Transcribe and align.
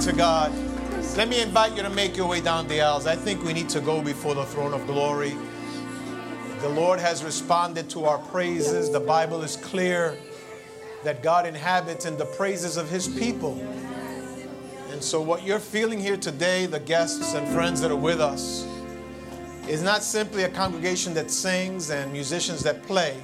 to 0.00 0.12
God. 0.12 0.52
Let 1.16 1.28
me 1.28 1.42
invite 1.42 1.76
you 1.76 1.82
to 1.82 1.90
make 1.90 2.16
your 2.16 2.28
way 2.28 2.40
down 2.40 2.68
the 2.68 2.80
aisles. 2.80 3.06
I 3.06 3.16
think 3.16 3.42
we 3.42 3.52
need 3.52 3.68
to 3.70 3.80
go 3.80 4.00
before 4.00 4.34
the 4.34 4.44
throne 4.44 4.72
of 4.72 4.86
glory. 4.86 5.34
The 6.60 6.68
Lord 6.68 7.00
has 7.00 7.24
responded 7.24 7.90
to 7.90 8.04
our 8.04 8.18
praises. 8.18 8.92
The 8.92 9.00
Bible 9.00 9.42
is 9.42 9.56
clear 9.56 10.16
that 11.02 11.22
God 11.22 11.46
inhabits 11.46 12.06
in 12.06 12.16
the 12.16 12.26
praises 12.26 12.76
of 12.76 12.88
His 12.88 13.08
people. 13.08 13.58
And 14.90 15.02
so, 15.02 15.20
what 15.20 15.42
you're 15.42 15.58
feeling 15.58 15.98
here 15.98 16.16
today, 16.16 16.66
the 16.66 16.80
guests 16.80 17.34
and 17.34 17.48
friends 17.48 17.80
that 17.80 17.90
are 17.90 17.96
with 17.96 18.20
us, 18.20 18.66
is 19.68 19.82
not 19.82 20.04
simply 20.04 20.44
a 20.44 20.48
congregation 20.48 21.12
that 21.14 21.30
sings 21.30 21.90
and 21.90 22.12
musicians 22.12 22.62
that 22.62 22.84
play, 22.84 23.16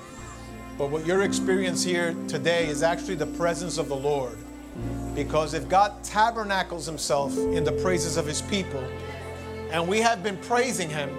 but 0.77 0.91
what 0.91 1.07
your 1.07 1.23
experience 1.23 1.85
here 1.85 2.17
today 2.27 2.67
is 2.67 2.83
actually 2.83 3.15
the 3.15 3.27
presence 3.27 3.79
of 3.79 3.89
the 3.89 3.97
Lord. 3.97 4.39
Because 5.15 5.55
if 5.55 5.69
God 5.69 6.03
tabernacles 6.03 6.87
Himself 6.87 7.37
in 7.37 7.65
the 7.65 7.73
praises 7.73 8.17
of 8.17 8.27
His 8.27 8.43
people, 8.43 8.83
and 9.71 9.87
we 9.87 10.01
have 10.01 10.23
been 10.23 10.37
praising 10.39 10.89
Him, 10.89 11.11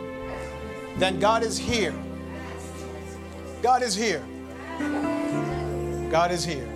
then 0.97 1.19
God 1.19 1.43
is 1.43 1.57
here. 1.57 1.93
God 3.61 3.81
is 3.81 3.95
here. 3.95 4.23
God 6.09 6.31
is 6.31 6.45
here. 6.45 6.69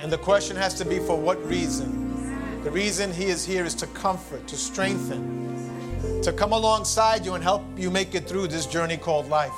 And 0.00 0.12
the 0.12 0.18
question 0.18 0.56
has 0.56 0.74
to 0.74 0.84
be 0.84 0.98
for 0.98 1.16
what 1.16 1.44
reason? 1.46 2.62
The 2.62 2.70
reason 2.70 3.12
He 3.12 3.26
is 3.26 3.44
here 3.44 3.64
is 3.64 3.74
to 3.76 3.86
comfort, 3.88 4.46
to 4.48 4.56
strengthen, 4.56 6.22
to 6.22 6.32
come 6.32 6.52
alongside 6.52 7.24
you 7.24 7.34
and 7.34 7.42
help 7.42 7.62
you 7.76 7.90
make 7.90 8.14
it 8.14 8.28
through 8.28 8.48
this 8.48 8.66
journey 8.66 8.96
called 8.96 9.28
life. 9.28 9.50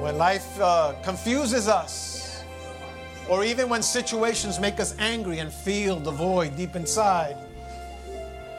When 0.00 0.16
life 0.18 0.60
uh, 0.60 0.94
confuses 1.04 1.68
us, 1.68 2.11
or 3.28 3.44
even 3.44 3.68
when 3.68 3.82
situations 3.82 4.58
make 4.58 4.80
us 4.80 4.94
angry 4.98 5.38
and 5.38 5.52
feel 5.52 5.96
the 5.98 6.10
void 6.10 6.56
deep 6.56 6.76
inside, 6.76 7.36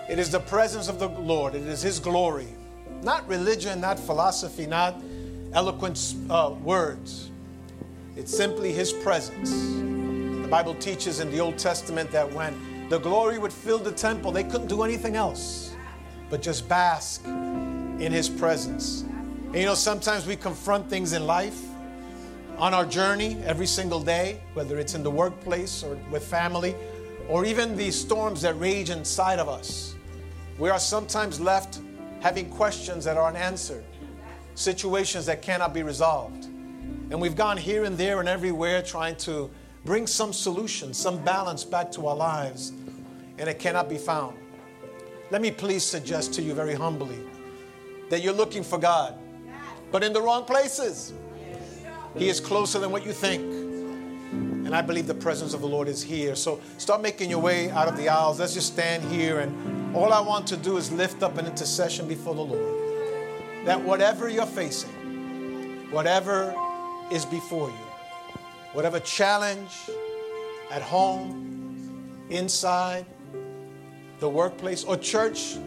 it 0.10 0.20
is 0.20 0.30
the 0.30 0.40
presence 0.40 0.88
of 0.88 1.00
the 1.00 1.08
Lord, 1.08 1.56
it 1.56 1.64
is 1.64 1.82
His 1.82 2.00
glory. 2.00 2.48
Not 3.02 3.28
religion, 3.28 3.82
not 3.82 4.00
philosophy, 4.00 4.66
not 4.66 5.02
eloquent 5.54 6.16
uh, 6.30 6.56
words. 6.62 7.32
It's 8.16 8.36
simply 8.36 8.72
His 8.72 8.94
presence. 8.94 9.52
The 9.52 10.48
Bible 10.50 10.76
teaches 10.76 11.20
in 11.20 11.32
the 11.32 11.40
Old 11.40 11.58
Testament 11.58 12.12
that 12.12 12.32
when 12.32 12.88
the 12.90 13.00
glory 13.00 13.40
would 13.40 13.54
fill 13.54 13.80
the 13.80 13.92
temple, 13.92 14.32
they 14.32 14.44
couldn't 14.44 14.68
do 14.68 14.84
anything 14.84 15.16
else 15.16 15.74
but 16.30 16.42
just 16.42 16.68
bask 16.68 17.24
in 17.26 18.12
His 18.12 18.28
presence. 18.28 19.02
And 19.02 19.56
you 19.56 19.66
know, 19.66 19.76
sometimes 19.76 20.26
we 20.26 20.36
confront 20.36 20.90
things 20.90 21.14
in 21.14 21.28
life 21.28 21.62
on 22.58 22.74
our 22.74 22.86
journey 22.86 23.38
every 23.46 23.66
single 23.66 24.00
day, 24.02 24.42
whether 24.54 24.80
it's 24.80 24.96
in 24.96 25.04
the 25.04 25.12
workplace 25.12 25.84
or 25.84 25.98
with 26.12 26.26
family, 26.26 26.76
or 27.28 27.46
even 27.46 27.76
the 27.76 27.92
storms 27.92 28.42
that 28.42 28.60
rage 28.60 28.90
inside 28.90 29.40
of 29.40 29.50
us. 29.50 29.96
We 30.60 30.70
are 30.70 30.80
sometimes 30.80 31.40
left 31.40 31.80
having 32.20 32.50
questions 32.50 33.06
that 33.06 33.18
are 33.18 33.28
unanswered, 33.28 33.84
situations 34.56 35.26
that 35.26 35.42
cannot 35.42 35.74
be 35.74 35.84
resolved. 35.84 36.46
And 36.46 37.20
we've 37.20 37.36
gone 37.36 37.58
here 37.58 37.84
and 37.86 37.98
there 37.98 38.20
and 38.20 38.30
everywhere 38.30 38.82
trying 38.82 39.16
to 39.18 39.50
bring 39.86 40.08
some 40.08 40.32
solution, 40.32 40.94
some 40.94 41.24
balance 41.24 41.64
back 41.64 41.92
to 41.94 42.08
our 42.08 42.16
lives, 42.16 42.72
and 43.38 43.50
it 43.50 43.60
cannot 43.60 43.90
be 43.90 43.98
found. 43.98 44.38
Let 45.32 45.42
me 45.42 45.52
please 45.52 45.84
suggest 45.84 46.34
to 46.36 46.42
you 46.42 46.54
very 46.54 46.76
humbly 46.76 47.20
that 48.10 48.22
you're 48.22 48.34
looking 48.34 48.64
for 48.64 48.78
God, 48.78 49.18
but 49.92 50.04
in 50.04 50.14
the 50.14 50.22
wrong 50.22 50.46
places. 50.46 51.14
He 52.16 52.30
is 52.30 52.40
closer 52.40 52.80
than 52.80 52.92
what 52.92 53.06
you 53.06 53.12
think. 53.12 53.42
And 54.66 54.76
I 54.76 54.82
believe 54.82 55.08
the 55.08 55.14
presence 55.14 55.54
of 55.54 55.62
the 55.62 55.68
Lord 55.68 55.88
is 55.88 56.02
here. 56.02 56.36
So 56.36 56.60
start 56.78 57.02
making 57.02 57.30
your 57.30 57.40
way 57.40 57.70
out 57.72 57.88
of 57.88 57.98
the 57.98 58.10
aisles. 58.10 58.40
Let's 58.40 58.54
just 58.54 58.74
stand 58.74 59.04
here. 59.12 59.40
And 59.40 59.96
all 59.96 60.14
I 60.14 60.22
want 60.22 60.48
to 60.48 60.58
do 60.58 60.78
is 60.78 60.92
lift 60.92 61.22
up 61.22 61.38
an 61.38 61.46
intercession 61.46 62.08
before 62.08 62.34
the 62.34 62.42
Lord. 62.42 63.66
That 63.66 63.82
whatever 63.82 64.30
you're 64.30 64.46
facing, 64.46 65.92
whatever 65.92 66.56
is 67.12 67.26
before 67.26 67.70
you, 67.70 67.86
whatever 68.74 69.00
challenge 69.00 69.72
at 70.72 70.82
home, 70.82 72.24
inside, 72.30 73.06
the 74.20 74.30
workplace, 74.30 74.84
or 74.84 74.98
church, 74.98 75.58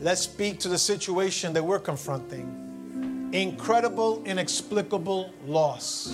let's 0.00 0.20
speak 0.22 0.58
to 0.60 0.68
the 0.68 0.78
situation 0.78 1.52
that 1.52 1.62
we're 1.62 1.78
confronting 1.78 2.65
incredible, 3.42 4.22
inexplicable 4.24 5.32
loss. 5.46 6.12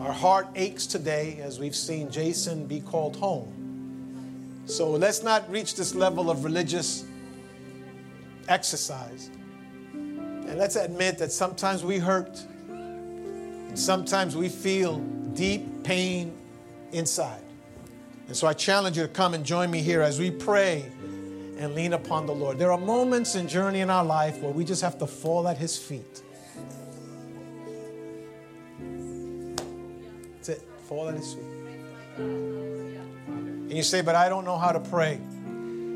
Our 0.00 0.12
heart 0.12 0.48
aches 0.54 0.86
today 0.86 1.40
as 1.42 1.58
we've 1.58 1.76
seen 1.76 2.10
Jason 2.10 2.66
be 2.66 2.80
called 2.80 3.16
home. 3.16 4.62
So 4.66 4.90
let's 4.90 5.22
not 5.22 5.50
reach 5.50 5.74
this 5.74 5.94
level 5.94 6.30
of 6.30 6.44
religious 6.44 7.04
exercise. 8.48 9.30
And 9.92 10.58
let's 10.58 10.76
admit 10.76 11.18
that 11.18 11.32
sometimes 11.32 11.84
we 11.84 11.98
hurt, 11.98 12.40
and 12.68 13.78
sometimes 13.78 14.36
we 14.36 14.48
feel 14.48 14.98
deep 15.34 15.84
pain 15.84 16.32
inside. 16.92 17.42
And 18.26 18.36
so 18.36 18.46
I 18.46 18.52
challenge 18.52 18.96
you 18.96 19.02
to 19.02 19.08
come 19.08 19.34
and 19.34 19.44
join 19.44 19.70
me 19.70 19.80
here 19.80 20.02
as 20.02 20.18
we 20.18 20.30
pray 20.30 20.90
and 21.60 21.74
lean 21.74 21.92
upon 21.92 22.24
the 22.24 22.34
Lord. 22.34 22.58
There 22.58 22.72
are 22.72 22.78
moments 22.78 23.34
in 23.34 23.46
journey 23.46 23.80
in 23.80 23.90
our 23.90 24.04
life 24.04 24.38
where 24.38 24.50
we 24.50 24.64
just 24.64 24.80
have 24.80 24.98
to 24.98 25.06
fall 25.06 25.46
at 25.46 25.58
His 25.58 25.76
feet. 25.76 26.22
That's 30.36 30.48
it. 30.48 30.62
Fall 30.88 31.10
at 31.10 31.16
His 31.16 31.34
feet. 31.34 31.44
And 32.16 33.72
you 33.72 33.82
say, 33.82 34.00
but 34.00 34.14
I 34.14 34.30
don't 34.30 34.46
know 34.46 34.56
how 34.56 34.72
to 34.72 34.80
pray. 34.80 35.20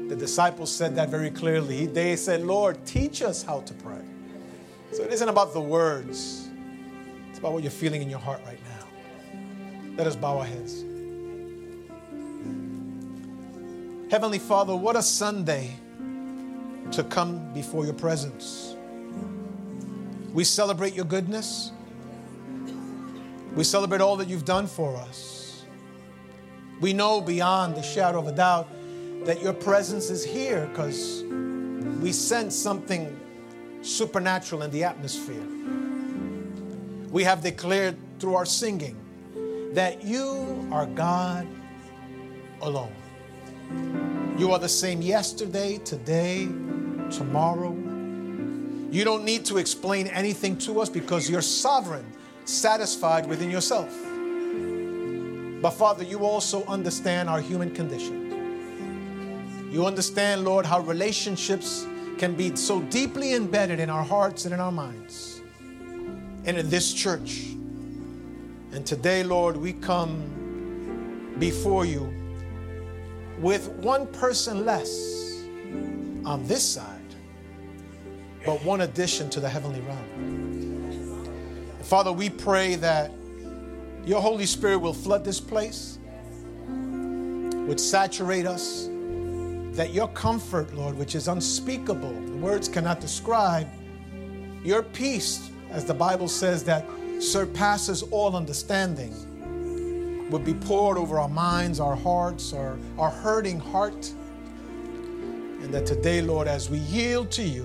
The 0.09 0.15
disciples 0.15 0.71
said 0.71 0.97
that 0.97 1.09
very 1.09 1.31
clearly. 1.31 1.87
They 1.87 2.15
said, 2.17 2.43
Lord, 2.43 2.85
teach 2.85 3.23
us 3.23 3.43
how 3.43 3.63
to 3.63 3.73
pray. 3.75 4.05
So 4.93 5.03
it 5.03 5.13
isn't 5.15 5.29
about 5.29 5.55
the 5.55 5.63
words, 5.63 6.47
it's 7.31 7.39
about 7.39 7.55
what 7.55 7.63
you're 7.63 7.73
feeling 7.73 8.03
in 8.03 8.11
your 8.11 8.21
heart 8.21 8.41
right 8.45 8.61
now. 8.65 8.87
Let 9.97 10.07
us 10.07 10.15
bow 10.15 10.39
our 10.39 10.45
heads. 10.45 10.85
Heavenly 14.15 14.39
Father, 14.39 14.77
what 14.77 14.95
a 14.95 15.03
Sunday 15.03 15.75
to 16.93 17.03
come 17.03 17.53
before 17.53 17.85
your 17.85 17.95
presence. 17.95 18.77
We 20.33 20.45
celebrate 20.45 20.95
your 20.95 21.05
goodness. 21.05 21.73
We 23.57 23.65
celebrate 23.65 24.01
all 24.01 24.15
that 24.19 24.29
you've 24.29 24.45
done 24.45 24.69
for 24.69 24.95
us. 24.95 25.65
We 26.81 26.93
know 26.93 27.21
beyond 27.21 27.75
the 27.75 27.83
shadow 27.83 28.21
of 28.21 28.29
a 28.29 28.33
doubt 28.33 28.69
that 29.25 29.43
your 29.43 29.53
presence 29.53 30.11
is 30.11 30.25
here 30.25 30.69
because 30.69 31.25
we 32.01 32.13
sense 32.13 32.55
something 32.55 33.19
supernatural 33.83 34.63
in 34.63 34.71
the 34.71 34.85
atmosphere. 34.85 35.43
We 37.11 37.25
have 37.25 37.43
declared 37.43 37.97
through 38.21 38.37
our 38.37 38.47
singing 38.47 38.97
that 39.75 40.05
you 40.05 40.69
are 40.71 40.87
God 40.87 41.49
alone. 42.61 42.95
You 44.39 44.53
are 44.53 44.59
the 44.59 44.69
same 44.69 45.01
yesterday, 45.01 45.79
today, 45.79 46.47
tomorrow. 47.11 47.73
You 48.91 49.05
don't 49.05 49.25
need 49.25 49.45
to 49.47 49.59
explain 49.59 50.09
anything 50.09 50.57
to 50.59 50.81
us 50.81 50.89
because 50.89 51.31
you're 51.31 51.43
sovereign, 51.43 52.05
satisfied 52.45 53.27
within 53.27 53.51
yourself. 53.51 53.93
But 55.63 55.71
Father, 55.71 56.05
you 56.05 56.25
also 56.25 56.65
understand 56.67 57.29
our 57.29 57.41
human 57.41 57.75
condition. 57.75 59.71
You 59.73 59.87
understand, 59.87 60.45
Lord, 60.45 60.67
how 60.67 60.81
relationships 60.81 61.87
can 62.19 62.35
be 62.35 62.55
so 62.55 62.81
deeply 62.83 63.35
embedded 63.35 63.81
in 63.81 63.91
our 63.91 64.05
hearts 64.05 64.45
and 64.45 64.55
in 64.55 64.61
our 64.61 64.73
minds 64.73 65.43
and 66.45 66.57
in 66.57 66.71
this 66.71 66.93
church. 66.93 67.47
And 68.73 68.85
today, 68.85 69.23
Lord, 69.23 69.57
we 69.57 69.73
come 69.73 71.35
before 71.39 71.85
you 71.85 72.24
with 73.39 73.69
one 73.71 74.07
person 74.09 74.65
less 74.65 75.45
on 76.25 76.47
this 76.47 76.63
side, 76.63 77.01
but 78.47 78.63
one 78.65 78.83
addition 78.83 79.29
to 79.31 79.41
the 79.41 79.49
heavenly 79.49 79.81
realm. 79.83 81.25
Father, 81.83 82.13
we 82.13 82.31
pray 82.31 82.77
that 82.77 83.11
your 84.05 84.21
Holy 84.21 84.47
Spirit 84.47 84.79
will 84.79 84.95
flood 84.95 85.25
this 85.25 85.41
place, 85.41 85.99
would 86.67 87.81
saturate 87.81 88.47
us, 88.47 88.89
that 89.77 89.93
your 89.93 90.09
comfort, 90.09 90.73
Lord, 90.75 90.97
which 90.97 91.15
is 91.15 91.29
unspeakable, 91.29 92.13
the 92.13 92.37
words 92.37 92.69
cannot 92.69 93.01
describe, 93.01 93.69
your 94.63 94.83
peace, 94.83 95.51
as 95.71 95.85
the 95.85 95.95
Bible 95.95 96.29
says, 96.29 96.65
that 96.65 96.87
surpasses 97.19 98.03
all 98.05 98.37
understanding 98.37 99.13
would 100.35 100.45
be 100.45 100.55
poured 100.55 100.99
over 100.99 101.21
our 101.21 101.29
minds, 101.29 101.79
our 101.79 101.95
hearts, 101.95 102.53
our, 102.53 102.77
our 102.99 103.11
hurting 103.11 103.61
heart. 103.61 104.13
And 105.63 105.73
that 105.73 105.87
today, 105.87 106.23
Lord, 106.23 106.49
as 106.49 106.69
we 106.69 106.79
yield 106.79 107.31
to 107.31 107.43
you, 107.45 107.65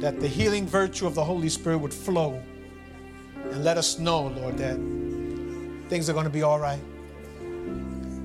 that 0.00 0.20
the 0.20 0.26
healing 0.26 0.66
virtue 0.66 1.06
of 1.06 1.14
the 1.14 1.22
Holy 1.22 1.50
Spirit 1.50 1.76
would 1.76 1.92
flow 1.92 2.42
and 3.50 3.62
let 3.62 3.76
us 3.76 3.98
know, 3.98 4.28
Lord, 4.28 4.56
that 4.56 4.76
things 5.90 6.08
are 6.08 6.14
going 6.14 6.24
to 6.24 6.30
be 6.30 6.42
all 6.42 6.58
right. 6.58 6.80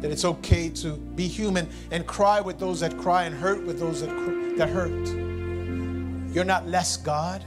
that 0.03 0.09
it's 0.11 0.25
okay 0.25 0.69
to 0.69 0.93
be 1.15 1.27
human 1.27 1.67
and 1.91 2.05
cry 2.07 2.39
with 2.39 2.57
those 2.57 2.79
that 2.81 2.97
cry 2.97 3.23
and 3.23 3.35
hurt 3.35 3.65
with 3.65 3.79
those 3.79 3.99
that, 3.99 4.09
that 4.57 4.69
hurt. 4.69 5.07
You're 6.33 6.45
not 6.45 6.67
less 6.69 6.95
God. 6.95 7.43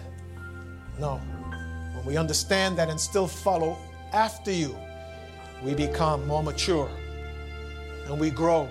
No. 0.98 1.16
When 1.94 2.04
we 2.04 2.18
understand 2.18 2.76
that 2.78 2.90
and 2.90 3.00
still 3.00 3.26
follow 3.26 3.78
after 4.16 4.50
you, 4.50 4.74
we 5.62 5.74
become 5.74 6.26
more 6.26 6.42
mature 6.42 6.88
and 8.06 8.18
we 8.18 8.30
grow 8.30 8.66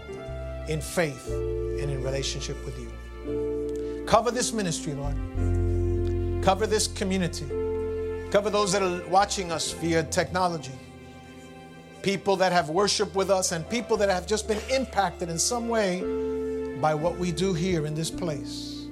in 0.68 0.82
faith 0.82 1.28
and 1.30 1.92
in 1.92 2.04
relationship 2.04 2.58
with 2.66 2.78
you. 2.80 4.04
Cover 4.08 4.32
this 4.32 4.52
ministry, 4.52 4.94
Lord. 4.94 5.16
Cover 6.44 6.66
this 6.66 6.88
community. 6.88 7.46
Cover 8.32 8.50
those 8.50 8.72
that 8.72 8.82
are 8.82 9.08
watching 9.08 9.52
us 9.52 9.72
via 9.74 10.04
technology. 10.04 10.74
People 12.02 12.36
that 12.38 12.52
have 12.52 12.70
worshiped 12.70 13.14
with 13.14 13.30
us 13.30 13.52
and 13.52 13.70
people 13.70 13.98
that 13.98 14.10
have 14.10 14.26
just 14.26 14.48
been 14.48 14.62
impacted 14.72 15.30
in 15.30 15.38
some 15.38 15.70
way 15.70 16.02
by 16.82 16.96
what 16.96 17.18
we 17.18 17.32
do 17.32 17.54
here 17.54 17.86
in 17.86 17.94
this 17.94 18.10
place. 18.10 18.88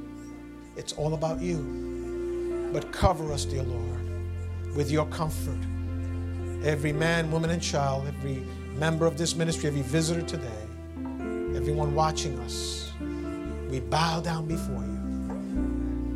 It's 0.76 0.94
all 0.94 1.16
about 1.16 1.42
you. 1.42 2.70
But 2.72 2.92
cover 2.92 3.32
us, 3.32 3.44
dear 3.44 3.64
Lord, 3.64 4.76
with 4.76 4.92
your 4.92 5.08
comfort. 5.08 5.60
Every 6.64 6.94
man, 6.94 7.30
woman, 7.30 7.50
and 7.50 7.62
child, 7.62 8.08
every 8.08 8.42
member 8.76 9.06
of 9.06 9.18
this 9.18 9.36
ministry, 9.36 9.68
every 9.68 9.82
visitor 9.82 10.22
today, 10.22 10.64
everyone 11.58 11.94
watching 11.94 12.40
us, 12.40 12.94
we 13.70 13.82
bow 13.82 14.22
down 14.22 14.46
before 14.46 14.82
you 14.82 15.00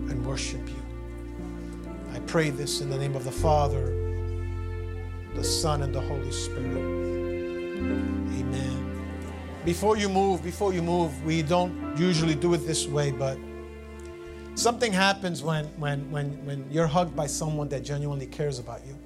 and 0.10 0.26
worship 0.26 0.66
you. 0.70 1.92
I 2.14 2.20
pray 2.20 2.50
this 2.50 2.80
in 2.80 2.90
the 2.90 2.98
name 2.98 3.14
of 3.14 3.26
the 3.26 3.32
Father, 3.32 3.88
the 5.36 5.44
Son, 5.44 5.82
and 5.82 5.94
the 5.94 6.00
Holy 6.00 6.32
Spirit. 6.32 6.78
Amen. 8.38 9.04
Before 9.66 9.98
you 9.98 10.08
move, 10.08 10.42
before 10.44 10.74
you 10.74 10.82
move, 10.82 11.26
we 11.26 11.42
don't 11.42 11.98
usually 11.98 12.36
do 12.36 12.54
it 12.54 12.60
this 12.60 12.88
way, 12.88 13.12
but 13.12 13.38
something 14.56 14.94
happens 14.94 15.44
when, 15.44 15.66
when, 15.78 16.10
when, 16.10 16.46
when 16.46 16.72
you're 16.72 16.88
hugged 16.88 17.18
by 17.18 17.28
someone 17.28 17.68
that 17.68 17.84
genuinely 17.84 18.28
cares 18.28 18.60
about 18.60 18.86
you. 18.88 18.98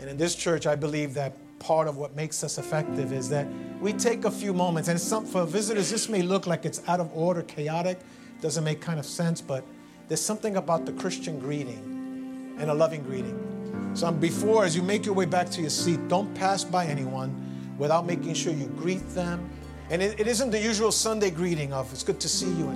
And 0.00 0.10
in 0.10 0.16
this 0.16 0.34
church, 0.34 0.66
I 0.66 0.74
believe 0.74 1.14
that 1.14 1.32
part 1.58 1.88
of 1.88 1.96
what 1.96 2.14
makes 2.14 2.44
us 2.44 2.58
effective 2.58 3.12
is 3.12 3.28
that 3.30 3.46
we 3.80 3.92
take 3.92 4.24
a 4.24 4.30
few 4.30 4.52
moments, 4.52 4.88
and 4.88 5.00
some, 5.00 5.24
for 5.24 5.44
visitors, 5.44 5.90
this 5.90 6.08
may 6.08 6.22
look 6.22 6.46
like 6.46 6.64
it's 6.64 6.82
out 6.86 7.00
of 7.00 7.10
order, 7.16 7.42
chaotic, 7.42 7.98
doesn't 8.40 8.64
make 8.64 8.80
kind 8.80 8.98
of 8.98 9.06
sense, 9.06 9.40
but 9.40 9.64
there's 10.08 10.20
something 10.20 10.56
about 10.56 10.84
the 10.84 10.92
Christian 10.92 11.38
greeting 11.38 12.54
and 12.58 12.70
a 12.70 12.74
loving 12.74 13.02
greeting. 13.02 13.92
So 13.94 14.08
um, 14.08 14.20
before, 14.20 14.64
as 14.64 14.76
you 14.76 14.82
make 14.82 15.06
your 15.06 15.14
way 15.14 15.24
back 15.24 15.48
to 15.50 15.60
your 15.60 15.70
seat, 15.70 16.06
don't 16.08 16.32
pass 16.34 16.62
by 16.62 16.86
anyone 16.86 17.74
without 17.78 18.06
making 18.06 18.34
sure 18.34 18.52
you 18.52 18.66
greet 18.66 19.06
them. 19.14 19.48
And 19.90 20.02
it, 20.02 20.20
it 20.20 20.26
isn't 20.26 20.50
the 20.50 20.60
usual 20.60 20.92
Sunday 20.92 21.30
greeting 21.30 21.72
of 21.72 21.90
"It's 21.92 22.02
good 22.02 22.20
to 22.20 22.28
see 22.28 22.52
you," 22.52 22.68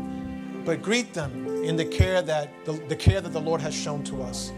but 0.65 0.83
greet 0.83 1.13
them 1.13 1.47
in 1.65 1.77
the 1.77 1.85
care 1.85 2.23
that 2.23 2.49
the, 2.65 2.73
the 2.89 2.97
care 2.97 3.21
that 3.21 3.33
the 3.33 3.41
Lord 3.41 3.61
has 3.61 3.75
shown 3.75 4.03
to 4.05 4.23
us. 4.23 4.53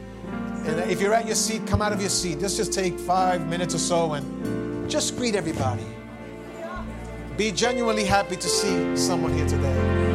And 0.64 0.90
if 0.90 1.00
you're 1.00 1.14
at 1.14 1.26
your 1.26 1.34
seat, 1.34 1.66
come 1.66 1.82
out 1.82 1.92
of 1.92 2.00
your 2.00 2.10
seat. 2.10 2.40
Let's 2.40 2.56
just 2.56 2.72
take 2.72 2.98
five 2.98 3.48
minutes 3.48 3.74
or 3.74 3.78
so 3.78 4.12
and 4.12 4.88
just 4.88 5.16
greet 5.16 5.34
everybody. 5.34 5.84
Be 7.36 7.50
genuinely 7.50 8.04
happy 8.04 8.36
to 8.36 8.48
see 8.48 8.96
someone 8.96 9.32
here 9.34 9.48
today. 9.48 10.11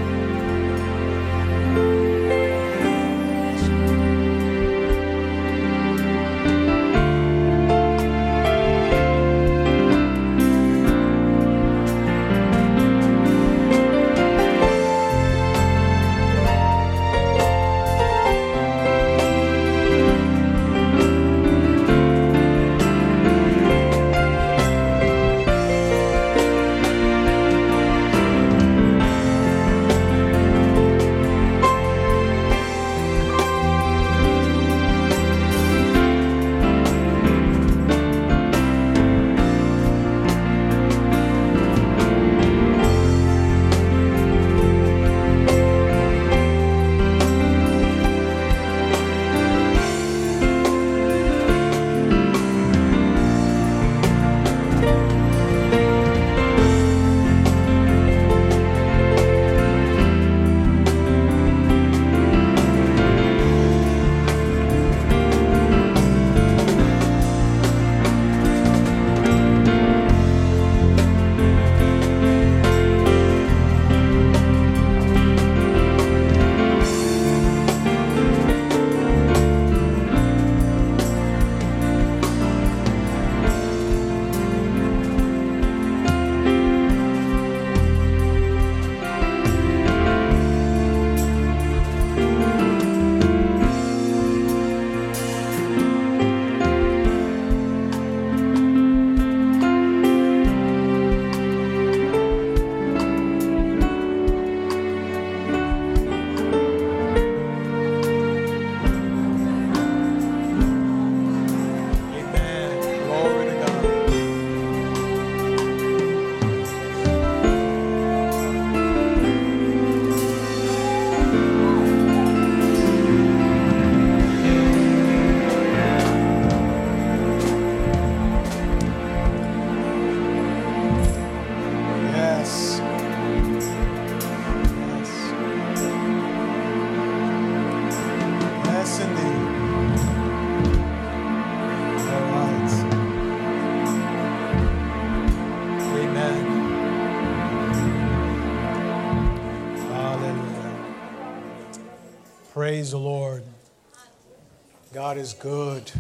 Is 155.28 155.34
good. 155.34 155.92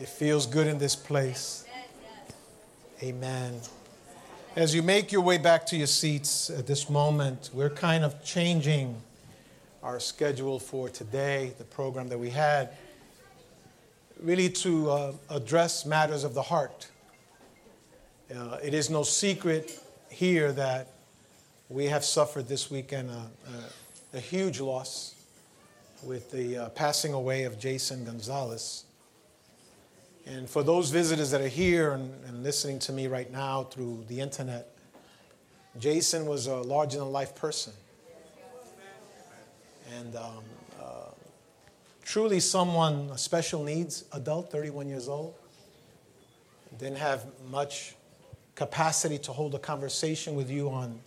It 0.00 0.08
feels 0.08 0.46
good 0.46 0.66
in 0.66 0.78
this 0.78 0.96
place. 0.96 1.66
Amen. 3.02 3.60
As 4.54 4.74
you 4.74 4.82
make 4.82 5.12
your 5.12 5.20
way 5.20 5.36
back 5.36 5.66
to 5.66 5.76
your 5.76 5.86
seats 5.86 6.48
at 6.48 6.66
this 6.66 6.88
moment, 6.88 7.50
we're 7.52 7.68
kind 7.68 8.02
of 8.02 8.24
changing 8.24 8.96
our 9.82 10.00
schedule 10.00 10.58
for 10.58 10.88
today, 10.88 11.52
the 11.58 11.64
program 11.64 12.08
that 12.08 12.18
we 12.18 12.30
had, 12.30 12.70
really 14.22 14.48
to 14.48 14.90
uh, 14.90 15.12
address 15.28 15.84
matters 15.84 16.24
of 16.24 16.32
the 16.32 16.42
heart. 16.42 16.88
Uh, 18.34 18.56
it 18.64 18.72
is 18.72 18.88
no 18.88 19.02
secret 19.02 19.78
here 20.08 20.50
that 20.50 20.92
we 21.68 21.84
have 21.84 22.06
suffered 22.06 22.48
this 22.48 22.70
weekend 22.70 23.10
a, 23.10 23.30
a, 24.14 24.16
a 24.16 24.20
huge 24.20 24.60
loss 24.60 25.15
with 26.06 26.30
the 26.30 26.56
uh, 26.56 26.68
passing 26.70 27.12
away 27.12 27.42
of 27.42 27.58
Jason 27.58 28.04
Gonzalez. 28.04 28.84
And 30.24 30.48
for 30.48 30.62
those 30.62 30.90
visitors 30.90 31.30
that 31.32 31.40
are 31.40 31.48
here 31.48 31.92
and, 31.92 32.12
and 32.26 32.42
listening 32.42 32.78
to 32.80 32.92
me 32.92 33.08
right 33.08 33.30
now 33.30 33.64
through 33.64 34.04
the 34.08 34.20
internet, 34.20 34.76
Jason 35.78 36.26
was 36.26 36.46
a 36.46 36.56
larger 36.56 36.98
than 36.98 37.12
life 37.12 37.34
person. 37.34 37.72
And 39.96 40.16
um, 40.16 40.44
uh, 40.80 41.10
truly 42.02 42.40
someone, 42.40 43.10
a 43.12 43.18
special 43.18 43.62
needs 43.62 44.04
adult, 44.12 44.50
31 44.50 44.88
years 44.88 45.08
old, 45.08 45.34
didn't 46.78 46.98
have 46.98 47.24
much 47.50 47.94
capacity 48.54 49.18
to 49.18 49.32
hold 49.32 49.54
a 49.54 49.58
conversation 49.58 50.34
with 50.34 50.50
you 50.50 50.70
on 50.70 50.98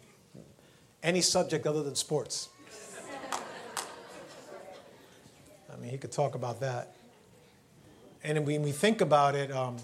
any 1.03 1.21
subject 1.21 1.67
other 1.67 1.83
than 1.83 1.95
sports. 1.95 2.49
I 5.79 5.81
mean, 5.81 5.91
he 5.91 5.97
could 5.97 6.11
talk 6.11 6.35
about 6.35 6.59
that. 6.59 6.93
And 8.21 8.45
when 8.45 8.63
we 8.63 8.73
think 8.73 8.99
about 8.99 9.33
it, 9.33 9.49
um, 9.49 9.77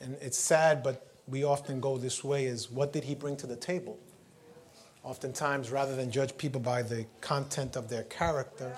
and 0.00 0.16
it's 0.20 0.38
sad, 0.38 0.84
but 0.84 1.08
we 1.26 1.42
often 1.42 1.80
go 1.80 1.98
this 1.98 2.22
way 2.22 2.44
is 2.44 2.70
what 2.70 2.92
did 2.92 3.02
he 3.02 3.16
bring 3.16 3.36
to 3.38 3.48
the 3.48 3.56
table? 3.56 3.98
Oftentimes, 5.02 5.72
rather 5.72 5.96
than 5.96 6.12
judge 6.12 6.36
people 6.38 6.60
by 6.60 6.82
the 6.82 7.04
content 7.20 7.74
of 7.74 7.88
their 7.88 8.04
character 8.04 8.76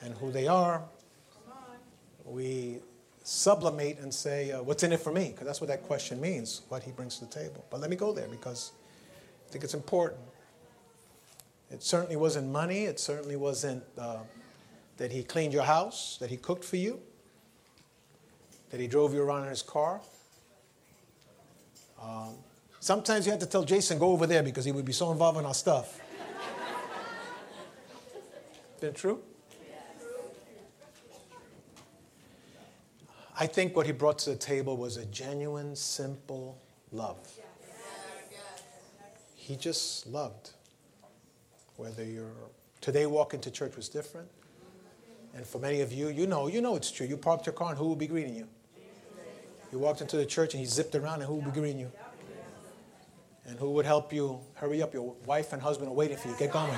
and 0.00 0.14
who 0.14 0.30
they 0.30 0.46
are, 0.46 0.84
we 2.24 2.78
sublimate 3.24 3.98
and 3.98 4.14
say, 4.14 4.52
uh, 4.52 4.62
What's 4.62 4.84
in 4.84 4.92
it 4.92 5.00
for 5.00 5.12
me? 5.12 5.30
Because 5.30 5.46
that's 5.46 5.60
what 5.60 5.66
that 5.68 5.82
question 5.82 6.20
means, 6.20 6.62
what 6.68 6.84
he 6.84 6.92
brings 6.92 7.18
to 7.18 7.24
the 7.24 7.32
table. 7.32 7.64
But 7.68 7.80
let 7.80 7.90
me 7.90 7.96
go 7.96 8.12
there 8.12 8.28
because 8.28 8.70
I 9.48 9.50
think 9.50 9.64
it's 9.64 9.74
important. 9.74 10.20
It 11.72 11.82
certainly 11.82 12.14
wasn't 12.14 12.52
money, 12.52 12.84
it 12.84 13.00
certainly 13.00 13.34
wasn't 13.34 13.82
uh, 13.98 14.18
that 14.96 15.10
he 15.10 15.22
cleaned 15.22 15.52
your 15.52 15.64
house, 15.64 16.16
that 16.20 16.30
he 16.30 16.36
cooked 16.36 16.64
for 16.64 16.76
you, 16.76 17.00
that 18.70 18.80
he 18.80 18.86
drove 18.86 19.14
you 19.14 19.22
around 19.22 19.44
in 19.44 19.50
his 19.50 19.62
car. 19.62 20.00
Um, 22.02 22.34
sometimes 22.80 23.26
you 23.26 23.32
had 23.32 23.40
to 23.40 23.46
tell 23.46 23.64
Jason, 23.64 23.98
go 23.98 24.10
over 24.10 24.26
there 24.26 24.42
because 24.42 24.64
he 24.64 24.72
would 24.72 24.84
be 24.84 24.92
so 24.92 25.10
involved 25.10 25.38
in 25.38 25.46
our 25.46 25.54
stuff. 25.54 26.00
Been 28.80 28.94
true? 28.94 29.20
I 33.36 33.46
think 33.48 33.74
what 33.74 33.86
he 33.86 33.92
brought 33.92 34.18
to 34.20 34.30
the 34.30 34.36
table 34.36 34.76
was 34.76 34.96
a 34.96 35.04
genuine, 35.06 35.74
simple 35.74 36.56
love. 36.92 37.18
He 39.34 39.56
just 39.56 40.06
loved. 40.06 40.50
Whether 41.76 42.04
you're 42.04 42.30
today 42.80 43.06
walking 43.06 43.40
to 43.40 43.50
church 43.50 43.74
was 43.76 43.88
different. 43.88 44.28
And 45.34 45.44
for 45.44 45.58
many 45.58 45.80
of 45.80 45.92
you, 45.92 46.08
you 46.08 46.26
know, 46.26 46.46
you 46.46 46.60
know 46.60 46.76
it's 46.76 46.90
true. 46.90 47.06
You 47.06 47.16
parked 47.16 47.46
your 47.46 47.52
car 47.52 47.70
and 47.70 47.78
who 47.78 47.86
will 47.86 47.96
be 47.96 48.06
greeting 48.06 48.36
you? 48.36 48.48
You 49.72 49.78
walked 49.80 50.00
into 50.00 50.16
the 50.16 50.26
church 50.26 50.54
and 50.54 50.60
he 50.60 50.66
zipped 50.66 50.94
around 50.94 51.14
and 51.14 51.24
who 51.24 51.34
would 51.34 51.46
be 51.46 51.50
greeting 51.50 51.80
you? 51.80 51.90
And 53.46 53.58
who 53.58 53.72
would 53.72 53.84
help 53.84 54.12
you 54.12 54.40
hurry 54.54 54.80
up? 54.80 54.94
Your 54.94 55.14
wife 55.26 55.52
and 55.52 55.60
husband 55.60 55.90
are 55.90 55.94
waiting 55.94 56.16
for 56.16 56.28
you. 56.28 56.36
Get 56.38 56.52
going. 56.52 56.72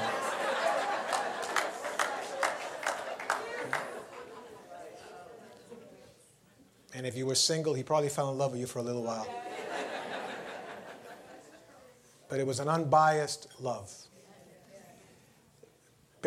And 6.94 7.06
if 7.06 7.14
you 7.14 7.26
were 7.26 7.34
single, 7.34 7.74
he 7.74 7.82
probably 7.82 8.08
fell 8.08 8.30
in 8.30 8.38
love 8.38 8.52
with 8.52 8.60
you 8.60 8.66
for 8.66 8.78
a 8.78 8.82
little 8.82 9.02
while. 9.02 9.28
But 12.28 12.40
it 12.40 12.46
was 12.46 12.58
an 12.58 12.68
unbiased 12.68 13.48
love. 13.60 13.94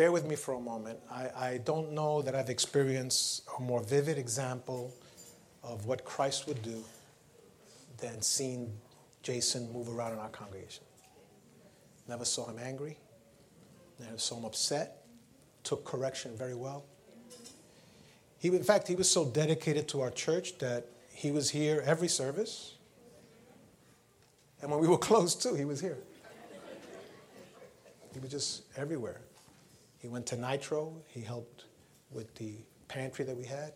Bear 0.00 0.12
with 0.12 0.24
me 0.24 0.34
for 0.34 0.54
a 0.54 0.60
moment. 0.60 0.98
I, 1.10 1.28
I 1.36 1.58
don't 1.58 1.92
know 1.92 2.22
that 2.22 2.34
I've 2.34 2.48
experienced 2.48 3.42
a 3.58 3.60
more 3.60 3.82
vivid 3.82 4.16
example 4.16 4.94
of 5.62 5.84
what 5.84 6.06
Christ 6.06 6.48
would 6.48 6.62
do 6.62 6.82
than 7.98 8.22
seeing 8.22 8.72
Jason 9.22 9.70
move 9.74 9.90
around 9.90 10.14
in 10.14 10.18
our 10.18 10.30
congregation. 10.30 10.84
Never 12.08 12.24
saw 12.24 12.48
him 12.48 12.58
angry, 12.58 12.96
never 13.98 14.16
saw 14.16 14.38
him 14.38 14.46
upset, 14.46 15.04
took 15.64 15.84
correction 15.84 16.34
very 16.34 16.54
well. 16.54 16.86
He, 18.38 18.48
in 18.48 18.64
fact, 18.64 18.88
he 18.88 18.94
was 18.94 19.10
so 19.10 19.26
dedicated 19.26 19.86
to 19.88 20.00
our 20.00 20.10
church 20.10 20.56
that 20.60 20.86
he 21.12 21.30
was 21.30 21.50
here 21.50 21.82
every 21.84 22.08
service. 22.08 22.76
And 24.62 24.70
when 24.70 24.80
we 24.80 24.88
were 24.88 24.96
closed 25.10 25.42
too, 25.42 25.56
he 25.56 25.66
was 25.66 25.78
here. 25.78 25.98
He 28.14 28.18
was 28.18 28.30
just 28.30 28.62
everywhere. 28.78 29.20
He 30.00 30.08
went 30.08 30.26
to 30.26 30.36
Nitro, 30.36 30.94
he 31.06 31.20
helped 31.20 31.66
with 32.10 32.34
the 32.34 32.54
pantry 32.88 33.24
that 33.26 33.36
we 33.36 33.44
had. 33.44 33.72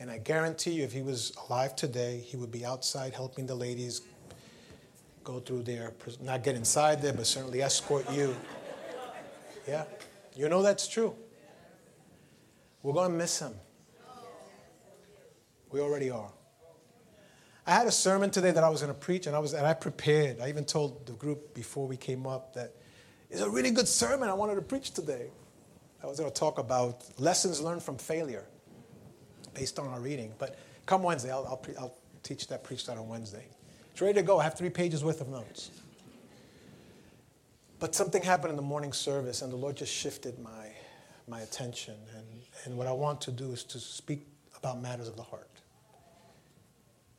And 0.00 0.10
I 0.10 0.18
guarantee 0.18 0.72
you, 0.72 0.84
if 0.84 0.92
he 0.92 1.02
was 1.02 1.32
alive 1.48 1.74
today, 1.74 2.18
he 2.18 2.36
would 2.36 2.50
be 2.50 2.64
outside 2.64 3.14
helping 3.14 3.46
the 3.46 3.54
ladies 3.54 4.02
go 5.24 5.40
through 5.40 5.62
their, 5.62 5.92
not 6.20 6.42
get 6.42 6.56
inside 6.56 7.00
there, 7.00 7.12
but 7.12 7.26
certainly 7.26 7.62
escort 7.62 8.10
you. 8.12 8.34
Yeah, 9.66 9.84
you 10.34 10.48
know 10.48 10.62
that's 10.62 10.88
true. 10.88 11.14
We're 12.82 12.92
going 12.92 13.10
to 13.10 13.16
miss 13.16 13.38
him. 13.38 13.54
We 15.70 15.80
already 15.80 16.10
are. 16.10 16.32
I 17.66 17.72
had 17.72 17.86
a 17.86 17.92
sermon 17.92 18.30
today 18.30 18.50
that 18.50 18.64
I 18.64 18.70
was 18.70 18.80
going 18.80 18.94
to 18.94 18.98
preach, 18.98 19.26
and 19.26 19.36
I 19.36 19.38
was 19.38 19.52
and 19.52 19.66
I 19.66 19.74
prepared. 19.74 20.40
I 20.40 20.48
even 20.48 20.64
told 20.64 21.06
the 21.06 21.12
group 21.12 21.54
before 21.54 21.86
we 21.86 21.98
came 21.98 22.26
up 22.26 22.54
that 22.54 22.74
it's 23.30 23.42
a 23.42 23.50
really 23.50 23.70
good 23.70 23.86
sermon 23.86 24.28
I 24.28 24.34
wanted 24.34 24.54
to 24.54 24.62
preach 24.62 24.92
today. 24.92 25.30
I 26.02 26.06
was 26.06 26.18
going 26.18 26.30
to 26.30 26.38
talk 26.38 26.58
about 26.58 27.04
lessons 27.18 27.60
learned 27.60 27.82
from 27.82 27.98
failure 27.98 28.44
based 29.54 29.78
on 29.78 29.88
our 29.88 30.00
reading. 30.00 30.32
But 30.38 30.58
come 30.86 31.02
Wednesday, 31.02 31.30
I'll, 31.30 31.46
I'll, 31.46 31.56
pre- 31.56 31.76
I'll 31.76 31.94
teach 32.22 32.46
that, 32.48 32.62
preach 32.62 32.86
that 32.86 32.96
on 32.96 33.08
Wednesday. 33.08 33.44
It's 33.90 34.00
ready 34.00 34.14
to 34.14 34.22
go. 34.22 34.38
I 34.38 34.44
have 34.44 34.54
three 34.54 34.70
pages 34.70 35.02
worth 35.02 35.20
of 35.20 35.28
notes. 35.28 35.70
But 37.80 37.94
something 37.94 38.22
happened 38.22 38.50
in 38.50 38.56
the 38.56 38.62
morning 38.62 38.92
service, 38.92 39.42
and 39.42 39.52
the 39.52 39.56
Lord 39.56 39.76
just 39.76 39.92
shifted 39.92 40.38
my, 40.38 40.68
my 41.28 41.40
attention. 41.40 41.94
And, 42.16 42.26
and 42.64 42.76
what 42.76 42.86
I 42.86 42.92
want 42.92 43.20
to 43.22 43.32
do 43.32 43.52
is 43.52 43.64
to 43.64 43.78
speak 43.78 44.26
about 44.56 44.80
matters 44.80 45.08
of 45.08 45.16
the 45.16 45.22
heart 45.22 45.48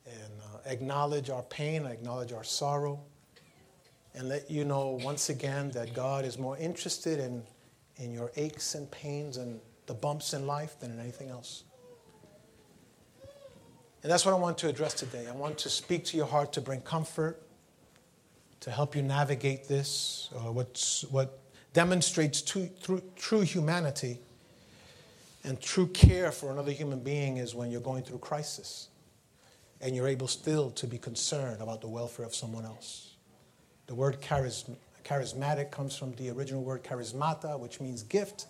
and 0.06 0.32
uh, 0.42 0.58
acknowledge 0.66 1.30
our 1.30 1.42
pain, 1.42 1.86
acknowledge 1.86 2.32
our 2.32 2.44
sorrow, 2.44 3.00
and 4.14 4.28
let 4.28 4.50
you 4.50 4.64
know 4.64 4.98
once 5.02 5.28
again 5.28 5.70
that 5.70 5.94
God 5.94 6.24
is 6.24 6.38
more 6.38 6.56
interested 6.58 7.20
in, 7.20 7.42
in 8.00 8.12
your 8.12 8.32
aches 8.36 8.74
and 8.74 8.90
pains 8.90 9.36
and 9.36 9.60
the 9.86 9.94
bumps 9.94 10.34
in 10.34 10.46
life 10.46 10.78
than 10.80 10.90
in 10.90 10.98
anything 10.98 11.28
else. 11.28 11.64
And 14.02 14.10
that's 14.10 14.24
what 14.24 14.32
I 14.32 14.38
want 14.38 14.56
to 14.58 14.68
address 14.68 14.94
today. 14.94 15.26
I 15.28 15.32
want 15.32 15.58
to 15.58 15.68
speak 15.68 16.04
to 16.06 16.16
your 16.16 16.26
heart 16.26 16.52
to 16.54 16.60
bring 16.60 16.80
comfort, 16.80 17.42
to 18.60 18.70
help 18.70 18.96
you 18.96 19.02
navigate 19.02 19.68
this, 19.68 20.30
uh, 20.34 20.50
what's, 20.50 21.04
what 21.04 21.38
demonstrates 21.74 22.40
true, 22.40 22.70
true, 22.82 23.02
true 23.16 23.42
humanity 23.42 24.18
and 25.44 25.60
true 25.60 25.86
care 25.88 26.32
for 26.32 26.50
another 26.50 26.72
human 26.72 27.00
being 27.00 27.36
is 27.36 27.54
when 27.54 27.70
you're 27.70 27.80
going 27.80 28.02
through 28.02 28.18
crisis 28.18 28.88
and 29.80 29.94
you're 29.96 30.08
able 30.08 30.28
still 30.28 30.70
to 30.70 30.86
be 30.86 30.98
concerned 30.98 31.62
about 31.62 31.80
the 31.80 31.88
welfare 31.88 32.26
of 32.26 32.34
someone 32.34 32.64
else. 32.64 33.14
The 33.86 33.94
word 33.94 34.20
charism- 34.20 34.76
charismatic 35.04 35.70
comes 35.70 35.96
from 35.96 36.12
the 36.14 36.30
original 36.30 36.62
word 36.62 36.82
charismata, 36.82 37.58
which 37.58 37.80
means 37.80 38.02
gift. 38.02 38.46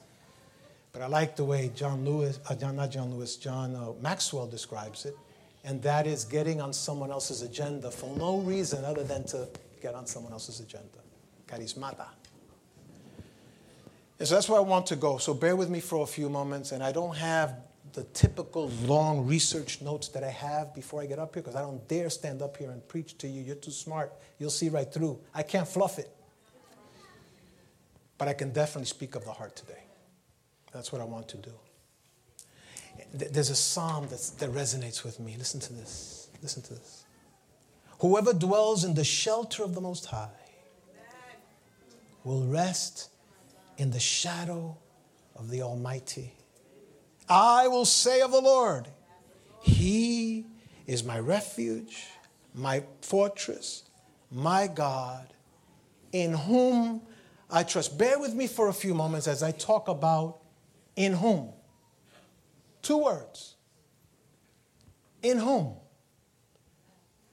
But 0.92 1.02
I 1.02 1.06
like 1.06 1.36
the 1.36 1.44
way 1.44 1.70
John 1.74 2.04
Lewis, 2.04 2.40
uh, 2.48 2.54
John, 2.54 2.76
not 2.76 2.90
John 2.90 3.14
Lewis, 3.14 3.36
John 3.36 3.76
uh, 3.76 3.92
Maxwell 4.00 4.46
describes 4.46 5.04
it, 5.04 5.16
and 5.64 5.82
that 5.82 6.06
is 6.06 6.24
getting 6.24 6.60
on 6.60 6.72
someone 6.72 7.10
else's 7.10 7.42
agenda 7.42 7.90
for 7.90 8.14
no 8.16 8.38
reason 8.38 8.84
other 8.84 9.04
than 9.04 9.24
to 9.28 9.48
get 9.80 9.94
on 9.94 10.06
someone 10.06 10.32
else's 10.32 10.60
agenda. 10.60 10.98
Charismata. 11.46 12.06
And 14.18 14.28
so 14.28 14.34
that's 14.34 14.48
where 14.48 14.58
I 14.58 14.62
want 14.62 14.86
to 14.86 14.96
go. 14.96 15.18
So 15.18 15.32
bear 15.32 15.56
with 15.56 15.70
me 15.70 15.80
for 15.80 16.02
a 16.02 16.06
few 16.06 16.28
moments, 16.28 16.72
and 16.72 16.82
I 16.82 16.92
don't 16.92 17.16
have 17.16 17.54
the 17.92 18.04
typical 18.04 18.68
long 18.84 19.26
research 19.26 19.80
notes 19.80 20.08
that 20.08 20.22
I 20.22 20.30
have 20.30 20.74
before 20.74 21.00
I 21.02 21.06
get 21.06 21.18
up 21.18 21.34
here 21.34 21.42
because 21.42 21.56
I 21.56 21.62
don't 21.62 21.86
dare 21.88 22.10
stand 22.10 22.42
up 22.42 22.56
here 22.56 22.70
and 22.70 22.86
preach 22.86 23.18
to 23.18 23.28
you. 23.28 23.42
You're 23.42 23.56
too 23.56 23.70
smart. 23.70 24.12
You'll 24.38 24.50
see 24.50 24.68
right 24.68 24.92
through. 24.92 25.18
I 25.34 25.42
can't 25.42 25.66
fluff 25.66 25.98
it. 25.98 26.10
But 28.20 28.28
I 28.28 28.34
can 28.34 28.52
definitely 28.52 28.84
speak 28.84 29.14
of 29.14 29.24
the 29.24 29.32
heart 29.32 29.56
today. 29.56 29.82
That's 30.72 30.92
what 30.92 31.00
I 31.00 31.04
want 31.04 31.26
to 31.28 31.38
do. 31.38 31.54
There's 33.14 33.48
a 33.48 33.56
psalm 33.56 34.08
that's, 34.10 34.28
that 34.32 34.50
resonates 34.50 35.02
with 35.02 35.18
me. 35.18 35.36
Listen 35.38 35.58
to 35.60 35.72
this. 35.72 36.28
Listen 36.42 36.62
to 36.64 36.74
this. 36.74 37.04
Whoever 38.00 38.34
dwells 38.34 38.84
in 38.84 38.92
the 38.92 39.04
shelter 39.04 39.62
of 39.62 39.74
the 39.74 39.80
Most 39.80 40.04
High 40.04 40.28
will 42.22 42.46
rest 42.46 43.08
in 43.78 43.90
the 43.90 43.98
shadow 43.98 44.76
of 45.34 45.48
the 45.48 45.62
Almighty. 45.62 46.34
I 47.26 47.68
will 47.68 47.86
say 47.86 48.20
of 48.20 48.32
the 48.32 48.42
Lord, 48.42 48.86
He 49.62 50.44
is 50.86 51.02
my 51.02 51.18
refuge, 51.18 52.04
my 52.54 52.84
fortress, 53.00 53.84
my 54.30 54.66
God, 54.66 55.32
in 56.12 56.34
whom 56.34 57.00
I 57.52 57.62
trust. 57.62 57.98
Bear 57.98 58.18
with 58.18 58.34
me 58.34 58.46
for 58.46 58.68
a 58.68 58.72
few 58.72 58.94
moments 58.94 59.26
as 59.26 59.42
I 59.42 59.50
talk 59.50 59.88
about 59.88 60.38
in 60.96 61.14
whom. 61.14 61.50
Two 62.82 62.98
words 62.98 63.54
In 65.22 65.38
whom? 65.38 65.74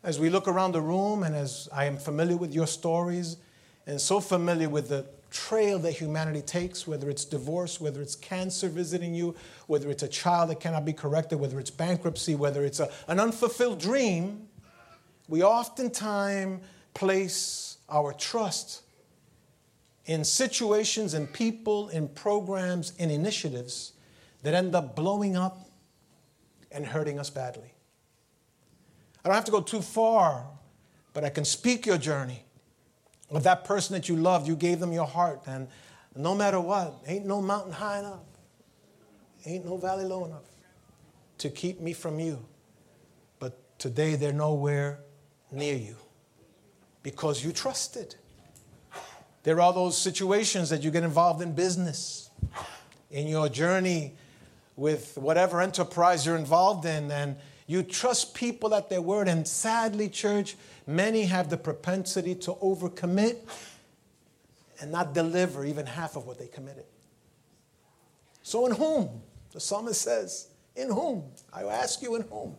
As 0.03 0.19
we 0.19 0.29
look 0.29 0.47
around 0.47 0.71
the 0.71 0.81
room 0.81 1.23
and 1.23 1.35
as 1.35 1.67
I 1.73 1.85
am 1.85 1.97
familiar 1.97 2.37
with 2.37 2.53
your 2.53 2.67
stories 2.67 3.37
and 3.85 3.99
so 3.99 4.19
familiar 4.19 4.69
with 4.69 4.89
the 4.89 5.05
trail 5.29 5.79
that 5.79 5.91
humanity 5.91 6.41
takes, 6.41 6.87
whether 6.87 7.09
it's 7.09 7.25
divorce, 7.25 7.81
whether 7.81 8.01
it's 8.01 8.15
cancer 8.15 8.69
visiting 8.69 9.13
you, 9.13 9.35
whether 9.67 9.89
it's 9.89 10.03
a 10.03 10.07
child 10.07 10.49
that 10.49 10.59
cannot 10.59 10.85
be 10.85 10.93
corrected, 10.93 11.39
whether 11.39 11.59
it's 11.59 11.69
bankruptcy, 11.69 12.35
whether 12.35 12.63
it's 12.63 12.79
a, 12.79 12.89
an 13.07 13.19
unfulfilled 13.19 13.79
dream, 13.79 14.47
we 15.27 15.43
oftentimes 15.43 16.61
place 16.93 17.77
our 17.89 18.13
trust 18.13 18.83
in 20.07 20.23
situations 20.23 21.13
and 21.13 21.31
people, 21.31 21.89
in 21.89 22.07
programs, 22.07 22.93
in 22.97 23.11
initiatives 23.11 23.93
that 24.41 24.53
end 24.53 24.73
up 24.73 24.95
blowing 24.95 25.35
up 25.35 25.69
and 26.71 26.85
hurting 26.85 27.19
us 27.19 27.29
badly. 27.29 27.73
I 29.23 29.27
don't 29.27 29.35
have 29.35 29.45
to 29.45 29.51
go 29.51 29.61
too 29.61 29.81
far, 29.81 30.45
but 31.13 31.25
I 31.25 31.29
can 31.29 31.43
speak 31.43 31.85
your 31.85 31.97
journey 31.97 32.45
of 33.29 33.43
that 33.43 33.65
person 33.65 33.93
that 33.93 34.07
you 34.07 34.15
loved. 34.15 34.47
You 34.47 34.55
gave 34.55 34.79
them 34.79 34.93
your 34.93 35.05
heart, 35.05 35.41
and 35.45 35.67
no 36.15 36.33
matter 36.33 36.61
what, 36.61 36.95
ain't 37.05 37.25
no 37.25 37.41
mountain 37.41 37.73
high 37.73 37.99
enough, 37.99 38.23
ain't 39.45 39.65
no 39.65 39.75
valley 39.75 40.05
low 40.05 40.23
enough 40.25 40.45
to 41.39 41.49
keep 41.49 41.81
me 41.81 41.91
from 41.91 42.19
you. 42.19 42.45
But 43.39 43.77
today 43.77 44.15
they're 44.15 44.31
nowhere 44.31 44.99
near 45.51 45.75
you 45.75 45.97
because 47.03 47.43
you 47.43 47.51
trusted. 47.51 48.15
There 49.47 49.61
are 49.61 49.71
those 49.71 49.97
situations 49.97 50.71
that 50.71 50.83
you 50.83 50.91
get 50.91 51.05
involved 51.05 51.41
in 51.41 51.53
business, 51.53 52.29
in 53.09 53.27
your 53.27 53.47
journey 53.47 54.13
with 54.75 55.17
whatever 55.17 55.61
enterprise 55.61 56.25
you're 56.25 56.35
involved 56.35 56.85
in, 56.85 57.09
and 57.09 57.37
you 57.65 57.81
trust 57.81 58.35
people 58.35 58.75
at 58.75 58.89
their 58.89 59.01
word. 59.01 59.29
And 59.29 59.47
sadly, 59.47 60.09
church, 60.09 60.57
many 60.85 61.23
have 61.23 61.49
the 61.49 61.55
propensity 61.55 62.35
to 62.35 62.55
overcommit 62.55 63.37
and 64.81 64.91
not 64.91 65.13
deliver 65.13 65.63
even 65.63 65.85
half 65.85 66.17
of 66.17 66.27
what 66.27 66.39
they 66.39 66.47
committed. 66.47 66.83
So, 68.43 68.65
in 68.65 68.73
whom? 68.73 69.21
The 69.53 69.61
psalmist 69.61 70.01
says, 70.01 70.49
In 70.75 70.91
whom? 70.91 71.23
I 71.53 71.63
ask 71.63 72.01
you, 72.01 72.15
in 72.15 72.23
whom? 72.23 72.57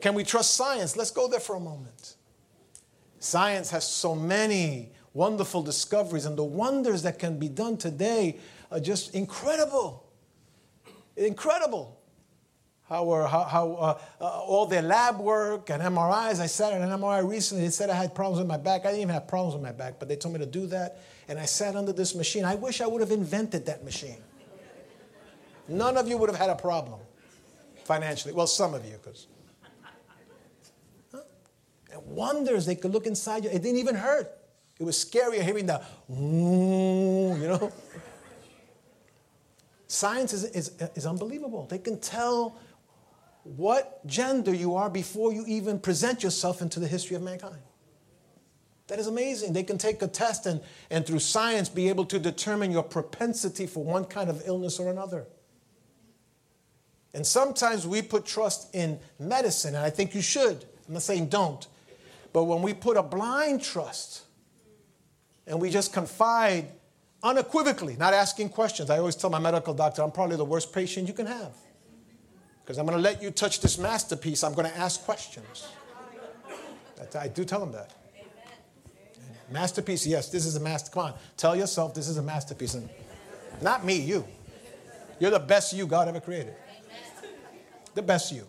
Can 0.00 0.14
we 0.14 0.24
trust 0.24 0.54
science? 0.54 0.96
Let's 0.96 1.10
go 1.10 1.28
there 1.28 1.40
for 1.40 1.56
a 1.56 1.60
moment. 1.60 2.14
Science 3.18 3.70
has 3.70 3.86
so 3.86 4.14
many 4.14 4.92
wonderful 5.14 5.62
discoveries, 5.62 6.26
and 6.26 6.36
the 6.36 6.44
wonders 6.44 7.02
that 7.02 7.18
can 7.18 7.38
be 7.38 7.48
done 7.48 7.76
today 7.76 8.38
are 8.70 8.80
just 8.80 9.14
incredible. 9.14 10.06
Incredible. 11.16 12.00
How, 12.88 13.04
how, 13.26 13.44
how 13.44 13.72
uh, 13.74 14.00
uh, 14.20 14.24
all 14.24 14.66
their 14.66 14.82
lab 14.82 15.20
work 15.20 15.70
and 15.70 15.80
MRIs. 15.80 16.40
I 16.40 16.46
sat 16.46 16.72
at 16.72 16.80
an 16.80 16.88
MRI 16.88 17.28
recently. 17.28 17.62
They 17.64 17.70
said 17.70 17.88
I 17.88 17.94
had 17.94 18.16
problems 18.16 18.40
with 18.40 18.48
my 18.48 18.56
back. 18.56 18.80
I 18.80 18.88
didn't 18.88 19.02
even 19.02 19.14
have 19.14 19.28
problems 19.28 19.54
with 19.54 19.62
my 19.62 19.70
back, 19.70 20.00
but 20.00 20.08
they 20.08 20.16
told 20.16 20.34
me 20.34 20.40
to 20.40 20.46
do 20.46 20.66
that. 20.66 21.00
And 21.28 21.38
I 21.38 21.44
sat 21.44 21.76
under 21.76 21.92
this 21.92 22.16
machine. 22.16 22.44
I 22.44 22.56
wish 22.56 22.80
I 22.80 22.88
would 22.88 23.00
have 23.00 23.12
invented 23.12 23.66
that 23.66 23.84
machine. 23.84 24.18
None 25.68 25.96
of 25.96 26.08
you 26.08 26.18
would 26.18 26.28
have 26.28 26.38
had 26.38 26.50
a 26.50 26.56
problem 26.56 26.98
financially. 27.84 28.34
Well, 28.34 28.48
some 28.48 28.74
of 28.74 28.84
you, 28.84 28.98
because. 29.00 29.28
Huh? 31.12 31.20
Wonders 32.06 32.66
they 32.66 32.74
could 32.74 32.90
look 32.90 33.06
inside 33.06 33.44
you. 33.44 33.50
It 33.50 33.62
didn't 33.62 33.78
even 33.78 33.94
hurt. 33.94 34.39
It 34.80 34.84
was 34.84 34.96
scarier 34.96 35.42
hearing 35.42 35.66
the, 35.66 35.82
you 36.08 37.48
know. 37.48 37.70
Science 39.86 40.32
is, 40.32 40.44
is, 40.44 40.72
is 40.94 41.04
unbelievable. 41.04 41.66
They 41.68 41.78
can 41.78 42.00
tell 42.00 42.56
what 43.44 44.04
gender 44.06 44.54
you 44.54 44.76
are 44.76 44.88
before 44.88 45.34
you 45.34 45.44
even 45.46 45.78
present 45.78 46.22
yourself 46.22 46.62
into 46.62 46.80
the 46.80 46.88
history 46.88 47.14
of 47.14 47.22
mankind. 47.22 47.58
That 48.86 48.98
is 48.98 49.06
amazing. 49.06 49.52
They 49.52 49.64
can 49.64 49.76
take 49.76 50.00
a 50.00 50.08
test 50.08 50.46
and, 50.46 50.62
and 50.90 51.06
through 51.06 51.18
science 51.18 51.68
be 51.68 51.90
able 51.90 52.06
to 52.06 52.18
determine 52.18 52.70
your 52.70 52.82
propensity 52.82 53.66
for 53.66 53.84
one 53.84 54.06
kind 54.06 54.30
of 54.30 54.42
illness 54.46 54.78
or 54.78 54.90
another. 54.90 55.26
And 57.12 57.26
sometimes 57.26 57.86
we 57.86 58.00
put 58.00 58.24
trust 58.24 58.74
in 58.74 58.98
medicine, 59.18 59.74
and 59.74 59.84
I 59.84 59.90
think 59.90 60.14
you 60.14 60.22
should. 60.22 60.64
I'm 60.88 60.94
not 60.94 61.02
saying 61.02 61.26
don't. 61.28 61.66
But 62.32 62.44
when 62.44 62.62
we 62.62 62.72
put 62.72 62.96
a 62.96 63.02
blind 63.02 63.62
trust 63.62 64.22
and 65.46 65.60
we 65.60 65.70
just 65.70 65.92
confide 65.92 66.68
unequivocally, 67.22 67.96
not 67.96 68.14
asking 68.14 68.50
questions, 68.50 68.90
I 68.90 68.98
always 68.98 69.16
tell 69.16 69.30
my 69.30 69.38
medical 69.38 69.74
doctor, 69.74 70.02
I'm 70.02 70.10
probably 70.10 70.36
the 70.36 70.44
worst 70.44 70.72
patient 70.72 71.08
you 71.08 71.14
can 71.14 71.26
have. 71.26 71.52
Because 72.62 72.78
I'm 72.78 72.86
going 72.86 72.96
to 72.96 73.02
let 73.02 73.22
you 73.22 73.30
touch 73.30 73.60
this 73.60 73.78
masterpiece. 73.78 74.44
I'm 74.44 74.54
going 74.54 74.70
to 74.70 74.76
ask 74.76 75.02
questions. 75.04 75.68
I 77.18 77.28
do 77.28 77.44
tell 77.44 77.60
them 77.60 77.72
that. 77.72 77.92
Masterpiece, 79.50 80.06
yes, 80.06 80.28
this 80.28 80.46
is 80.46 80.54
a 80.54 80.60
master. 80.60 80.92
Come 80.92 81.06
on, 81.06 81.14
tell 81.36 81.56
yourself 81.56 81.94
this 81.94 82.06
is 82.06 82.18
a 82.18 82.22
masterpiece. 82.22 82.74
And 82.74 82.88
not 83.60 83.84
me, 83.84 84.00
you. 84.00 84.24
You're 85.18 85.32
the 85.32 85.40
best 85.40 85.72
you 85.72 85.86
God 85.86 86.06
ever 86.06 86.20
created. 86.20 86.54
The 87.94 88.02
best 88.02 88.32
you. 88.32 88.46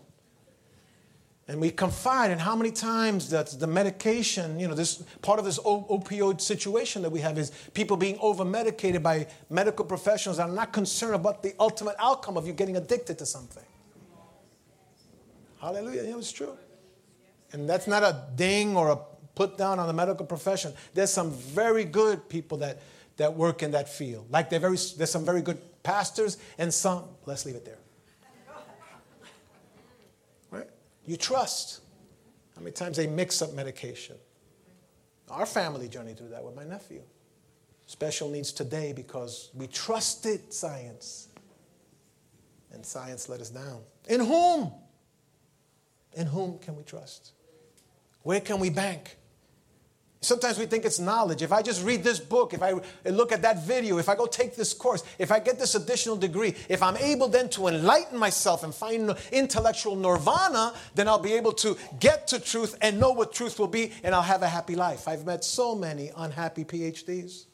And 1.52 1.60
we 1.60 1.70
confide 1.70 2.32
in 2.32 2.40
how 2.40 2.56
many 2.56 2.72
times 2.72 3.30
that 3.32 3.48
the 3.60 3.68
medication, 3.68 4.58
you 4.58 4.70
know, 4.70 4.74
this 4.74 5.04
part 5.22 5.38
of 5.38 5.44
this 5.44 5.60
opioid 5.60 6.40
situation 6.40 7.02
that 7.02 7.10
we 7.10 7.20
have 7.20 7.38
is 7.38 7.52
people 7.74 7.98
being 7.98 8.18
over 8.22 8.46
medicated 8.46 9.04
by 9.04 9.28
medical 9.50 9.84
professionals 9.84 10.38
that 10.38 10.48
are 10.48 10.56
not 10.56 10.72
concerned 10.72 11.14
about 11.14 11.44
the 11.44 11.54
ultimate 11.60 11.98
outcome 12.00 12.38
of 12.38 12.48
you 12.48 12.54
getting 12.54 12.78
addicted 12.78 13.18
to 13.18 13.26
something. 13.26 13.66
Hallelujah. 15.60 16.04
You 16.04 16.20
it's 16.20 16.32
true. 16.32 16.58
And 17.52 17.70
that's 17.70 17.86
not 17.86 18.02
a 18.02 18.28
ding 18.38 18.78
or 18.78 18.88
a 18.88 19.00
put 19.36 19.58
down 19.58 19.78
on 19.78 19.88
the 19.88 19.94
medical 19.94 20.26
profession. 20.26 20.72
There's 20.94 21.12
some 21.12 21.32
very 21.32 21.84
good 21.84 22.30
people 22.30 22.60
that, 22.60 22.82
that 23.18 23.34
work 23.34 23.62
in 23.62 23.72
that 23.72 23.90
field. 23.90 24.28
Like 24.30 24.50
they're 24.50 24.62
very, 24.62 24.78
there's 24.96 25.12
some 25.12 25.26
very 25.26 25.42
good 25.42 25.60
pastors 25.84 26.38
and 26.58 26.74
some, 26.74 27.04
let's 27.26 27.46
leave 27.46 27.56
it 27.56 27.66
there. 27.66 27.78
Right? 30.50 30.70
You 31.12 31.18
trust. 31.18 31.82
How 32.56 32.62
many 32.62 32.72
times 32.72 32.96
they 32.96 33.06
mix 33.06 33.42
up 33.42 33.52
medication? 33.52 34.16
Our 35.30 35.46
family 35.46 35.90
journey 35.90 36.14
through 36.14 36.30
that 36.30 36.42
with 36.42 36.56
my 36.56 36.64
nephew. 36.64 37.02
Special 37.86 38.30
needs 38.30 38.54
today 38.54 38.94
because 38.94 39.50
we 39.54 39.68
trusted 39.68 40.54
science. 40.54 41.28
And 42.72 42.86
science 42.86 43.28
let 43.28 43.42
us 43.42 43.50
down. 43.50 43.82
In 44.08 44.22
whom? 44.22 44.72
In 46.14 46.28
whom 46.28 46.60
can 46.60 46.78
we 46.78 46.84
trust? 46.84 47.34
Where 48.22 48.40
can 48.40 48.62
we 48.62 48.70
bank? 48.70 49.18
Sometimes 50.24 50.60
we 50.60 50.68
think 50.68 50.86
it's 50.86 51.00
knowledge. 51.00 51.42
If 51.42 51.52
I 51.52 51.64
just 51.64 51.84
read 51.84 52.04
this 52.04 52.20
book, 52.20 52.54
if 52.54 52.62
I 52.62 52.74
look 53.06 53.32
at 53.32 53.42
that 53.42 53.66
video, 53.66 53.98
if 53.98 54.08
I 54.08 54.16
go 54.16 54.28
take 54.28 54.56
this 54.56 54.72
course, 54.72 55.04
if 55.18 55.32
I 55.32 55.40
get 55.40 55.58
this 55.58 55.74
additional 55.74 56.16
degree, 56.16 56.54
if 56.70 56.84
I'm 56.84 56.96
able 56.98 57.28
then 57.28 57.50
to 57.50 57.68
enlighten 57.68 58.20
myself 58.20 58.64
and 58.64 58.74
find 58.74 59.16
intellectual 59.32 59.96
nirvana, 59.96 60.76
then 60.94 61.08
I'll 61.08 61.18
be 61.18 61.34
able 61.34 61.54
to 61.54 61.76
get 62.00 62.28
to 62.28 62.40
truth 62.40 62.78
and 62.82 63.00
know 63.00 63.12
what 63.12 63.34
truth 63.34 63.58
will 63.58 63.66
be, 63.66 63.94
and 64.04 64.14
I'll 64.14 64.22
have 64.22 64.44
a 64.44 64.48
happy 64.48 64.76
life. 64.76 65.08
I've 65.08 65.26
met 65.26 65.44
so 65.44 65.74
many 65.74 66.12
unhappy 66.16 66.66
PhDs. 66.66 67.46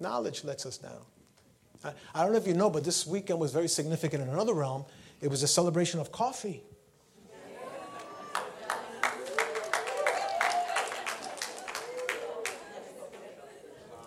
Knowledge 0.00 0.42
lets 0.44 0.64
us 0.64 0.78
down. 0.78 1.04
I, 2.14 2.22
don't 2.22 2.32
know 2.32 2.38
if 2.38 2.46
you 2.46 2.54
know, 2.54 2.70
but 2.70 2.82
this 2.82 3.06
weekend 3.06 3.38
was 3.38 3.52
very 3.52 3.68
significant 3.68 4.22
in 4.22 4.30
another 4.30 4.54
realm. 4.54 4.86
It 5.20 5.28
was 5.28 5.42
a 5.42 5.48
celebration 5.48 6.00
of 6.00 6.10
coffee. 6.10 6.62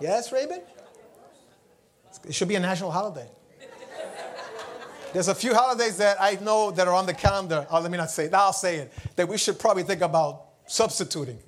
Yes, 0.04 0.34
Raven? 0.34 0.60
It 2.28 2.36
should 2.36 2.50
be 2.50 2.56
a 2.56 2.60
national 2.60 2.92
holiday. 2.92 3.30
There's 5.14 5.30
a 5.30 5.36
few 5.36 5.54
holidays 5.56 5.96
that 5.96 6.18
I 6.20 6.36
know 6.42 6.72
that 6.72 6.90
are 6.90 6.94
on 6.94 7.06
the 7.06 7.14
calendar. 7.14 7.66
Oh, 7.72 7.80
let 7.80 7.90
me 7.90 7.98
not 7.98 8.12
say 8.12 8.26
it. 8.26 8.34
I'll 8.34 8.52
say 8.52 8.80
it. 8.80 8.94
That 9.16 9.30
we 9.30 9.38
should 9.38 9.58
probably 9.58 9.84
think 9.84 10.02
about 10.02 10.48
substituting. 10.66 11.40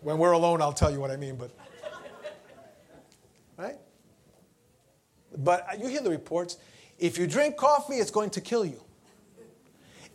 When 0.00 0.18
we're 0.18 0.32
alone, 0.32 0.60
I'll 0.60 0.72
tell 0.72 0.90
you 0.90 0.98
what 0.98 1.12
I 1.12 1.16
mean, 1.16 1.36
but. 1.36 1.52
Right? 3.56 3.76
But 5.38 5.78
you 5.78 5.86
hear 5.86 6.02
the 6.02 6.10
reports. 6.10 6.56
If 6.98 7.18
you 7.18 7.28
drink 7.28 7.56
coffee, 7.56 7.98
it's 7.98 8.10
going 8.10 8.30
to 8.30 8.40
kill 8.40 8.64
you. 8.64 8.82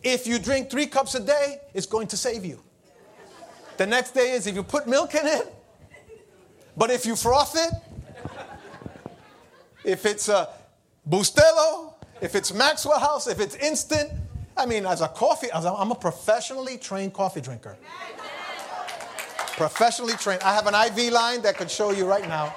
If 0.04 0.28
you 0.28 0.40
drink 0.40 0.70
three 0.70 0.88
cups 0.88 1.16
a 1.16 1.22
day, 1.22 1.60
it's 1.74 1.86
going 1.86 2.08
to 2.08 2.18
save 2.18 2.44
you. 2.44 2.62
The 3.80 3.88
next 3.88 4.12
day 4.12 4.32
is 4.32 4.46
if 4.46 4.56
you 4.56 4.64
put 4.64 4.88
milk 4.88 5.16
in 5.16 5.26
it, 5.26 5.56
but 6.76 6.92
if 6.92 7.06
you 7.06 7.16
froth 7.16 7.56
it, 7.56 7.74
if 9.86 10.06
it's 10.06 10.28
a 10.28 10.50
Bustelo, 11.10 11.94
if 12.20 12.36
it's 12.36 12.54
Maxwell 12.54 13.00
House, 13.00 13.28
if 13.28 13.40
it's 13.40 13.56
instant, 13.56 14.12
I 14.58 14.66
mean, 14.66 14.86
as 14.86 15.00
a 15.00 15.08
coffee, 15.08 15.48
as 15.54 15.64
a, 15.64 15.72
I'm 15.72 15.92
a 15.92 15.96
professionally 15.96 16.78
trained 16.78 17.14
coffee 17.14 17.40
drinker. 17.40 17.78
Professionally 19.56 20.16
trained. 20.16 20.44
I 20.44 20.54
have 20.54 20.68
an 20.68 20.76
IV 20.76 21.14
line 21.14 21.42
that 21.44 21.56
could 21.56 21.72
show 21.72 21.92
you 21.92 22.06
right 22.06 22.28
now. 22.28 22.54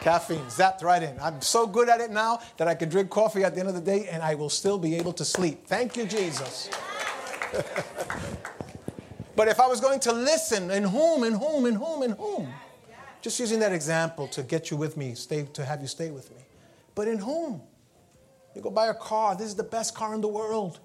Caffeine, 0.00 0.46
zapped 0.46 0.84
right 0.84 1.02
in. 1.02 1.18
I'm 1.20 1.42
so 1.42 1.66
good 1.66 1.88
at 1.88 2.00
it 2.00 2.12
now 2.12 2.38
that 2.58 2.68
I 2.68 2.76
can 2.76 2.88
drink 2.88 3.10
coffee 3.10 3.42
at 3.42 3.54
the 3.54 3.58
end 3.58 3.68
of 3.68 3.74
the 3.74 3.80
day 3.80 4.06
and 4.06 4.22
I 4.22 4.36
will 4.36 4.50
still 4.50 4.78
be 4.78 4.94
able 4.94 5.12
to 5.14 5.24
sleep. 5.24 5.66
Thank 5.66 5.96
you, 5.96 6.06
Jesus. 6.06 6.70
but 9.36 9.48
if 9.48 9.60
I 9.60 9.66
was 9.66 9.80
going 9.80 10.00
to 10.00 10.12
listen, 10.12 10.70
in 10.70 10.84
whom, 10.84 11.24
in 11.24 11.34
whom, 11.34 11.66
in 11.66 11.74
whom, 11.74 12.02
in 12.02 12.10
whom? 12.12 12.52
Just 13.20 13.40
using 13.40 13.60
that 13.60 13.72
example 13.72 14.28
to 14.28 14.42
get 14.42 14.70
you 14.70 14.76
with 14.76 14.96
me, 14.96 15.14
stay, 15.14 15.44
to 15.54 15.64
have 15.64 15.80
you 15.80 15.86
stay 15.86 16.10
with 16.10 16.30
me. 16.30 16.42
But 16.94 17.08
in 17.08 17.18
whom? 17.18 17.62
You 18.54 18.60
go 18.60 18.70
buy 18.70 18.88
a 18.88 18.94
car, 18.94 19.34
this 19.34 19.46
is 19.46 19.54
the 19.54 19.64
best 19.64 19.94
car 19.94 20.14
in 20.14 20.20
the 20.20 20.28
world. 20.28 20.78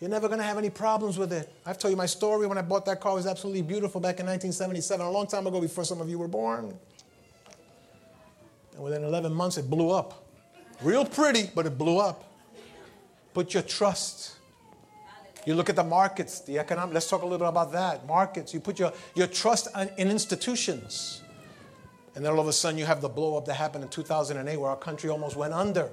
You're 0.00 0.10
never 0.10 0.26
going 0.26 0.40
to 0.40 0.44
have 0.44 0.58
any 0.58 0.70
problems 0.70 1.18
with 1.18 1.32
it. 1.32 1.52
I've 1.64 1.78
told 1.78 1.92
you 1.92 1.96
my 1.96 2.06
story 2.06 2.46
when 2.46 2.58
I 2.58 2.62
bought 2.62 2.84
that 2.86 3.00
car 3.00 3.12
it 3.12 3.16
was 3.16 3.26
absolutely 3.26 3.62
beautiful 3.62 4.00
back 4.00 4.20
in 4.20 4.26
1977, 4.26 5.04
a 5.04 5.10
long 5.10 5.26
time 5.26 5.46
ago 5.46 5.60
before 5.60 5.84
some 5.84 6.00
of 6.00 6.08
you 6.08 6.18
were 6.18 6.28
born. 6.28 6.74
And 8.74 8.82
within 8.82 9.04
11 9.04 9.32
months, 9.32 9.56
it 9.56 9.70
blew 9.70 9.90
up. 9.90 10.26
Real 10.82 11.04
pretty, 11.04 11.50
but 11.54 11.66
it 11.66 11.78
blew 11.78 11.98
up. 11.98 12.24
Put 13.32 13.54
your 13.54 13.62
trust. 13.62 14.33
You 15.46 15.54
look 15.54 15.68
at 15.68 15.76
the 15.76 15.84
markets, 15.84 16.40
the 16.40 16.58
economic, 16.58 16.94
let's 16.94 17.08
talk 17.08 17.22
a 17.22 17.24
little 17.24 17.38
bit 17.38 17.48
about 17.48 17.72
that. 17.72 18.06
Markets, 18.06 18.54
you 18.54 18.60
put 18.60 18.78
your, 18.78 18.92
your 19.14 19.26
trust 19.26 19.68
in 19.98 20.10
institutions. 20.10 21.22
And 22.14 22.24
then 22.24 22.32
all 22.32 22.40
of 22.40 22.48
a 22.48 22.52
sudden, 22.52 22.78
you 22.78 22.86
have 22.86 23.00
the 23.00 23.08
blow 23.08 23.36
up 23.36 23.44
that 23.46 23.54
happened 23.54 23.84
in 23.84 23.90
2008 23.90 24.56
where 24.56 24.70
our 24.70 24.76
country 24.76 25.10
almost 25.10 25.36
went 25.36 25.52
under. 25.52 25.90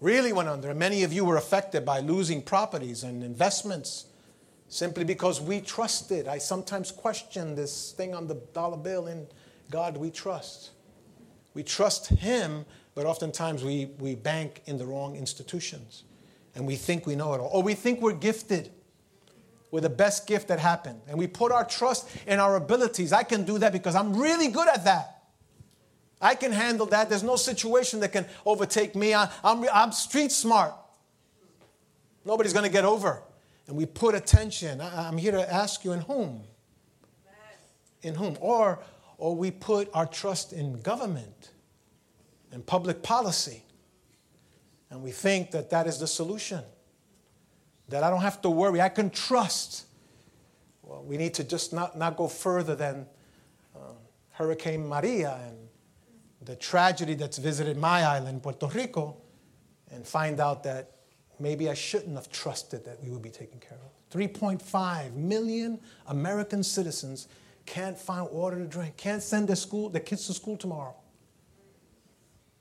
Really 0.00 0.32
went 0.32 0.48
under. 0.48 0.70
And 0.70 0.78
many 0.78 1.02
of 1.04 1.12
you 1.12 1.24
were 1.24 1.36
affected 1.36 1.84
by 1.84 2.00
losing 2.00 2.42
properties 2.42 3.04
and 3.04 3.22
investments 3.22 4.06
simply 4.68 5.04
because 5.04 5.40
we 5.40 5.60
trusted. 5.60 6.26
I 6.26 6.38
sometimes 6.38 6.90
question 6.90 7.54
this 7.54 7.92
thing 7.92 8.14
on 8.14 8.26
the 8.26 8.34
dollar 8.52 8.76
bill 8.76 9.06
in 9.06 9.26
God 9.70 9.96
we 9.96 10.10
trust. 10.10 10.70
We 11.52 11.62
trust 11.62 12.08
Him, 12.08 12.64
but 12.94 13.06
oftentimes 13.06 13.62
we, 13.62 13.90
we 13.98 14.14
bank 14.14 14.62
in 14.66 14.78
the 14.78 14.86
wrong 14.86 15.16
institutions. 15.16 16.04
And 16.54 16.66
we 16.66 16.76
think 16.76 17.06
we 17.06 17.16
know 17.16 17.34
it 17.34 17.40
all. 17.40 17.50
Or 17.52 17.62
we 17.62 17.74
think 17.74 18.00
we're 18.00 18.12
gifted. 18.12 18.70
We're 19.70 19.80
the 19.80 19.90
best 19.90 20.26
gift 20.26 20.48
that 20.48 20.60
happened. 20.60 21.00
And 21.08 21.18
we 21.18 21.26
put 21.26 21.50
our 21.50 21.64
trust 21.64 22.08
in 22.26 22.38
our 22.38 22.56
abilities. 22.56 23.12
I 23.12 23.24
can 23.24 23.44
do 23.44 23.58
that 23.58 23.72
because 23.72 23.94
I'm 23.94 24.16
really 24.16 24.48
good 24.48 24.68
at 24.68 24.84
that. 24.84 25.22
I 26.20 26.34
can 26.34 26.52
handle 26.52 26.86
that. 26.86 27.08
There's 27.08 27.24
no 27.24 27.36
situation 27.36 28.00
that 28.00 28.12
can 28.12 28.26
overtake 28.46 28.94
me. 28.94 29.14
I, 29.14 29.24
am 29.24 29.30
I'm, 29.42 29.68
I'm 29.72 29.92
street 29.92 30.32
smart. 30.32 30.74
Nobody's 32.24 32.52
going 32.52 32.64
to 32.64 32.72
get 32.72 32.84
over. 32.84 33.22
And 33.66 33.76
we 33.76 33.84
put 33.84 34.14
attention. 34.14 34.80
I, 34.80 35.08
I'm 35.08 35.18
here 35.18 35.32
to 35.32 35.52
ask 35.52 35.84
you 35.84 35.92
in 35.92 36.00
whom? 36.00 36.42
In 38.02 38.14
whom? 38.14 38.36
Or 38.40 38.78
or 39.18 39.34
we 39.34 39.50
put 39.50 39.88
our 39.94 40.06
trust 40.06 40.52
in 40.52 40.80
government 40.82 41.50
and 42.52 42.64
public 42.64 43.02
policy. 43.02 43.64
And 44.94 45.02
we 45.02 45.10
think 45.10 45.50
that 45.50 45.70
that 45.70 45.88
is 45.88 45.98
the 45.98 46.06
solution, 46.06 46.62
that 47.88 48.04
I 48.04 48.10
don't 48.10 48.20
have 48.20 48.40
to 48.42 48.48
worry, 48.48 48.80
I 48.80 48.88
can 48.88 49.10
trust. 49.10 49.86
Well, 50.84 51.02
we 51.02 51.16
need 51.16 51.34
to 51.34 51.42
just 51.42 51.72
not, 51.72 51.98
not 51.98 52.16
go 52.16 52.28
further 52.28 52.76
than 52.76 53.04
uh, 53.74 53.80
Hurricane 54.30 54.86
Maria 54.86 55.40
and 55.48 55.56
the 56.42 56.54
tragedy 56.54 57.14
that's 57.14 57.38
visited 57.38 57.76
my 57.76 58.04
island, 58.04 58.44
Puerto 58.44 58.68
Rico, 58.68 59.16
and 59.90 60.06
find 60.06 60.38
out 60.38 60.62
that 60.62 60.92
maybe 61.40 61.68
I 61.68 61.74
shouldn't 61.74 62.14
have 62.14 62.30
trusted 62.30 62.84
that 62.84 63.02
we 63.02 63.10
would 63.10 63.22
be 63.22 63.30
taken 63.30 63.58
care 63.58 63.78
of. 63.78 64.16
3.5 64.16 65.12
million 65.14 65.80
American 66.06 66.62
citizens 66.62 67.26
can't 67.66 67.98
find 67.98 68.30
water 68.30 68.58
to 68.58 68.66
drink, 68.66 68.96
can't 68.96 69.24
send 69.24 69.48
their 69.48 69.56
school, 69.56 69.88
their 69.88 70.02
kids 70.02 70.28
to 70.28 70.34
school 70.34 70.56
tomorrow. 70.56 70.94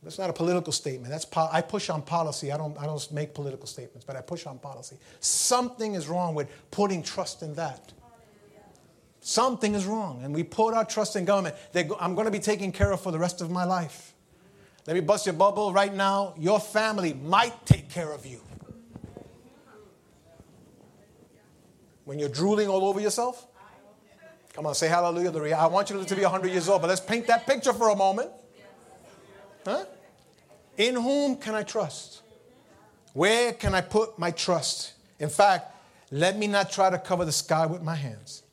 That's 0.04 0.20
not 0.20 0.30
a 0.30 0.34
political 0.34 0.74
statement. 0.74 1.10
That's 1.12 1.26
po- 1.26 1.50
I 1.52 1.62
push 1.62 1.90
on 1.90 2.02
policy. 2.02 2.52
I 2.52 2.58
don't, 2.58 2.78
I 2.78 2.86
don't 2.86 3.12
make 3.12 3.34
political 3.34 3.68
statements, 3.68 4.06
but 4.06 4.16
I 4.16 4.22
push 4.22 4.46
on 4.46 4.60
policy. 4.60 4.98
Something 5.20 5.96
is 5.96 6.08
wrong 6.08 6.36
with 6.36 6.50
putting 6.72 7.04
trust 7.04 7.42
in 7.42 7.54
that. 7.56 7.94
Something 9.22 9.76
is 9.76 9.86
wrong. 9.86 10.22
And 10.24 10.36
we 10.36 10.44
put 10.44 10.74
our 10.74 10.84
trust 10.84 11.16
in 11.16 11.24
government. 11.24 11.56
Go- 11.74 11.98
I'm 12.00 12.16
going 12.16 12.26
to 12.26 12.32
be 12.32 12.40
taken 12.40 12.72
care 12.74 12.92
of 12.92 13.00
for 13.00 13.12
the 13.12 13.20
rest 13.20 13.40
of 13.40 13.50
my 13.50 13.64
life. 13.64 14.14
Let 14.86 14.96
me 14.96 15.00
bust 15.00 15.26
your 15.26 15.34
bubble 15.34 15.72
right 15.72 15.94
now. 15.94 16.34
Your 16.38 16.60
family 16.60 17.14
might 17.14 17.66
take 17.66 17.90
care 17.90 18.12
of 18.12 18.26
you. 18.26 18.42
When 22.04 22.20
you're 22.20 22.28
drooling 22.28 22.68
all 22.68 22.84
over 22.86 23.00
yourself, 23.00 23.48
Come 24.54 24.68
on, 24.68 24.76
say 24.76 24.88
hallelujah. 24.88 25.56
I 25.56 25.66
want 25.66 25.90
you 25.90 26.04
to 26.04 26.16
be 26.16 26.22
100 26.22 26.52
years 26.52 26.70
old, 26.70 26.82
but 26.82 26.88
let's 26.88 27.02
paint 27.02 27.26
that 27.26 27.48
picture 27.48 27.74
for 27.74 27.90
a 27.90 27.96
moment. 27.96 28.30
Huh? 29.66 29.86
In 30.78 30.96
whom 30.96 31.36
can 31.38 31.56
I 31.56 31.64
trust? 31.64 32.22
Where 33.14 33.54
can 33.54 33.76
I 33.76 33.82
put 33.82 34.18
my 34.18 34.32
trust? 34.32 34.94
In 35.20 35.30
fact, 35.30 35.72
let 36.12 36.38
me 36.38 36.48
not 36.48 36.72
try 36.72 36.90
to 36.90 36.98
cover 36.98 37.26
the 37.26 37.32
sky 37.32 37.66
with 37.66 37.82
my 37.82 37.96
hands, 37.96 38.44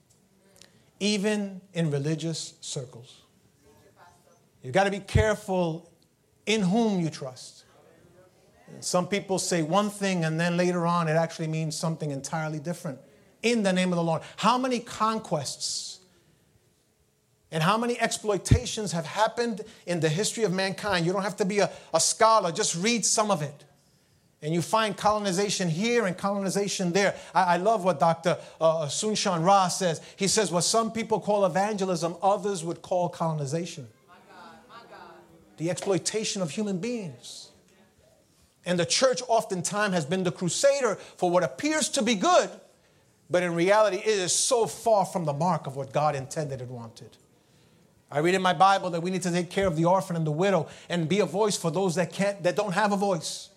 even 0.99 1.61
in 1.73 1.91
religious 1.91 2.55
circles. 2.61 3.23
You've 4.63 4.75
got 4.75 4.85
to 4.85 4.91
be 4.91 5.01
careful 5.01 5.91
in 6.47 6.63
whom 6.63 7.01
you 7.01 7.11
trust. 7.11 7.65
Some 8.81 9.09
people 9.09 9.39
say 9.39 9.63
one 9.63 9.91
thing 9.91 10.25
and 10.25 10.39
then 10.39 10.57
later 10.57 10.87
on 10.87 11.09
it 11.09 11.13
actually 11.13 11.49
means 11.49 11.77
something 11.77 12.11
entirely 12.11 12.61
different 12.61 12.99
in 13.43 13.63
the 13.63 13.73
name 13.73 13.93
of 13.93 13.97
the 13.97 14.03
Lord. 14.03 14.23
How 14.37 14.59
many 14.59 14.81
conquests 14.81 16.00
and 17.53 17.63
how 17.63 17.77
many 17.77 18.01
exploitations 18.01 18.93
have 18.93 19.07
happened 19.07 19.63
in 19.87 20.01
the 20.01 20.09
history 20.09 20.45
of 20.45 20.53
mankind. 20.53 21.05
You 21.05 21.13
don't 21.13 21.23
have 21.23 21.37
to 21.37 21.45
be 21.45 21.59
a, 21.59 21.71
a 21.93 22.01
scholar, 22.01 22.53
just 22.53 22.77
read 22.77 23.05
some 23.05 23.31
of 23.31 23.43
it. 23.43 23.65
And 24.43 24.55
you 24.55 24.63
find 24.63 24.97
colonization 24.97 25.69
here 25.69 26.07
and 26.07 26.17
colonization 26.17 26.93
there. 26.93 27.15
I, 27.35 27.55
I 27.55 27.57
love 27.59 27.85
what 27.85 28.01
Dr. 28.01 28.39
Uh, 28.59 28.87
Soong-Chan 28.87 29.43
Rah 29.43 29.69
says. 29.69 30.01
He 30.17 30.29
says, 30.29 30.51
what 30.51 30.63
some 30.63 30.93
people 30.93 31.21
call 31.21 31.45
evangelism, 31.45 32.17
others 32.23 32.65
would 32.65 32.81
call 32.81 33.11
colonization. 33.11 33.87
My 34.09 34.15
God, 34.29 34.55
my 34.69 34.77
God. 34.91 35.15
The 35.59 35.69
exploitation 35.69 36.41
of 36.41 36.51
human 36.51 36.79
beings. 36.79 37.51
And 38.65 38.79
the 38.79 38.87
church 38.87 39.21
oftentimes 39.29 39.95
has 39.95 40.07
been 40.07 40.23
the 40.23 40.33
crusader 40.33 40.95
for 40.95 41.31
what 41.31 41.43
appears 41.43 41.89
to 41.91 42.03
be 42.03 42.15
good, 42.15 42.51
but 43.29 43.43
in 43.43 43.55
reality, 43.55 43.97
it 43.99 44.07
is 44.07 44.33
so 44.33 44.67
far 44.67 45.05
from 45.05 45.25
the 45.25 45.33
mark 45.33 45.67
of 45.67 45.77
what 45.77 45.93
God 45.93 46.15
intended 46.15 46.61
and 46.61 46.71
wanted. 46.71 47.17
I 48.11 48.19
read 48.19 48.35
in 48.35 48.43
my 48.43 48.53
Bible 48.53 48.91
that 48.91 49.03
we 49.03 49.11
need 49.11 49.23
to 49.23 49.31
take 49.31 49.51
care 49.51 49.67
of 49.67 49.77
the 49.77 49.85
orphan 49.85 50.17
and 50.17 50.27
the 50.27 50.33
widow 50.33 50.69
and 50.89 51.09
be 51.09 51.21
a 51.21 51.27
voice 51.27 51.57
for 51.57 51.71
those 51.71 51.95
that 51.95 52.13
can't 52.13 52.43
that 52.43 52.57
don't 52.57 52.73
have 52.73 52.93
a 52.93 52.97
voice. 52.97 53.51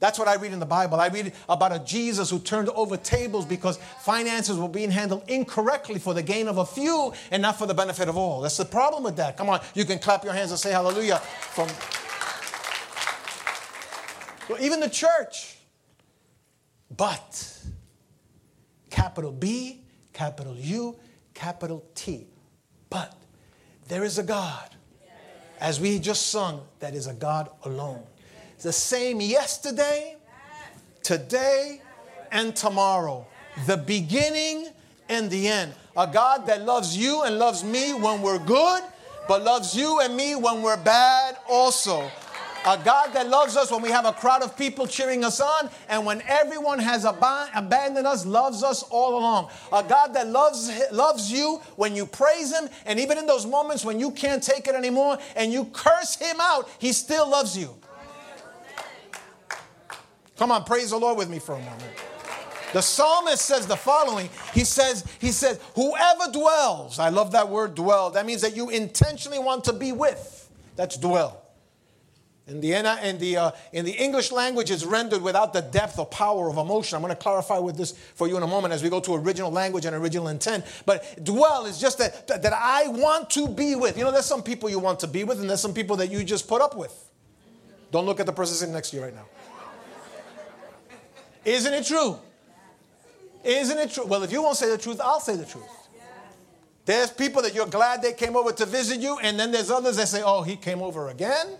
That's 0.00 0.18
what 0.18 0.28
I 0.28 0.36
read 0.36 0.52
in 0.52 0.60
the 0.60 0.66
Bible. 0.66 1.00
I 1.00 1.08
read 1.08 1.32
about 1.48 1.72
a 1.72 1.80
Jesus 1.80 2.30
who 2.30 2.38
turned 2.38 2.68
over 2.70 2.96
tables 2.96 3.44
because 3.44 3.78
finances 4.00 4.56
were 4.56 4.68
being 4.68 4.92
handled 4.92 5.24
incorrectly 5.28 5.98
for 5.98 6.14
the 6.14 6.22
gain 6.22 6.46
of 6.46 6.58
a 6.58 6.64
few 6.64 7.12
and 7.32 7.42
not 7.42 7.58
for 7.58 7.66
the 7.66 7.74
benefit 7.74 8.08
of 8.08 8.16
all. 8.16 8.40
That's 8.40 8.56
the 8.56 8.64
problem 8.64 9.02
with 9.02 9.16
that. 9.16 9.36
Come 9.36 9.50
on, 9.50 9.60
you 9.74 9.84
can 9.84 9.98
clap 9.98 10.24
your 10.24 10.32
hands 10.32 10.52
and 10.52 10.60
say 10.60 10.70
hallelujah 10.70 11.18
from 11.18 11.68
well, 14.48 14.62
even 14.62 14.80
the 14.80 14.88
church. 14.88 15.56
But 16.96 17.58
capital 18.88 19.32
B, 19.32 19.84
capital 20.12 20.56
U, 20.56 20.96
capital 21.34 21.84
T. 21.94 22.28
But 22.88 23.17
there 23.88 24.04
is 24.04 24.18
a 24.18 24.22
God, 24.22 24.68
as 25.60 25.80
we 25.80 25.98
just 25.98 26.28
sung, 26.28 26.62
that 26.80 26.94
is 26.94 27.06
a 27.06 27.14
God 27.14 27.48
alone. 27.64 28.02
The 28.60 28.72
same 28.72 29.20
yesterday, 29.20 30.16
today, 31.02 31.80
and 32.30 32.54
tomorrow. 32.54 33.26
The 33.66 33.76
beginning 33.76 34.68
and 35.08 35.30
the 35.30 35.48
end. 35.48 35.72
A 35.96 36.06
God 36.06 36.46
that 36.46 36.62
loves 36.62 36.96
you 36.96 37.22
and 37.24 37.38
loves 37.38 37.64
me 37.64 37.94
when 37.94 38.20
we're 38.22 38.44
good, 38.44 38.82
but 39.26 39.42
loves 39.42 39.74
you 39.74 40.00
and 40.00 40.14
me 40.14 40.36
when 40.36 40.62
we're 40.62 40.82
bad 40.82 41.38
also. 41.48 42.10
A 42.68 42.76
God 42.84 43.14
that 43.14 43.26
loves 43.28 43.56
us 43.56 43.70
when 43.70 43.80
we 43.80 43.88
have 43.88 44.04
a 44.04 44.12
crowd 44.12 44.42
of 44.42 44.54
people 44.54 44.86
cheering 44.86 45.24
us 45.24 45.40
on, 45.40 45.70
and 45.88 46.04
when 46.04 46.20
everyone 46.28 46.78
has 46.78 47.06
ab- 47.06 47.48
abandoned 47.54 48.06
us, 48.06 48.26
loves 48.26 48.62
us 48.62 48.82
all 48.82 49.18
along. 49.18 49.48
A 49.72 49.82
God 49.82 50.08
that 50.12 50.28
loves, 50.28 50.70
loves 50.92 51.32
you 51.32 51.62
when 51.76 51.96
you 51.96 52.04
praise 52.04 52.52
Him, 52.52 52.68
and 52.84 53.00
even 53.00 53.16
in 53.16 53.24
those 53.24 53.46
moments 53.46 53.86
when 53.86 53.98
you 53.98 54.10
can't 54.10 54.42
take 54.42 54.68
it 54.68 54.74
anymore 54.74 55.16
and 55.34 55.50
you 55.50 55.64
curse 55.72 56.16
Him 56.16 56.36
out, 56.42 56.68
He 56.78 56.92
still 56.92 57.26
loves 57.26 57.56
you. 57.56 57.74
Come 60.36 60.52
on, 60.52 60.64
praise 60.64 60.90
the 60.90 60.98
Lord 60.98 61.16
with 61.16 61.30
me 61.30 61.38
for 61.38 61.54
a 61.54 61.58
moment. 61.58 61.94
The 62.74 62.82
psalmist 62.82 63.46
says 63.46 63.66
the 63.66 63.76
following. 63.76 64.28
He 64.52 64.64
says, 64.64 65.06
he 65.20 65.32
says, 65.32 65.58
whoever 65.74 66.30
dwells, 66.30 66.98
I 66.98 67.08
love 67.08 67.32
that 67.32 67.48
word 67.48 67.74
dwell. 67.74 68.10
That 68.10 68.26
means 68.26 68.42
that 68.42 68.54
you 68.54 68.68
intentionally 68.68 69.38
want 69.38 69.64
to 69.64 69.72
be 69.72 69.92
with. 69.92 70.50
That's 70.76 70.98
dwell. 70.98 71.47
In 72.48 72.60
the, 72.60 72.72
in, 73.06 73.18
the, 73.18 73.36
uh, 73.36 73.50
in 73.72 73.84
the 73.84 73.92
English 73.92 74.32
language, 74.32 74.70
it's 74.70 74.84
rendered 74.84 75.20
without 75.20 75.52
the 75.52 75.60
depth 75.60 75.98
or 75.98 76.06
power 76.06 76.48
of 76.48 76.56
emotion. 76.56 76.96
I'm 76.96 77.02
going 77.02 77.14
to 77.14 77.16
clarify 77.16 77.58
with 77.58 77.76
this 77.76 77.92
for 78.14 78.26
you 78.26 78.38
in 78.38 78.42
a 78.42 78.46
moment 78.46 78.72
as 78.72 78.82
we 78.82 78.88
go 78.88 79.00
to 79.00 79.14
original 79.16 79.50
language 79.50 79.84
and 79.84 79.94
original 79.94 80.28
intent. 80.28 80.64
But 80.86 81.22
dwell 81.22 81.66
is 81.66 81.78
just 81.78 81.98
that, 81.98 82.26
that, 82.26 82.42
that 82.42 82.54
I 82.54 82.88
want 82.88 83.28
to 83.30 83.48
be 83.48 83.74
with. 83.74 83.98
You 83.98 84.04
know, 84.04 84.10
there's 84.10 84.24
some 84.24 84.42
people 84.42 84.70
you 84.70 84.78
want 84.78 85.00
to 85.00 85.06
be 85.06 85.24
with, 85.24 85.40
and 85.40 85.50
there's 85.50 85.60
some 85.60 85.74
people 85.74 85.96
that 85.96 86.10
you 86.10 86.24
just 86.24 86.48
put 86.48 86.62
up 86.62 86.74
with. 86.74 87.10
Don't 87.90 88.06
look 88.06 88.18
at 88.18 88.24
the 88.24 88.32
person 88.32 88.56
sitting 88.56 88.72
next 88.72 88.90
to 88.90 88.96
you 88.96 89.02
right 89.02 89.14
now. 89.14 89.26
Isn't 91.44 91.74
it 91.74 91.84
true? 91.84 92.18
Isn't 93.44 93.78
it 93.78 93.90
true? 93.90 94.06
Well, 94.06 94.22
if 94.22 94.32
you 94.32 94.42
won't 94.42 94.56
say 94.56 94.70
the 94.70 94.78
truth, 94.78 95.02
I'll 95.02 95.20
say 95.20 95.36
the 95.36 95.44
truth. 95.44 95.68
There's 96.86 97.10
people 97.10 97.42
that 97.42 97.54
you're 97.54 97.66
glad 97.66 98.00
they 98.00 98.14
came 98.14 98.36
over 98.36 98.52
to 98.52 98.64
visit 98.64 99.00
you, 99.00 99.18
and 99.18 99.38
then 99.38 99.52
there's 99.52 99.70
others 99.70 99.96
that 99.96 100.08
say, 100.08 100.22
oh, 100.24 100.42
he 100.42 100.56
came 100.56 100.80
over 100.80 101.10
again? 101.10 101.58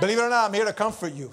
Believe 0.00 0.18
it 0.18 0.22
or 0.22 0.28
not, 0.28 0.48
I'm 0.48 0.54
here 0.54 0.64
to 0.64 0.72
comfort 0.72 1.14
you. 1.14 1.32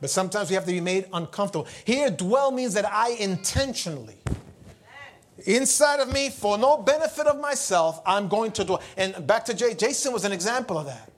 But 0.00 0.10
sometimes 0.10 0.50
we 0.50 0.54
have 0.54 0.66
to 0.66 0.72
be 0.72 0.80
made 0.80 1.06
uncomfortable. 1.12 1.66
Here, 1.84 2.10
dwell 2.10 2.50
means 2.50 2.74
that 2.74 2.84
I 2.84 3.10
intentionally, 3.12 4.18
inside 5.46 6.00
of 6.00 6.12
me, 6.12 6.28
for 6.28 6.58
no 6.58 6.76
benefit 6.76 7.26
of 7.26 7.40
myself, 7.40 8.02
I'm 8.04 8.28
going 8.28 8.52
to 8.52 8.64
dwell. 8.64 8.82
And 8.98 9.26
back 9.26 9.46
to 9.46 9.54
Jay, 9.54 9.72
Jason 9.72 10.12
was 10.12 10.26
an 10.26 10.32
example 10.32 10.76
of 10.76 10.86
that. 10.86 11.10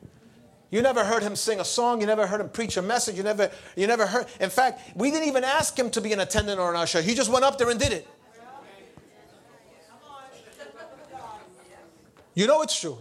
You 0.71 0.83
never 0.83 1.05
heard 1.05 1.23
him 1.23 1.35
sing 1.35 1.59
a 1.59 1.65
song. 1.65 2.01
You 2.01 2.07
never 2.07 2.27
heard 2.27 2.41
him 2.41 2.49
preach 2.49 2.77
a 2.77 2.83
message. 2.83 3.17
You 3.17 3.23
never, 3.23 3.51
you 3.77 3.87
never 3.87 4.07
heard. 4.07 4.27
In 4.41 4.51
fact, 4.51 4.97
we 4.97 5.11
didn't 5.11 5.29
even 5.29 5.43
ask 5.43 5.77
him 5.77 5.91
to 5.91 6.01
be 6.01 6.13
an 6.13 6.21
attendant 6.21 6.61
or 6.61 6.71
an 6.71 6.77
usher. 6.77 7.03
He 7.03 7.15
just 7.15 7.31
went 7.31 7.45
up 7.45 7.59
there 7.59 7.71
and 7.71 7.81
did 7.81 7.93
it. 7.93 8.07
You 12.35 12.47
know 12.47 12.63
it's 12.63 12.79
true 12.79 12.99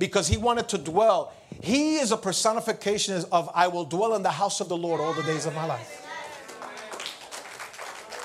because 0.00 0.26
he 0.26 0.38
wanted 0.38 0.66
to 0.70 0.78
dwell. 0.78 1.32
He 1.62 1.96
is 1.96 2.10
a 2.10 2.16
personification 2.16 3.22
of 3.30 3.50
I 3.54 3.68
will 3.68 3.84
dwell 3.84 4.16
in 4.16 4.22
the 4.22 4.30
house 4.30 4.60
of 4.60 4.68
the 4.68 4.76
Lord 4.76 4.98
all 4.98 5.12
the 5.12 5.22
days 5.22 5.44
of 5.44 5.54
my 5.54 5.66
life. 5.66 5.98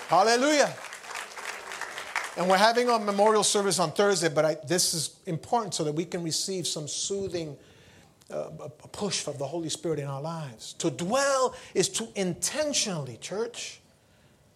Hallelujah. 0.07 0.73
And 2.37 2.49
we're 2.49 2.57
having 2.57 2.89
a 2.89 2.97
memorial 2.97 3.43
service 3.43 3.77
on 3.79 3.91
Thursday, 3.91 4.29
but 4.29 4.45
I, 4.45 4.57
this 4.65 4.93
is 4.93 5.19
important 5.25 5.73
so 5.73 5.83
that 5.83 5.93
we 5.93 6.05
can 6.05 6.23
receive 6.23 6.65
some 6.65 6.87
soothing 6.87 7.57
uh, 8.31 8.49
push 8.93 9.27
of 9.27 9.37
the 9.37 9.45
Holy 9.45 9.69
Spirit 9.69 9.99
in 9.99 10.07
our 10.07 10.21
lives. 10.21 10.73
To 10.79 10.89
dwell 10.89 11.55
is 11.73 11.89
to 11.89 12.07
intentionally, 12.15 13.17
church, 13.17 13.81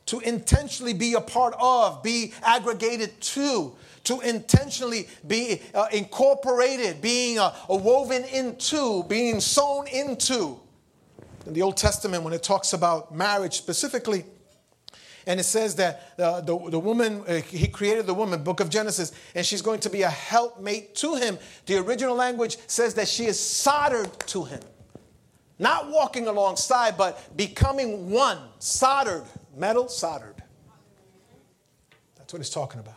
to 0.09 0.19
intentionally 0.21 0.93
be 0.93 1.13
a 1.13 1.21
part 1.21 1.53
of, 1.59 2.01
be 2.01 2.33
aggregated 2.41 3.21
to, 3.21 3.75
to 4.03 4.19
intentionally 4.21 5.07
be 5.27 5.61
uh, 5.75 5.85
incorporated, 5.91 6.99
being 6.99 7.37
uh, 7.37 7.53
woven 7.69 8.23
into, 8.25 9.03
being 9.03 9.39
sown 9.39 9.87
into. 9.87 10.59
In 11.45 11.53
the 11.53 11.61
Old 11.61 11.77
Testament, 11.77 12.23
when 12.23 12.33
it 12.33 12.41
talks 12.41 12.73
about 12.73 13.13
marriage 13.13 13.55
specifically, 13.55 14.25
and 15.27 15.39
it 15.39 15.43
says 15.43 15.75
that 15.75 16.13
uh, 16.17 16.41
the, 16.41 16.57
the 16.71 16.79
woman, 16.79 17.23
uh, 17.27 17.35
he 17.41 17.67
created 17.67 18.07
the 18.07 18.13
woman, 18.15 18.43
book 18.43 18.61
of 18.61 18.71
Genesis, 18.71 19.11
and 19.35 19.45
she's 19.45 19.61
going 19.61 19.79
to 19.81 19.91
be 19.91 20.01
a 20.01 20.09
helpmate 20.09 20.95
to 20.95 21.13
him. 21.13 21.37
The 21.67 21.77
original 21.77 22.15
language 22.15 22.57
says 22.65 22.95
that 22.95 23.07
she 23.07 23.25
is 23.25 23.39
soldered 23.39 24.09
to 24.21 24.43
him. 24.45 24.61
Not 25.59 25.91
walking 25.91 26.25
alongside, 26.25 26.97
but 26.97 27.37
becoming 27.37 28.09
one, 28.09 28.39
soldered, 28.57 29.25
metal 29.55 29.87
soldered. 29.87 30.41
That's 32.17 32.33
what 32.33 32.39
he's 32.39 32.49
talking 32.49 32.79
about. 32.79 32.95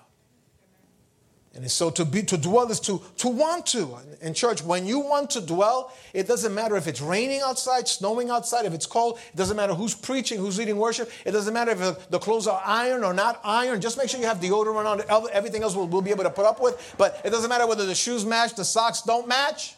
And 1.55 1.71
so 1.71 1.91
to 1.91 2.07
be 2.07 2.23
to 2.23 2.39
dwell 2.39 2.71
is 2.71 2.81
to 2.81 3.03
to 3.19 3.29
want 3.29 3.67
to. 3.67 3.99
In 4.23 4.33
church, 4.33 4.63
when 4.63 4.87
you 4.87 5.01
want 5.01 5.29
to 5.31 5.41
dwell, 5.43 5.93
it 6.15 6.27
doesn't 6.27 6.55
matter 6.55 6.77
if 6.77 6.87
it's 6.87 7.03
raining 7.03 7.43
outside, 7.45 7.87
snowing 7.87 8.31
outside, 8.31 8.65
if 8.65 8.73
it's 8.73 8.87
cold, 8.87 9.19
it 9.33 9.37
doesn't 9.37 9.57
matter 9.57 9.75
who's 9.75 9.95
preaching, 9.95 10.39
who's 10.39 10.57
leading 10.57 10.79
worship, 10.79 11.11
it 11.27 11.33
doesn't 11.33 11.53
matter 11.53 11.73
if 11.73 12.09
the 12.09 12.19
clothes 12.19 12.47
are 12.47 12.63
iron 12.65 13.05
or 13.05 13.13
not 13.13 13.39
iron. 13.45 13.83
Just 13.83 13.99
make 13.99 14.09
sure 14.09 14.19
you 14.19 14.27
have 14.27 14.41
deodorant 14.41 14.87
on. 15.11 15.29
Everything 15.31 15.63
else 15.63 15.77
we'll, 15.77 15.89
we'll 15.89 16.01
be 16.01 16.11
able 16.11 16.25
to 16.25 16.31
put 16.31 16.47
up 16.47 16.61
with. 16.61 16.95
But 16.97 17.21
it 17.23 17.31
doesn't 17.31 17.51
matter 17.51 17.67
whether 17.67 17.85
the 17.85 17.95
shoes 17.95 18.25
match, 18.25 18.55
the 18.55 18.65
socks 18.65 19.03
don't 19.03 19.29
match. 19.29 19.77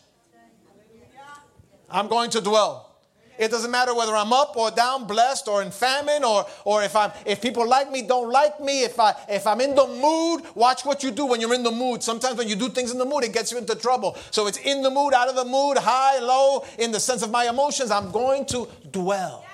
I'm 1.90 2.06
going 2.06 2.30
to 2.30 2.40
dwell. 2.40 2.93
It 3.38 3.50
doesn't 3.50 3.70
matter 3.70 3.94
whether 3.94 4.14
I'm 4.14 4.32
up 4.32 4.56
or 4.56 4.70
down, 4.70 5.06
blessed 5.06 5.48
or 5.48 5.62
in 5.62 5.70
famine, 5.70 6.22
or, 6.22 6.46
or 6.64 6.82
if 6.82 6.94
I'm 6.94 7.10
if 7.26 7.40
people 7.40 7.66
like 7.68 7.90
me, 7.90 8.02
don't 8.02 8.30
like 8.30 8.60
me. 8.60 8.84
If 8.84 9.00
I 9.00 9.14
if 9.28 9.46
I'm 9.46 9.60
in 9.60 9.74
the 9.74 9.86
mood, 9.86 10.44
watch 10.54 10.84
what 10.84 11.02
you 11.02 11.10
do 11.10 11.26
when 11.26 11.40
you're 11.40 11.54
in 11.54 11.62
the 11.62 11.70
mood. 11.70 12.02
Sometimes 12.02 12.38
when 12.38 12.48
you 12.48 12.56
do 12.56 12.68
things 12.68 12.92
in 12.92 12.98
the 12.98 13.04
mood, 13.04 13.24
it 13.24 13.32
gets 13.32 13.50
you 13.50 13.58
into 13.58 13.74
trouble. 13.74 14.16
So 14.30 14.46
it's 14.46 14.58
in 14.58 14.82
the 14.82 14.90
mood, 14.90 15.14
out 15.14 15.28
of 15.28 15.36
the 15.36 15.44
mood, 15.44 15.78
high, 15.78 16.18
low, 16.20 16.64
in 16.78 16.92
the 16.92 17.00
sense 17.00 17.22
of 17.22 17.30
my 17.30 17.48
emotions. 17.48 17.90
I'm 17.90 18.10
going 18.10 18.46
to 18.46 18.68
dwell. 18.90 19.44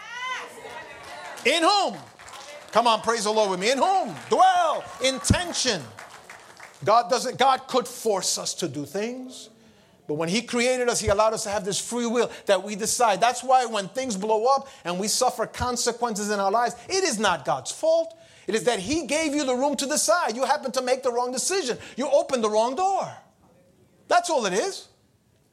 In 1.46 1.62
whom? 1.62 1.96
Come 2.72 2.86
on, 2.86 3.00
praise 3.00 3.24
the 3.24 3.30
Lord 3.30 3.50
with 3.50 3.60
me. 3.60 3.72
In 3.72 3.78
whom? 3.78 4.14
Dwell. 4.28 4.84
Intention. 5.02 5.82
God 6.84 7.10
doesn't, 7.10 7.38
God 7.38 7.66
could 7.66 7.86
force 7.86 8.38
us 8.38 8.54
to 8.54 8.68
do 8.68 8.84
things. 8.84 9.48
But 10.10 10.16
when 10.16 10.28
He 10.28 10.42
created 10.42 10.88
us, 10.88 10.98
He 10.98 11.06
allowed 11.06 11.34
us 11.34 11.44
to 11.44 11.50
have 11.50 11.64
this 11.64 11.80
free 11.80 12.04
will 12.04 12.32
that 12.46 12.64
we 12.64 12.74
decide. 12.74 13.20
That's 13.20 13.44
why 13.44 13.64
when 13.66 13.86
things 13.86 14.16
blow 14.16 14.46
up 14.46 14.66
and 14.84 14.98
we 14.98 15.06
suffer 15.06 15.46
consequences 15.46 16.32
in 16.32 16.40
our 16.40 16.50
lives, 16.50 16.74
it 16.88 17.04
is 17.04 17.20
not 17.20 17.44
God's 17.44 17.70
fault. 17.70 18.18
It 18.48 18.56
is 18.56 18.64
that 18.64 18.80
He 18.80 19.06
gave 19.06 19.36
you 19.36 19.44
the 19.44 19.54
room 19.54 19.76
to 19.76 19.86
decide. 19.86 20.34
You 20.34 20.44
happen 20.46 20.72
to 20.72 20.82
make 20.82 21.04
the 21.04 21.12
wrong 21.12 21.30
decision, 21.30 21.78
you 21.96 22.10
opened 22.10 22.42
the 22.42 22.50
wrong 22.50 22.74
door. 22.74 23.08
That's 24.08 24.30
all 24.30 24.46
it 24.46 24.52
is 24.52 24.88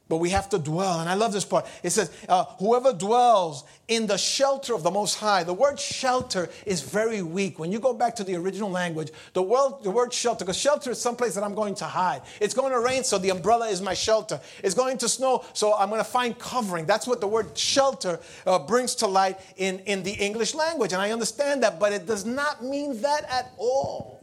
but 0.08 0.16
we 0.16 0.30
have 0.30 0.48
to 0.50 0.58
dwell. 0.58 1.00
And 1.00 1.08
I 1.08 1.14
love 1.14 1.32
this 1.32 1.44
part. 1.44 1.66
It 1.82 1.90
says, 1.90 2.10
uh, 2.28 2.44
whoever 2.58 2.92
dwells 2.92 3.64
in 3.88 4.06
the 4.06 4.18
shelter 4.18 4.74
of 4.74 4.82
the 4.82 4.90
Most 4.90 5.16
High. 5.16 5.44
The 5.44 5.54
word 5.54 5.78
shelter 5.78 6.48
is 6.66 6.82
very 6.82 7.22
weak. 7.22 7.58
When 7.58 7.72
you 7.72 7.78
go 7.78 7.94
back 7.94 8.16
to 8.16 8.24
the 8.24 8.36
original 8.36 8.70
language, 8.70 9.10
the 9.32 9.42
word, 9.42 9.82
the 9.82 9.90
word 9.90 10.12
shelter, 10.12 10.44
because 10.44 10.58
shelter 10.58 10.90
is 10.90 11.00
someplace 11.00 11.34
that 11.34 11.44
I'm 11.44 11.54
going 11.54 11.74
to 11.76 11.84
hide. 11.84 12.22
It's 12.40 12.54
going 12.54 12.72
to 12.72 12.80
rain, 12.80 13.04
so 13.04 13.18
the 13.18 13.30
umbrella 13.30 13.68
is 13.68 13.80
my 13.80 13.94
shelter. 13.94 14.40
It's 14.62 14.74
going 14.74 14.98
to 14.98 15.08
snow, 15.08 15.44
so 15.52 15.74
I'm 15.74 15.88
going 15.88 16.00
to 16.00 16.10
find 16.10 16.38
covering. 16.38 16.86
That's 16.86 17.06
what 17.06 17.20
the 17.20 17.28
word 17.28 17.56
shelter 17.56 18.20
uh, 18.46 18.58
brings 18.58 18.94
to 18.96 19.06
light 19.06 19.38
in, 19.56 19.80
in 19.80 20.02
the 20.02 20.12
English 20.12 20.54
language. 20.54 20.92
And 20.92 21.00
I 21.00 21.10
understand 21.10 21.62
that, 21.62 21.80
but 21.80 21.92
it 21.92 22.06
does 22.06 22.24
not 22.24 22.62
mean 22.62 23.00
that 23.02 23.24
at 23.30 23.52
all. 23.56 24.17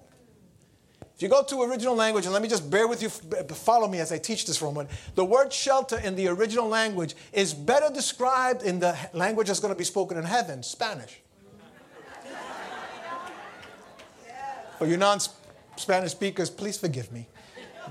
If 1.15 1.21
you 1.21 1.29
go 1.29 1.43
to 1.43 1.61
original 1.61 1.95
language, 1.95 2.25
and 2.25 2.33
let 2.33 2.41
me 2.41 2.49
just 2.49 2.69
bear 2.69 2.89
with 2.89 3.01
you, 3.01 3.07
follow 3.07 3.87
me 3.87 3.99
as 3.99 4.11
I 4.11 4.17
teach 4.17 4.45
this 4.45 4.57
for 4.57 4.65
a 4.65 4.71
moment. 4.71 4.89
The 5.15 5.23
word 5.23 5.53
shelter 5.53 5.97
in 5.97 6.13
the 6.15 6.27
original 6.27 6.67
language 6.67 7.15
is 7.31 7.53
better 7.53 7.89
described 7.93 8.63
in 8.63 8.81
the 8.81 8.97
language 9.13 9.47
that's 9.47 9.61
going 9.61 9.73
to 9.73 9.77
be 9.77 9.85
spoken 9.85 10.17
in 10.17 10.25
heaven, 10.25 10.61
Spanish. 10.61 11.21
For 14.77 14.87
you 14.87 14.97
non 14.97 15.21
Spanish 15.77 16.11
speakers, 16.11 16.49
please 16.49 16.77
forgive 16.77 17.09
me. 17.13 17.29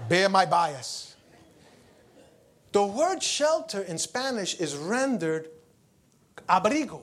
Bear 0.07 0.29
my 0.29 0.45
bias. 0.45 1.17
The 2.73 2.85
word 2.85 3.23
shelter 3.23 3.81
in 3.81 3.97
Spanish 3.97 4.57
is 4.57 4.77
rendered 4.77 5.49
abrigo, 6.47 7.01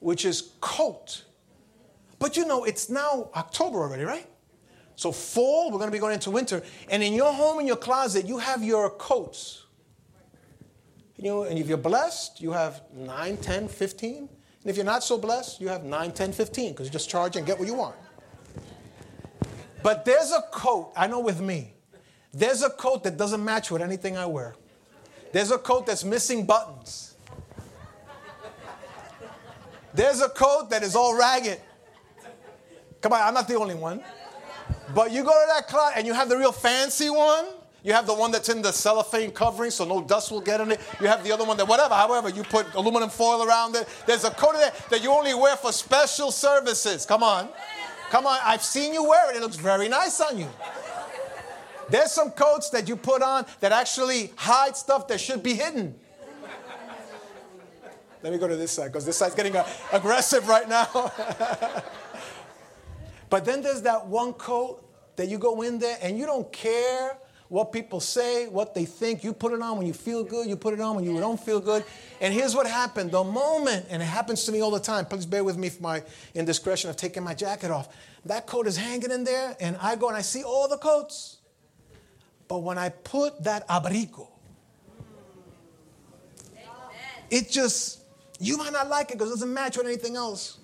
which 0.00 0.26
is 0.26 0.52
coat. 0.60 1.24
But 2.18 2.36
you 2.36 2.44
know, 2.44 2.64
it's 2.64 2.90
now 2.90 3.30
October 3.34 3.78
already, 3.78 4.02
right? 4.04 4.26
So, 4.98 5.12
fall, 5.12 5.70
we're 5.70 5.78
going 5.78 5.86
to 5.86 5.92
be 5.92 6.00
going 6.00 6.14
into 6.14 6.32
winter. 6.32 6.60
And 6.90 7.04
in 7.04 7.12
your 7.12 7.32
home, 7.32 7.60
in 7.60 7.68
your 7.68 7.76
closet, 7.76 8.26
you 8.26 8.38
have 8.38 8.64
your 8.64 8.90
coats. 8.90 9.64
You 11.16 11.44
and 11.44 11.56
if 11.56 11.68
you're 11.68 11.78
blessed, 11.78 12.40
you 12.40 12.50
have 12.50 12.82
9, 12.92 13.36
10, 13.36 13.68
15. 13.68 14.16
And 14.16 14.28
if 14.64 14.74
you're 14.74 14.84
not 14.84 15.04
so 15.04 15.16
blessed, 15.16 15.60
you 15.60 15.68
have 15.68 15.84
9, 15.84 16.10
10, 16.10 16.32
15, 16.32 16.72
because 16.72 16.86
you 16.86 16.92
just 16.92 17.08
charge 17.08 17.36
and 17.36 17.46
get 17.46 17.60
what 17.60 17.68
you 17.68 17.74
want. 17.74 17.94
But 19.84 20.04
there's 20.04 20.32
a 20.32 20.42
coat, 20.50 20.92
I 20.96 21.06
know 21.06 21.20
with 21.20 21.40
me, 21.40 21.74
there's 22.34 22.64
a 22.64 22.70
coat 22.70 23.04
that 23.04 23.16
doesn't 23.16 23.44
match 23.44 23.70
with 23.70 23.82
anything 23.82 24.16
I 24.16 24.26
wear. 24.26 24.56
There's 25.32 25.52
a 25.52 25.58
coat 25.58 25.86
that's 25.86 26.02
missing 26.02 26.44
buttons. 26.44 27.14
There's 29.94 30.22
a 30.22 30.28
coat 30.28 30.70
that 30.70 30.82
is 30.82 30.96
all 30.96 31.16
ragged. 31.16 31.60
Come 33.00 33.12
on, 33.12 33.20
I'm 33.20 33.34
not 33.34 33.46
the 33.46 33.54
only 33.54 33.76
one. 33.76 34.02
But 34.94 35.12
you 35.12 35.22
go 35.22 35.30
to 35.30 35.46
that 35.54 35.68
closet 35.68 35.98
and 35.98 36.06
you 36.06 36.14
have 36.14 36.28
the 36.28 36.36
real 36.36 36.52
fancy 36.52 37.10
one. 37.10 37.46
You 37.84 37.92
have 37.92 38.06
the 38.06 38.14
one 38.14 38.30
that's 38.32 38.48
in 38.48 38.60
the 38.60 38.72
cellophane 38.72 39.30
covering 39.30 39.70
so 39.70 39.84
no 39.84 40.02
dust 40.02 40.30
will 40.30 40.40
get 40.40 40.60
in 40.60 40.72
it. 40.72 40.80
You 41.00 41.06
have 41.06 41.22
the 41.22 41.32
other 41.32 41.44
one 41.44 41.56
that, 41.58 41.68
whatever, 41.68 41.94
however, 41.94 42.28
you 42.28 42.42
put 42.42 42.74
aluminum 42.74 43.08
foil 43.08 43.46
around 43.46 43.76
it. 43.76 43.88
There's 44.06 44.24
a 44.24 44.30
coat 44.30 44.54
that 44.54 44.74
that 44.90 45.02
you 45.02 45.10
only 45.12 45.34
wear 45.34 45.56
for 45.56 45.72
special 45.72 46.32
services. 46.32 47.06
Come 47.06 47.22
on. 47.22 47.48
Come 48.10 48.26
on. 48.26 48.38
I've 48.42 48.62
seen 48.62 48.92
you 48.92 49.04
wear 49.04 49.30
it. 49.30 49.36
It 49.36 49.42
looks 49.42 49.56
very 49.56 49.88
nice 49.88 50.20
on 50.20 50.38
you. 50.38 50.48
There's 51.88 52.12
some 52.12 52.30
coats 52.32 52.70
that 52.70 52.88
you 52.88 52.96
put 52.96 53.22
on 53.22 53.46
that 53.60 53.72
actually 53.72 54.32
hide 54.36 54.76
stuff 54.76 55.08
that 55.08 55.20
should 55.20 55.42
be 55.42 55.54
hidden. 55.54 55.94
Let 58.22 58.32
me 58.32 58.38
go 58.38 58.48
to 58.48 58.56
this 58.56 58.72
side 58.72 58.88
because 58.88 59.06
this 59.06 59.16
side's 59.16 59.34
getting 59.34 59.54
aggressive 59.92 60.48
right 60.48 60.68
now. 60.68 61.12
But 63.30 63.44
then 63.44 63.62
there's 63.62 63.82
that 63.82 64.06
one 64.06 64.32
coat 64.32 64.84
that 65.16 65.28
you 65.28 65.38
go 65.38 65.62
in 65.62 65.78
there 65.78 65.98
and 66.00 66.18
you 66.18 66.26
don't 66.26 66.50
care 66.52 67.18
what 67.48 67.72
people 67.72 68.00
say, 68.00 68.46
what 68.46 68.74
they 68.74 68.84
think. 68.84 69.24
You 69.24 69.32
put 69.32 69.52
it 69.52 69.62
on 69.62 69.78
when 69.78 69.86
you 69.86 69.92
feel 69.92 70.22
good, 70.22 70.46
you 70.46 70.56
put 70.56 70.74
it 70.74 70.80
on 70.80 70.96
when 70.96 71.04
you 71.04 71.18
don't 71.18 71.40
feel 71.40 71.60
good. 71.60 71.84
And 72.20 72.32
here's 72.32 72.54
what 72.54 72.66
happened 72.66 73.10
the 73.10 73.24
moment, 73.24 73.86
and 73.90 74.02
it 74.02 74.06
happens 74.06 74.44
to 74.44 74.52
me 74.52 74.60
all 74.60 74.70
the 74.70 74.80
time. 74.80 75.06
Please 75.06 75.26
bear 75.26 75.44
with 75.44 75.56
me 75.56 75.68
for 75.70 75.82
my 75.82 76.02
indiscretion 76.34 76.90
of 76.90 76.96
taking 76.96 77.22
my 77.22 77.34
jacket 77.34 77.70
off. 77.70 77.88
That 78.26 78.46
coat 78.46 78.66
is 78.66 78.76
hanging 78.76 79.10
in 79.10 79.24
there, 79.24 79.56
and 79.60 79.76
I 79.80 79.96
go 79.96 80.08
and 80.08 80.16
I 80.16 80.20
see 80.20 80.42
all 80.42 80.68
the 80.68 80.78
coats. 80.78 81.38
But 82.48 82.58
when 82.58 82.78
I 82.78 82.88
put 82.90 83.44
that 83.44 83.66
abrigo, 83.68 84.28
it 87.30 87.50
just, 87.50 88.00
you 88.40 88.56
might 88.56 88.72
not 88.72 88.88
like 88.88 89.10
it 89.10 89.14
because 89.14 89.28
it 89.28 89.34
doesn't 89.34 89.52
match 89.52 89.76
with 89.76 89.86
anything 89.86 90.16
else. 90.16 90.58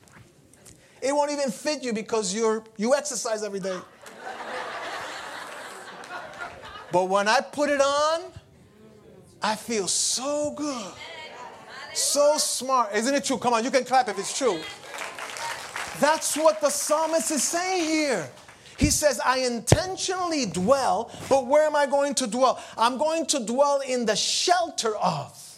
It 1.05 1.14
won't 1.14 1.31
even 1.31 1.51
fit 1.51 1.83
you 1.83 1.93
because 1.93 2.35
you're, 2.35 2.64
you 2.79 2.95
exercise 2.95 3.43
every 3.43 3.61
day. 3.61 3.79
But 6.90 7.11
when 7.11 7.29
I 7.29 7.40
put 7.43 7.69
it 7.69 7.83
on, 7.83 8.23
I 9.43 9.55
feel 9.55 9.87
so 9.87 10.53
good. 10.57 10.93
So 11.93 12.38
smart. 12.38 12.95
Isn't 12.95 13.14
it 13.14 13.23
true? 13.25 13.37
Come 13.37 13.53
on, 13.53 13.62
you 13.64 13.71
can 13.71 13.85
clap 13.85 14.09
if 14.09 14.19
it's 14.19 14.37
true. 14.37 14.59
That's 16.01 16.38
what 16.38 16.62
the 16.62 16.71
psalmist 16.71 17.31
is 17.31 17.45
saying 17.45 17.85
here. 17.85 18.31
He 18.79 18.87
says, 18.87 19.21
I 19.23 19.40
intentionally 19.40 20.47
dwell, 20.47 21.11
but 21.29 21.47
where 21.47 21.67
am 21.67 21.77
I 21.77 21.85
going 21.85 22.14
to 22.14 22.27
dwell? 22.27 22.59
I'm 22.79 22.97
going 22.97 23.27
to 23.27 23.45
dwell 23.45 23.81
in 23.87 24.07
the 24.07 24.17
shelter 24.17 24.97
of 24.97 25.54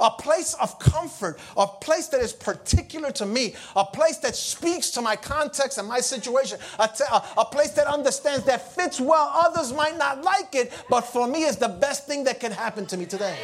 a 0.00 0.10
place 0.10 0.54
of 0.54 0.78
comfort, 0.78 1.38
a 1.56 1.66
place 1.66 2.08
that 2.08 2.20
is 2.20 2.32
particular 2.32 3.10
to 3.12 3.26
me, 3.26 3.54
a 3.74 3.84
place 3.84 4.18
that 4.18 4.36
speaks 4.36 4.90
to 4.90 5.02
my 5.02 5.16
context 5.16 5.78
and 5.78 5.88
my 5.88 6.00
situation, 6.00 6.58
a, 6.78 7.44
place 7.50 7.70
that 7.72 7.86
understands 7.86 8.44
that 8.44 8.74
fits 8.74 9.00
well. 9.00 9.30
Others 9.34 9.72
might 9.72 9.96
not 9.96 10.22
like 10.22 10.54
it, 10.54 10.72
but 10.90 11.02
for 11.02 11.26
me, 11.26 11.44
it's 11.44 11.56
the 11.56 11.68
best 11.68 12.06
thing 12.06 12.24
that 12.24 12.40
can 12.40 12.52
happen 12.52 12.86
to 12.86 12.96
me 12.96 13.06
today. 13.06 13.38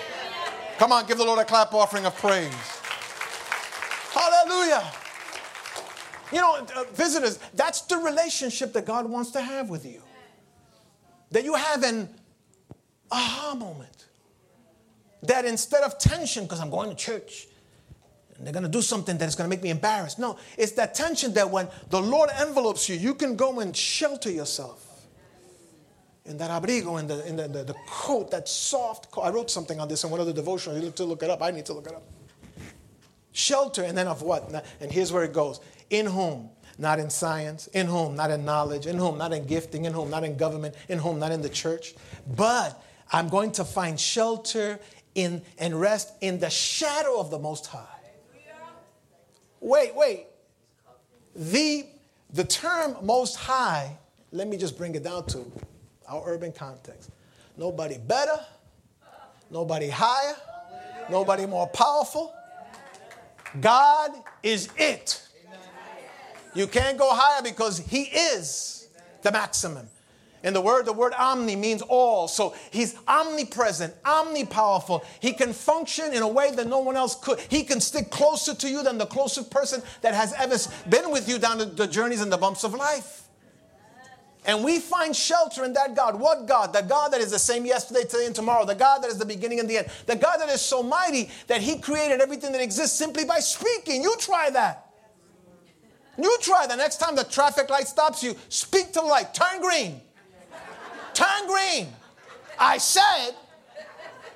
Come 0.78 0.92
on, 0.92 1.06
give 1.06 1.18
the 1.18 1.24
Lord 1.24 1.38
a 1.38 1.44
clap 1.44 1.72
offering 1.74 2.06
of 2.06 2.14
praise. 2.16 2.52
Hallelujah. 4.12 4.92
You 6.32 6.40
know, 6.40 6.66
uh, 6.76 6.84
visitors, 6.94 7.38
that's 7.54 7.82
the 7.82 7.98
relationship 7.98 8.72
that 8.72 8.86
God 8.86 9.08
wants 9.08 9.30
to 9.32 9.40
have 9.40 9.68
with 9.68 9.84
you. 9.84 10.02
That 11.30 11.44
you 11.44 11.54
have 11.54 11.82
an 11.82 12.08
aha 13.10 13.54
moment 13.54 14.01
that 15.22 15.44
instead 15.44 15.82
of 15.82 15.98
tension, 15.98 16.44
because 16.44 16.60
I'm 16.60 16.70
going 16.70 16.90
to 16.90 16.96
church, 16.96 17.46
and 18.36 18.46
they're 18.46 18.52
going 18.52 18.64
to 18.64 18.68
do 18.68 18.82
something 18.82 19.18
that 19.18 19.28
is 19.28 19.36
going 19.36 19.48
to 19.48 19.54
make 19.54 19.62
me 19.62 19.70
embarrassed. 19.70 20.18
No, 20.18 20.36
it's 20.58 20.72
that 20.72 20.94
tension 20.94 21.32
that 21.34 21.50
when 21.50 21.68
the 21.90 22.00
Lord 22.00 22.30
envelopes 22.40 22.88
you, 22.88 22.96
you 22.96 23.14
can 23.14 23.36
go 23.36 23.60
and 23.60 23.76
shelter 23.76 24.30
yourself 24.30 24.88
in 26.24 26.38
that 26.38 26.50
abrigo, 26.50 26.98
in 27.00 27.06
the, 27.06 27.26
in 27.26 27.36
the, 27.36 27.48
the, 27.48 27.64
the 27.64 27.74
coat, 27.86 28.30
that 28.30 28.48
soft 28.48 29.10
coat. 29.10 29.22
I 29.22 29.30
wrote 29.30 29.50
something 29.50 29.80
on 29.80 29.88
this 29.88 30.04
in 30.04 30.10
one 30.10 30.20
of 30.20 30.26
the 30.26 30.32
devotionals. 30.32 30.76
You 30.76 30.82
need 30.82 30.96
to 30.96 31.04
look 31.04 31.22
it 31.22 31.30
up. 31.30 31.42
I 31.42 31.50
need 31.50 31.66
to 31.66 31.72
look 31.72 31.86
it 31.86 31.94
up. 31.94 32.04
Shelter, 33.32 33.82
and 33.82 33.96
then 33.96 34.06
of 34.06 34.22
what? 34.22 34.52
And 34.80 34.92
here's 34.92 35.12
where 35.12 35.24
it 35.24 35.32
goes. 35.32 35.60
In 35.90 36.06
whom? 36.06 36.50
Not 36.78 36.98
in 36.98 37.10
science. 37.10 37.66
In 37.68 37.86
whom? 37.86 38.14
Not 38.14 38.30
in 38.30 38.44
knowledge. 38.44 38.86
In 38.86 38.98
whom? 38.98 39.18
Not 39.18 39.32
in 39.32 39.46
gifting. 39.46 39.84
In 39.84 39.92
whom? 39.92 40.10
Not 40.10 40.24
in 40.24 40.36
government. 40.36 40.74
In 40.88 40.98
whom? 40.98 41.18
Not 41.18 41.32
in 41.32 41.42
the 41.42 41.48
church. 41.48 41.94
But 42.36 42.82
I'm 43.10 43.28
going 43.28 43.52
to 43.52 43.64
find 43.64 43.98
shelter 43.98 44.78
in 45.14 45.42
and 45.58 45.80
rest 45.80 46.12
in 46.20 46.38
the 46.38 46.50
shadow 46.50 47.18
of 47.18 47.30
the 47.30 47.38
Most 47.38 47.66
High. 47.66 47.86
Wait, 49.60 49.94
wait. 49.94 50.26
The, 51.34 51.86
the 52.32 52.44
term 52.44 52.96
Most 53.02 53.36
High, 53.36 53.96
let 54.32 54.48
me 54.48 54.56
just 54.56 54.76
bring 54.76 54.94
it 54.94 55.04
down 55.04 55.26
to 55.26 55.50
our 56.08 56.22
urban 56.26 56.52
context. 56.52 57.10
Nobody 57.56 57.98
better, 57.98 58.40
nobody 59.50 59.88
higher, 59.88 60.34
nobody 61.10 61.46
more 61.46 61.68
powerful. 61.68 62.34
God 63.60 64.10
is 64.42 64.68
it. 64.76 65.22
You 66.54 66.66
can't 66.66 66.98
go 66.98 67.10
higher 67.12 67.42
because 67.42 67.78
He 67.78 68.02
is 68.02 68.88
the 69.22 69.30
maximum. 69.32 69.88
In 70.42 70.54
the 70.54 70.60
word, 70.60 70.86
the 70.86 70.92
word 70.92 71.12
omni 71.14 71.54
means 71.54 71.82
all. 71.82 72.26
So 72.26 72.54
he's 72.70 72.96
omnipresent, 73.06 73.94
omnipowerful. 74.02 75.04
He 75.20 75.32
can 75.32 75.52
function 75.52 76.12
in 76.12 76.22
a 76.22 76.28
way 76.28 76.50
that 76.52 76.66
no 76.66 76.80
one 76.80 76.96
else 76.96 77.14
could. 77.14 77.38
He 77.48 77.62
can 77.62 77.80
stick 77.80 78.10
closer 78.10 78.54
to 78.54 78.68
you 78.68 78.82
than 78.82 78.98
the 78.98 79.06
closest 79.06 79.50
person 79.50 79.82
that 80.00 80.14
has 80.14 80.32
ever 80.34 80.56
been 80.90 81.12
with 81.12 81.28
you 81.28 81.38
down 81.38 81.58
the 81.76 81.86
journeys 81.86 82.20
and 82.20 82.32
the 82.32 82.36
bumps 82.36 82.64
of 82.64 82.74
life. 82.74 83.22
And 84.44 84.64
we 84.64 84.80
find 84.80 85.14
shelter 85.14 85.64
in 85.64 85.72
that 85.74 85.94
God. 85.94 86.18
What 86.18 86.46
God? 86.46 86.72
The 86.72 86.82
God 86.82 87.12
that 87.12 87.20
is 87.20 87.30
the 87.30 87.38
same 87.38 87.64
yesterday, 87.64 88.02
today, 88.02 88.26
and 88.26 88.34
tomorrow. 88.34 88.66
The 88.66 88.74
God 88.74 89.02
that 89.02 89.08
is 89.08 89.18
the 89.18 89.24
beginning 89.24 89.60
and 89.60 89.70
the 89.70 89.78
end. 89.78 89.88
The 90.06 90.16
God 90.16 90.38
that 90.38 90.48
is 90.48 90.60
so 90.60 90.82
mighty 90.82 91.30
that 91.46 91.60
He 91.60 91.78
created 91.78 92.20
everything 92.20 92.50
that 92.50 92.60
exists 92.60 92.98
simply 92.98 93.24
by 93.24 93.38
speaking. 93.38 94.02
You 94.02 94.16
try 94.18 94.50
that. 94.50 94.88
You 96.18 96.36
try 96.40 96.66
the 96.66 96.76
next 96.76 96.96
time 96.96 97.14
the 97.14 97.24
traffic 97.24 97.70
light 97.70 97.86
stops 97.86 98.22
you, 98.22 98.34
speak 98.48 98.88
to 98.88 99.00
the 99.00 99.06
light, 99.06 99.32
turn 99.32 99.60
green. 99.60 100.00
Turn 101.22 101.46
green. 101.46 101.88
I 102.58 102.78
said, 102.78 103.30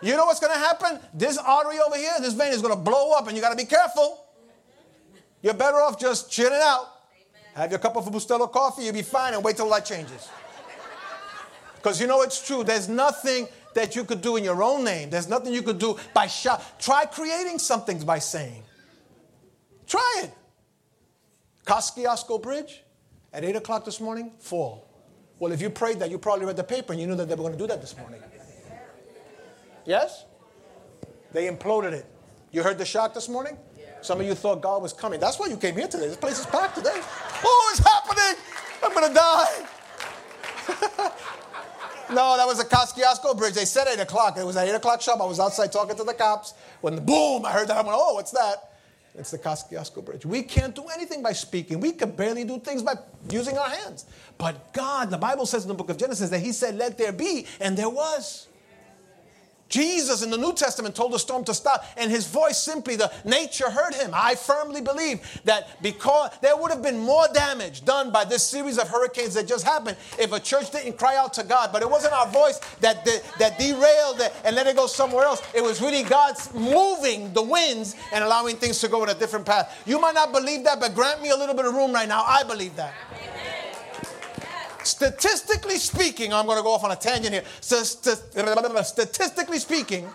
you 0.00 0.16
know 0.16 0.26
what's 0.26 0.40
going 0.40 0.52
to 0.52 0.58
happen? 0.58 1.00
This 1.14 1.38
artery 1.38 1.78
over 1.80 1.96
here, 1.96 2.12
this 2.20 2.34
vein 2.34 2.52
is 2.52 2.62
going 2.62 2.74
to 2.74 2.80
blow 2.80 3.12
up, 3.12 3.26
and 3.26 3.36
you 3.36 3.42
got 3.42 3.50
to 3.50 3.56
be 3.56 3.64
careful. 3.64 4.24
You're 5.42 5.54
better 5.54 5.78
off 5.78 5.98
just 5.98 6.30
chilling 6.30 6.60
out. 6.62 6.86
Have 7.54 7.70
your 7.70 7.78
cup 7.78 7.96
of 7.96 8.04
Bustelo 8.04 8.50
coffee, 8.50 8.84
you'll 8.84 8.92
be 8.92 9.02
fine, 9.02 9.34
and 9.34 9.42
wait 9.42 9.56
till 9.56 9.66
light 9.66 9.84
changes. 9.84 10.28
Because 11.76 12.00
you 12.00 12.06
know 12.06 12.22
it's 12.22 12.46
true. 12.46 12.62
There's 12.62 12.88
nothing 12.88 13.48
that 13.74 13.96
you 13.96 14.04
could 14.04 14.20
do 14.20 14.36
in 14.36 14.44
your 14.44 14.62
own 14.62 14.84
name. 14.84 15.10
There's 15.10 15.28
nothing 15.28 15.52
you 15.52 15.62
could 15.62 15.78
do 15.78 15.96
by 16.14 16.26
shout. 16.26 16.62
Try 16.78 17.06
creating 17.06 17.58
something 17.58 17.98
by 18.04 18.18
saying. 18.18 18.62
Try 19.86 20.22
it. 20.24 20.30
Kosciuszko 21.64 22.42
Bridge 22.42 22.82
at 23.32 23.44
8 23.44 23.56
o'clock 23.56 23.84
this 23.84 24.00
morning, 24.00 24.32
full. 24.38 24.85
Well, 25.38 25.52
if 25.52 25.60
you 25.60 25.70
prayed 25.70 25.98
that, 25.98 26.10
you 26.10 26.18
probably 26.18 26.46
read 26.46 26.56
the 26.56 26.64
paper 26.64 26.92
and 26.92 27.00
you 27.00 27.06
knew 27.06 27.14
that 27.16 27.28
they 27.28 27.34
were 27.34 27.42
going 27.42 27.52
to 27.52 27.58
do 27.58 27.66
that 27.66 27.80
this 27.80 27.96
morning. 27.96 28.20
Yes? 29.84 30.24
They 31.32 31.48
imploded 31.48 31.92
it. 31.92 32.06
You 32.52 32.62
heard 32.62 32.78
the 32.78 32.84
shock 32.84 33.12
this 33.12 33.28
morning? 33.28 33.58
Some 34.00 34.20
of 34.20 34.26
you 34.26 34.34
thought 34.34 34.62
God 34.62 34.82
was 34.82 34.92
coming. 34.92 35.20
That's 35.20 35.38
why 35.38 35.46
you 35.48 35.56
came 35.56 35.74
here 35.74 35.88
today. 35.88 36.06
This 36.08 36.16
place 36.16 36.38
is 36.38 36.46
packed 36.46 36.76
today. 36.76 37.00
Oh, 37.44 37.70
it's 37.72 37.86
happening. 37.86 38.40
I'm 38.82 38.94
going 38.94 39.08
to 39.08 39.14
die. 39.14 39.66
no, 42.14 42.36
that 42.36 42.46
was 42.46 42.58
the 42.58 42.64
Kosciuszko 42.64 43.36
bridge. 43.36 43.54
They 43.54 43.64
said 43.64 43.86
8 43.88 44.00
o'clock. 44.00 44.38
It 44.38 44.46
was 44.46 44.56
at 44.56 44.68
8 44.68 44.76
o'clock 44.76 45.00
sharp. 45.00 45.20
I 45.20 45.24
was 45.24 45.40
outside 45.40 45.72
talking 45.72 45.96
to 45.96 46.04
the 46.04 46.14
cops. 46.14 46.54
When 46.80 46.94
the 46.94 47.00
boom, 47.00 47.44
I 47.44 47.52
heard 47.52 47.68
that. 47.68 47.76
I 47.76 47.82
went, 47.82 47.96
oh, 47.98 48.14
what's 48.14 48.30
that? 48.30 48.70
It's 49.18 49.30
the 49.30 49.38
Kosciuszko 49.38 50.04
Bridge. 50.04 50.26
We 50.26 50.42
can't 50.42 50.74
do 50.74 50.84
anything 50.94 51.22
by 51.22 51.32
speaking. 51.32 51.80
We 51.80 51.92
can 51.92 52.10
barely 52.10 52.44
do 52.44 52.58
things 52.58 52.82
by 52.82 52.94
using 53.30 53.56
our 53.56 53.68
hands. 53.68 54.06
But 54.36 54.72
God, 54.72 55.10
the 55.10 55.18
Bible 55.18 55.46
says 55.46 55.62
in 55.62 55.68
the 55.68 55.74
book 55.74 55.90
of 55.90 55.96
Genesis 55.96 56.30
that 56.30 56.40
He 56.40 56.52
said, 56.52 56.76
Let 56.76 56.98
there 56.98 57.12
be, 57.12 57.46
and 57.60 57.76
there 57.76 57.88
was. 57.88 58.45
Jesus 59.68 60.22
in 60.22 60.30
the 60.30 60.38
New 60.38 60.52
Testament 60.52 60.94
told 60.94 61.12
the 61.12 61.18
storm 61.18 61.44
to 61.44 61.54
stop, 61.54 61.84
and 61.96 62.10
his 62.10 62.26
voice 62.26 62.58
simply, 62.58 62.96
the 62.96 63.12
nature 63.24 63.70
heard 63.70 63.94
him. 63.94 64.10
I 64.14 64.34
firmly 64.34 64.80
believe 64.80 65.20
that 65.44 65.82
because 65.82 66.30
there 66.40 66.56
would 66.56 66.70
have 66.70 66.82
been 66.82 66.98
more 66.98 67.26
damage 67.34 67.84
done 67.84 68.10
by 68.10 68.24
this 68.24 68.44
series 68.44 68.78
of 68.78 68.88
hurricanes 68.88 69.34
that 69.34 69.48
just 69.48 69.64
happened 69.64 69.96
if 70.18 70.32
a 70.32 70.40
church 70.40 70.70
didn't 70.70 70.98
cry 70.98 71.16
out 71.16 71.32
to 71.34 71.44
God. 71.44 71.70
But 71.72 71.82
it 71.82 71.90
wasn't 71.90 72.14
our 72.14 72.28
voice 72.28 72.58
that, 72.80 73.04
that, 73.04 73.22
that 73.38 73.58
derailed 73.58 74.20
it 74.20 74.32
and 74.44 74.54
let 74.54 74.66
it 74.66 74.76
go 74.76 74.86
somewhere 74.86 75.24
else. 75.24 75.42
It 75.54 75.62
was 75.62 75.80
really 75.80 76.02
God's 76.02 76.52
moving 76.54 77.32
the 77.32 77.42
winds 77.42 77.96
and 78.12 78.22
allowing 78.22 78.56
things 78.56 78.80
to 78.80 78.88
go 78.88 79.02
in 79.02 79.10
a 79.10 79.14
different 79.14 79.46
path. 79.46 79.82
You 79.86 80.00
might 80.00 80.14
not 80.14 80.32
believe 80.32 80.64
that, 80.64 80.80
but 80.80 80.94
grant 80.94 81.22
me 81.22 81.30
a 81.30 81.36
little 81.36 81.54
bit 81.54 81.66
of 81.66 81.74
room 81.74 81.92
right 81.92 82.08
now. 82.08 82.24
I 82.26 82.42
believe 82.44 82.76
that. 82.76 82.94
Statistically 84.86 85.78
speaking, 85.78 86.32
I'm 86.32 86.46
going 86.46 86.58
to 86.58 86.62
go 86.62 86.72
off 86.72 86.84
on 86.84 86.92
a 86.92 86.96
tangent 86.96 87.34
here. 87.34 87.42
Statistically 87.60 89.58
speaking, 89.58 90.08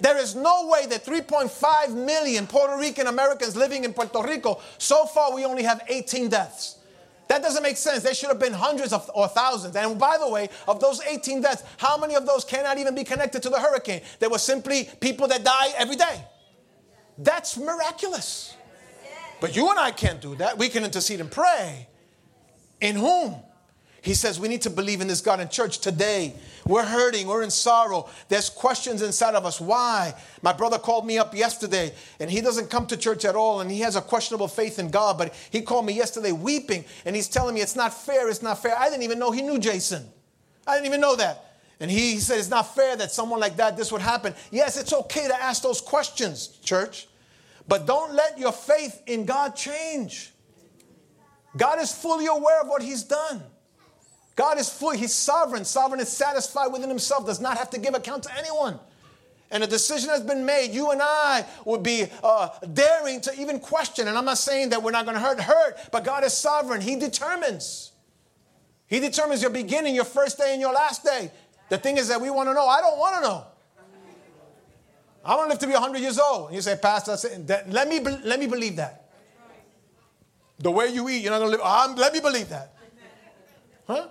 there 0.00 0.18
is 0.18 0.34
no 0.34 0.68
way 0.68 0.86
that 0.86 1.04
3.5 1.04 1.94
million 1.94 2.48
Puerto 2.48 2.76
Rican 2.76 3.06
Americans 3.06 3.54
living 3.54 3.84
in 3.84 3.92
Puerto 3.92 4.20
Rico, 4.22 4.60
so 4.78 5.04
far 5.04 5.32
we 5.32 5.44
only 5.44 5.62
have 5.62 5.82
18 5.86 6.28
deaths. 6.28 6.78
That 7.28 7.40
doesn't 7.40 7.62
make 7.62 7.76
sense. 7.76 8.02
There 8.02 8.12
should 8.12 8.30
have 8.30 8.40
been 8.40 8.52
hundreds 8.52 8.92
of, 8.92 9.08
or 9.14 9.28
thousands. 9.28 9.76
And 9.76 9.96
by 9.96 10.18
the 10.18 10.28
way, 10.28 10.48
of 10.66 10.80
those 10.80 11.00
18 11.02 11.42
deaths, 11.42 11.62
how 11.76 11.96
many 11.96 12.16
of 12.16 12.26
those 12.26 12.44
cannot 12.44 12.78
even 12.78 12.96
be 12.96 13.04
connected 13.04 13.44
to 13.44 13.48
the 13.48 13.60
hurricane? 13.60 14.00
There 14.18 14.28
were 14.28 14.38
simply 14.38 14.90
people 14.98 15.28
that 15.28 15.44
die 15.44 15.68
every 15.76 15.94
day. 15.94 16.24
That's 17.16 17.56
miraculous. 17.56 18.56
But 19.40 19.54
you 19.54 19.70
and 19.70 19.78
I 19.78 19.92
can't 19.92 20.20
do 20.20 20.34
that. 20.36 20.58
We 20.58 20.68
can 20.68 20.82
intercede 20.82 21.20
and 21.20 21.30
pray. 21.30 21.86
In 22.80 22.96
whom? 22.96 23.36
He 24.02 24.14
says 24.14 24.40
we 24.40 24.48
need 24.48 24.62
to 24.62 24.70
believe 24.70 25.00
in 25.00 25.08
this 25.08 25.20
God 25.20 25.40
in 25.40 25.48
church 25.48 25.78
today. 25.78 26.34
We're 26.66 26.84
hurting, 26.84 27.26
we're 27.26 27.42
in 27.42 27.50
sorrow. 27.50 28.08
There's 28.28 28.48
questions 28.48 29.02
inside 29.02 29.34
of 29.34 29.44
us. 29.44 29.60
Why? 29.60 30.14
My 30.42 30.52
brother 30.52 30.78
called 30.78 31.06
me 31.06 31.18
up 31.18 31.34
yesterday 31.34 31.92
and 32.18 32.30
he 32.30 32.40
doesn't 32.40 32.70
come 32.70 32.86
to 32.86 32.96
church 32.96 33.24
at 33.24 33.34
all 33.34 33.60
and 33.60 33.70
he 33.70 33.80
has 33.80 33.96
a 33.96 34.00
questionable 34.00 34.48
faith 34.48 34.78
in 34.78 34.90
God, 34.90 35.18
but 35.18 35.34
he 35.50 35.60
called 35.60 35.84
me 35.84 35.92
yesterday 35.92 36.32
weeping 36.32 36.84
and 37.04 37.14
he's 37.14 37.28
telling 37.28 37.54
me 37.54 37.60
it's 37.60 37.76
not 37.76 37.92
fair, 37.92 38.28
it's 38.28 38.42
not 38.42 38.62
fair. 38.62 38.76
I 38.78 38.88
didn't 38.88 39.02
even 39.02 39.18
know 39.18 39.30
he 39.30 39.42
knew 39.42 39.58
Jason. 39.58 40.06
I 40.66 40.74
didn't 40.74 40.86
even 40.86 41.00
know 41.00 41.16
that. 41.16 41.56
And 41.80 41.90
he 41.90 42.18
said 42.18 42.38
it's 42.38 42.50
not 42.50 42.74
fair 42.74 42.96
that 42.96 43.10
someone 43.10 43.40
like 43.40 43.56
that 43.56 43.76
this 43.76 43.90
would 43.90 44.02
happen. 44.02 44.34
Yes, 44.50 44.78
it's 44.78 44.92
okay 44.92 45.26
to 45.26 45.42
ask 45.42 45.62
those 45.62 45.80
questions, 45.80 46.58
church. 46.62 47.08
But 47.66 47.86
don't 47.86 48.14
let 48.14 48.38
your 48.38 48.52
faith 48.52 49.02
in 49.06 49.24
God 49.24 49.56
change. 49.56 50.32
God 51.56 51.80
is 51.80 51.92
fully 51.92 52.26
aware 52.26 52.60
of 52.60 52.68
what 52.68 52.82
he's 52.82 53.02
done. 53.02 53.42
God 54.36 54.58
is 54.58 54.68
fully, 54.70 54.98
He's 54.98 55.14
sovereign. 55.14 55.64
Sovereign 55.64 56.00
is 56.00 56.08
satisfied 56.08 56.68
within 56.68 56.88
Himself, 56.88 57.26
does 57.26 57.40
not 57.40 57.58
have 57.58 57.70
to 57.70 57.78
give 57.78 57.94
account 57.94 58.22
to 58.24 58.38
anyone. 58.38 58.78
And 59.50 59.64
a 59.64 59.66
decision 59.66 60.10
has 60.10 60.22
been 60.22 60.46
made. 60.46 60.72
You 60.72 60.92
and 60.92 61.00
I 61.02 61.44
would 61.64 61.82
be 61.82 62.06
uh, 62.22 62.50
daring 62.72 63.20
to 63.22 63.40
even 63.40 63.58
question. 63.58 64.06
And 64.06 64.16
I'm 64.16 64.24
not 64.24 64.38
saying 64.38 64.68
that 64.68 64.82
we're 64.82 64.92
not 64.92 65.06
going 65.06 65.16
to 65.16 65.20
hurt, 65.20 65.40
hurt, 65.40 65.76
but 65.90 66.04
God 66.04 66.22
is 66.22 66.32
sovereign. 66.32 66.80
He 66.80 66.94
determines. 66.96 67.90
He 68.86 69.00
determines 69.00 69.42
your 69.42 69.50
beginning, 69.50 69.94
your 69.94 70.04
first 70.04 70.38
day, 70.38 70.52
and 70.52 70.60
your 70.60 70.72
last 70.72 71.04
day. 71.04 71.32
The 71.68 71.78
thing 71.78 71.96
is 71.96 72.08
that 72.08 72.20
we 72.20 72.30
want 72.30 72.48
to 72.48 72.54
know. 72.54 72.66
I 72.66 72.80
don't 72.80 72.98
want 72.98 73.16
to 73.16 73.20
know. 73.22 73.46
I 75.24 75.34
want 75.34 75.48
to 75.48 75.50
live 75.50 75.58
to 75.58 75.66
be 75.66 75.72
100 75.72 75.98
years 75.98 76.18
old. 76.18 76.46
And 76.46 76.56
you 76.56 76.62
say, 76.62 76.76
Pastor, 76.80 77.16
let 77.68 77.88
me, 77.88 78.00
let 78.00 78.38
me 78.38 78.46
believe 78.46 78.76
that. 78.76 79.10
The 80.60 80.70
way 80.70 80.88
you 80.88 81.08
eat, 81.08 81.22
you're 81.22 81.32
not 81.32 81.38
going 81.38 81.52
to 81.52 81.58
live. 81.58 81.66
Um, 81.66 81.96
let 81.96 82.12
me 82.12 82.20
believe 82.20 82.48
that. 82.50 82.74
Huh? 83.86 84.08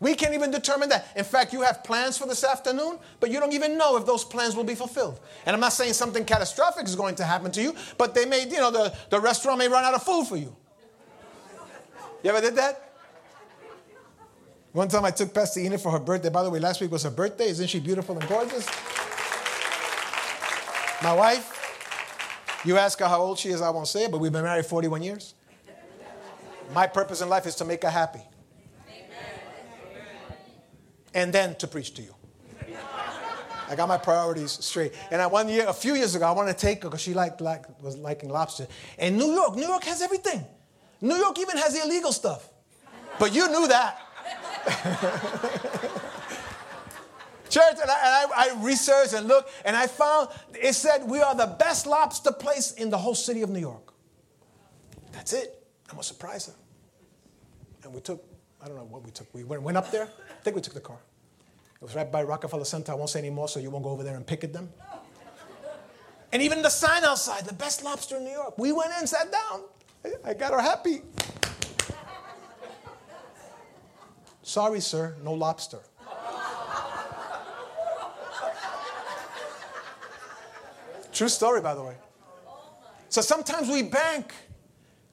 We 0.00 0.14
can't 0.14 0.32
even 0.32 0.52
determine 0.52 0.88
that. 0.90 1.08
In 1.16 1.24
fact, 1.24 1.52
you 1.52 1.62
have 1.62 1.82
plans 1.82 2.16
for 2.16 2.26
this 2.26 2.44
afternoon, 2.44 2.98
but 3.18 3.30
you 3.30 3.40
don't 3.40 3.52
even 3.52 3.76
know 3.76 3.96
if 3.96 4.06
those 4.06 4.24
plans 4.24 4.54
will 4.54 4.64
be 4.64 4.76
fulfilled. 4.76 5.18
And 5.44 5.54
I'm 5.54 5.60
not 5.60 5.72
saying 5.72 5.94
something 5.94 6.24
catastrophic 6.24 6.86
is 6.86 6.94
going 6.94 7.16
to 7.16 7.24
happen 7.24 7.50
to 7.52 7.62
you, 7.62 7.74
but 7.96 8.14
they 8.14 8.24
may, 8.24 8.44
you 8.44 8.58
know, 8.58 8.70
the, 8.70 8.94
the 9.10 9.18
restaurant 9.18 9.58
may 9.58 9.66
run 9.66 9.84
out 9.84 9.94
of 9.94 10.02
food 10.04 10.26
for 10.26 10.36
you. 10.36 10.54
You 12.22 12.30
ever 12.30 12.40
did 12.40 12.54
that? 12.56 12.92
One 14.72 14.86
time 14.88 15.04
I 15.04 15.10
took 15.10 15.34
Pastor 15.34 15.60
Enid 15.60 15.80
for 15.80 15.90
her 15.90 15.98
birthday. 15.98 16.28
By 16.28 16.44
the 16.44 16.50
way, 16.50 16.60
last 16.60 16.80
week 16.80 16.92
was 16.92 17.02
her 17.02 17.10
birthday. 17.10 17.48
Isn't 17.48 17.66
she 17.66 17.80
beautiful 17.80 18.16
and 18.16 18.28
gorgeous? 18.28 18.66
My 21.02 21.12
wife, 21.12 22.62
you 22.64 22.76
ask 22.76 22.98
her 23.00 23.06
how 23.06 23.20
old 23.20 23.38
she 23.38 23.48
is, 23.48 23.62
I 23.62 23.70
won't 23.70 23.88
say 23.88 24.04
it, 24.04 24.12
but 24.12 24.18
we've 24.18 24.32
been 24.32 24.44
married 24.44 24.66
41 24.66 25.02
years. 25.02 25.34
My 26.72 26.86
purpose 26.86 27.20
in 27.20 27.28
life 27.28 27.46
is 27.46 27.56
to 27.56 27.64
make 27.64 27.82
her 27.82 27.90
happy 27.90 28.20
and 31.14 31.32
then 31.32 31.54
to 31.56 31.66
preach 31.66 31.94
to 31.94 32.02
you. 32.02 32.14
I 33.70 33.76
got 33.76 33.86
my 33.86 33.98
priorities 33.98 34.52
straight. 34.52 34.94
And 35.10 35.20
I, 35.20 35.26
one 35.26 35.48
year, 35.48 35.66
a 35.68 35.74
few 35.74 35.94
years 35.94 36.14
ago, 36.14 36.26
I 36.26 36.30
wanted 36.30 36.56
to 36.56 36.66
take 36.66 36.82
her 36.82 36.88
because 36.88 37.02
she 37.02 37.12
liked, 37.12 37.40
like, 37.42 37.66
was 37.82 37.98
liking 37.98 38.30
lobster. 38.30 38.66
And 38.98 39.18
New 39.18 39.32
York, 39.32 39.56
New 39.56 39.66
York 39.66 39.84
has 39.84 40.00
everything. 40.00 40.42
New 41.00 41.16
York 41.16 41.38
even 41.38 41.58
has 41.58 41.74
the 41.74 41.82
illegal 41.84 42.12
stuff. 42.12 42.48
But 43.18 43.34
you 43.34 43.46
knew 43.48 43.68
that. 43.68 44.00
Church, 47.50 47.76
and, 47.80 47.90
I, 47.90 48.24
and 48.24 48.32
I, 48.32 48.54
I, 48.58 48.62
researched 48.62 49.14
and 49.14 49.26
looked, 49.26 49.50
and 49.64 49.74
I 49.74 49.86
found 49.86 50.28
it 50.60 50.74
said 50.74 51.08
we 51.08 51.20
are 51.20 51.34
the 51.34 51.46
best 51.46 51.86
lobster 51.86 52.30
place 52.30 52.72
in 52.72 52.90
the 52.90 52.98
whole 52.98 53.14
city 53.14 53.40
of 53.40 53.48
New 53.48 53.60
York. 53.60 53.94
That's 55.12 55.32
it. 55.32 55.66
I'm 55.88 55.94
gonna 55.94 56.02
surprise 56.02 56.46
her. 56.46 56.52
And 57.84 57.94
we 57.94 58.00
took, 58.00 58.22
I 58.62 58.66
don't 58.66 58.76
know 58.76 58.84
what 58.84 59.04
we 59.04 59.10
took. 59.10 59.32
We 59.34 59.44
went, 59.44 59.62
went 59.62 59.76
up 59.76 59.90
there. 59.90 60.04
I 60.04 60.42
think 60.42 60.56
we 60.56 60.62
took 60.62 60.74
the 60.74 60.80
car. 60.80 60.98
It 61.80 61.82
was 61.82 61.94
right 61.94 62.10
by 62.10 62.22
Rockefeller 62.24 62.64
Center. 62.64 62.92
I 62.92 62.94
won't 62.96 63.10
say 63.10 63.20
anymore 63.20 63.48
so 63.48 63.60
you 63.60 63.70
won't 63.70 63.84
go 63.84 63.90
over 63.90 64.02
there 64.02 64.16
and 64.16 64.26
picket 64.26 64.52
them. 64.52 64.68
And 66.32 66.42
even 66.42 66.60
the 66.60 66.70
sign 66.70 67.04
outside, 67.04 67.46
the 67.46 67.54
best 67.54 67.84
lobster 67.84 68.16
in 68.16 68.24
New 68.24 68.32
York. 68.32 68.58
We 68.58 68.72
went 68.72 68.90
in, 69.00 69.06
sat 69.06 69.30
down. 69.32 69.62
I 70.24 70.34
got 70.34 70.52
her 70.52 70.60
happy. 70.60 71.02
Sorry, 74.42 74.80
sir, 74.80 75.14
no 75.22 75.34
lobster. 75.34 75.80
True 81.12 81.28
story, 81.28 81.60
by 81.60 81.74
the 81.74 81.82
way. 81.82 81.96
So 83.08 83.20
sometimes 83.20 83.68
we 83.68 83.82
bank, 83.82 84.32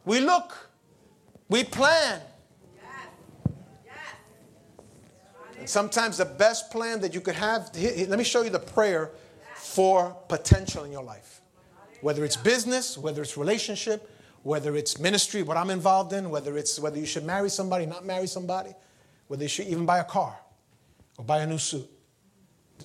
we 0.04 0.20
look, 0.20 0.70
we 1.50 1.64
plan, 1.64 2.22
sometimes 5.70 6.18
the 6.18 6.26
best 6.26 6.72
plan 6.72 7.00
that 7.02 7.14
you 7.14 7.22
could 7.22 7.36
have, 7.36 7.70
let 7.76 8.18
me 8.18 8.24
show 8.24 8.42
you 8.42 8.50
the 8.50 8.60
prayer 8.60 9.12
for 9.56 10.16
potential 10.28 10.84
in 10.84 10.92
your 10.92 11.04
life. 11.04 11.42
Whether 12.02 12.26
it's 12.26 12.36
business, 12.36 12.98
whether 12.98 13.22
it's 13.22 13.38
relationship, 13.38 14.10
whether 14.44 14.76
it's 14.76 15.00
ministry, 15.00 15.42
what 15.42 15.58
I'm 15.58 15.70
involved 15.70 16.14
in, 16.14 16.30
whether 16.30 16.58
it's 16.58 16.80
whether 16.80 17.00
you 17.00 17.06
should 17.06 17.24
marry 17.24 17.50
somebody, 17.50 17.86
not 17.86 18.06
marry 18.06 18.28
somebody, 18.28 18.72
whether 19.28 19.44
you 19.44 19.50
should 19.50 19.68
even 19.68 19.86
buy 19.86 20.00
a 20.00 20.04
car 20.04 20.38
or 21.18 21.26
buy 21.26 21.40
a 21.40 21.48
new 21.48 21.58
suit. 21.58 21.90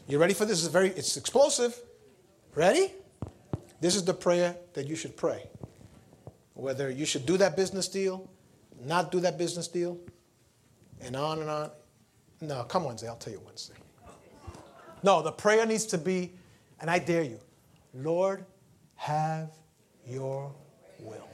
You 0.09 0.19
ready 0.19 0.35
for 0.35 0.47
this? 0.47 0.65
It's 0.65 0.73
very 0.73 0.89
it's 0.89 1.17
explosive. 1.17 1.79
Ready? 2.55 2.93
This 3.81 3.95
is 3.95 4.05
the 4.05 4.15
prayer 4.15 4.57
that 4.75 4.87
you 4.87 4.97
should 4.97 5.17
pray. 5.17 5.49
Whether 6.55 6.91
you 6.91 7.07
should 7.07 7.27
do 7.27 7.37
that 7.37 7.57
business 7.57 7.89
deal, 7.89 8.29
not 8.85 9.13
do 9.13 9.21
that 9.21 9.39
business 9.39 9.69
deal, 9.69 9.99
and 11.01 11.17
on 11.17 11.41
and 11.41 11.51
on. 11.51 11.71
No, 12.41 12.65
come 12.65 12.85
Wednesday. 12.85 13.09
I'll 13.09 13.17
tell 13.17 13.33
you 13.33 13.43
Wednesday. 13.45 13.75
No, 15.03 15.23
the 15.23 15.33
prayer 15.33 15.67
needs 15.67 15.87
to 15.87 15.99
be, 15.99 16.33
and 16.81 16.91
I 16.91 16.99
dare 16.99 17.23
you, 17.23 17.39
Lord, 17.95 18.45
have 18.97 19.51
your 20.07 20.53
will. 21.01 21.29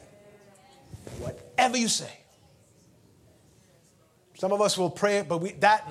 Whatever 1.18 1.76
you 1.76 1.88
say. 1.88 2.20
Some 4.34 4.52
of 4.52 4.61
us 4.61 4.76
will 4.76 4.90
pray 4.90 5.18
it, 5.18 5.28
but 5.28 5.38
we, 5.38 5.52
that, 5.52 5.88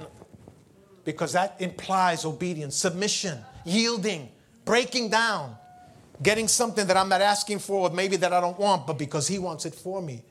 because 1.04 1.34
that 1.34 1.56
implies 1.60 2.26
obedience, 2.26 2.76
submission, 2.76 3.40
yielding, 3.66 4.30
breaking 4.66 5.10
down, 5.10 5.56
getting 6.22 6.48
something 6.48 6.86
that 6.88 6.96
I'm 6.96 7.10
not 7.10 7.22
asking 7.22 7.60
for, 7.60 7.90
or 7.90 7.94
maybe 7.94 8.18
that 8.18 8.32
I 8.32 8.40
don't 8.40 8.58
want, 8.60 8.86
but 8.86 8.98
because 8.98 9.28
He 9.28 9.40
wants 9.40 9.66
it 9.66 9.74
for 9.74 10.02
me. 10.02 10.24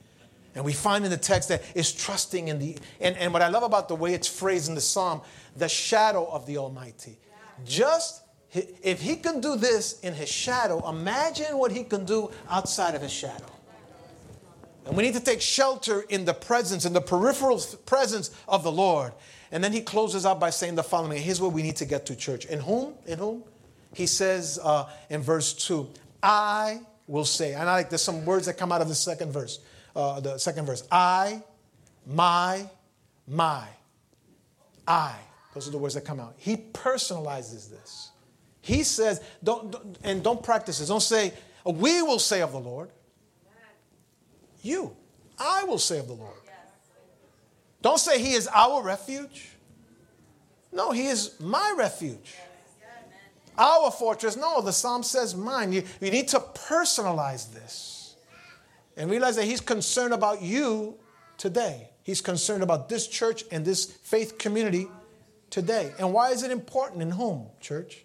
And 0.54 0.64
we 0.64 0.72
find 0.72 1.04
in 1.04 1.10
the 1.10 1.16
text 1.16 1.48
that 1.48 1.62
it's 1.74 1.92
trusting 1.92 2.48
in 2.48 2.58
the, 2.58 2.76
and, 3.00 3.16
and 3.16 3.32
what 3.32 3.42
I 3.42 3.48
love 3.48 3.64
about 3.64 3.88
the 3.88 3.96
way 3.96 4.14
it's 4.14 4.28
phrased 4.28 4.68
in 4.68 4.74
the 4.74 4.80
psalm, 4.80 5.20
the 5.56 5.68
shadow 5.68 6.26
of 6.26 6.46
the 6.46 6.58
Almighty. 6.58 7.18
Just, 7.64 8.22
if 8.52 9.00
he 9.00 9.16
can 9.16 9.40
do 9.40 9.56
this 9.56 9.98
in 10.00 10.14
his 10.14 10.28
shadow, 10.28 10.88
imagine 10.88 11.58
what 11.58 11.72
he 11.72 11.82
can 11.82 12.04
do 12.04 12.30
outside 12.48 12.94
of 12.94 13.02
his 13.02 13.12
shadow. 13.12 13.46
And 14.86 14.96
we 14.96 15.02
need 15.02 15.14
to 15.14 15.20
take 15.20 15.40
shelter 15.40 16.04
in 16.08 16.24
the 16.24 16.34
presence, 16.34 16.84
in 16.84 16.92
the 16.92 17.00
peripheral 17.00 17.60
presence 17.86 18.30
of 18.46 18.62
the 18.62 18.72
Lord. 18.72 19.12
And 19.50 19.64
then 19.64 19.72
he 19.72 19.80
closes 19.80 20.26
out 20.26 20.38
by 20.38 20.50
saying 20.50 20.74
the 20.74 20.82
following. 20.82 21.20
Here's 21.20 21.40
what 21.40 21.52
we 21.52 21.62
need 21.62 21.76
to 21.76 21.84
get 21.84 22.06
to 22.06 22.16
church. 22.16 22.44
In 22.44 22.60
whom? 22.60 22.94
In 23.06 23.18
whom? 23.18 23.44
He 23.94 24.06
says 24.06 24.58
uh, 24.62 24.88
in 25.08 25.22
verse 25.22 25.52
2, 25.54 25.88
I 26.22 26.80
will 27.06 27.24
say. 27.24 27.54
And 27.54 27.68
I 27.68 27.72
like 27.72 27.88
there's 27.88 28.02
some 28.02 28.24
words 28.24 28.46
that 28.46 28.54
come 28.54 28.72
out 28.72 28.82
of 28.82 28.88
the 28.88 28.94
second 28.94 29.32
verse 29.32 29.60
uh, 29.94 30.20
the 30.20 30.38
second 30.38 30.66
verse. 30.66 30.86
I, 30.90 31.42
my, 32.06 32.68
my. 33.26 33.66
I. 34.86 35.14
Those 35.54 35.68
are 35.68 35.70
the 35.70 35.78
words 35.78 35.94
that 35.94 36.04
come 36.04 36.20
out. 36.20 36.34
He 36.36 36.56
personalizes 36.56 37.70
this. 37.70 38.10
He 38.60 38.82
says, 38.82 39.22
don't, 39.42 39.70
don't 39.70 39.98
and 40.02 40.22
don't 40.22 40.42
practice 40.42 40.78
this. 40.78 40.88
Don't 40.88 41.00
say, 41.00 41.32
we 41.64 42.02
will 42.02 42.18
say 42.18 42.40
of 42.42 42.52
the 42.52 42.60
Lord. 42.60 42.90
You. 44.62 44.96
I 45.38 45.64
will 45.64 45.78
say 45.78 45.98
of 45.98 46.06
the 46.06 46.14
Lord. 46.14 46.32
Don't 47.82 47.98
say 47.98 48.18
he 48.18 48.32
is 48.32 48.48
our 48.48 48.82
refuge. 48.82 49.50
No, 50.72 50.90
he 50.90 51.06
is 51.06 51.38
my 51.38 51.74
refuge. 51.76 52.34
Our 53.56 53.90
fortress. 53.90 54.36
No, 54.36 54.60
the 54.60 54.72
psalm 54.72 55.02
says 55.02 55.36
mine. 55.36 55.72
You, 55.72 55.84
you 56.00 56.10
need 56.10 56.28
to 56.28 56.40
personalize 56.40 57.52
this 57.52 57.93
and 58.96 59.10
realize 59.10 59.36
that 59.36 59.44
He's 59.44 59.60
concerned 59.60 60.14
about 60.14 60.42
you 60.42 60.96
today. 61.38 61.90
He's 62.02 62.20
concerned 62.20 62.62
about 62.62 62.88
this 62.88 63.06
church 63.08 63.44
and 63.50 63.64
this 63.64 63.86
faith 63.86 64.38
community 64.38 64.88
today. 65.50 65.92
And 65.98 66.12
why 66.12 66.30
is 66.30 66.42
it 66.42 66.50
important 66.50 67.00
in 67.02 67.10
whom, 67.10 67.46
church? 67.60 68.04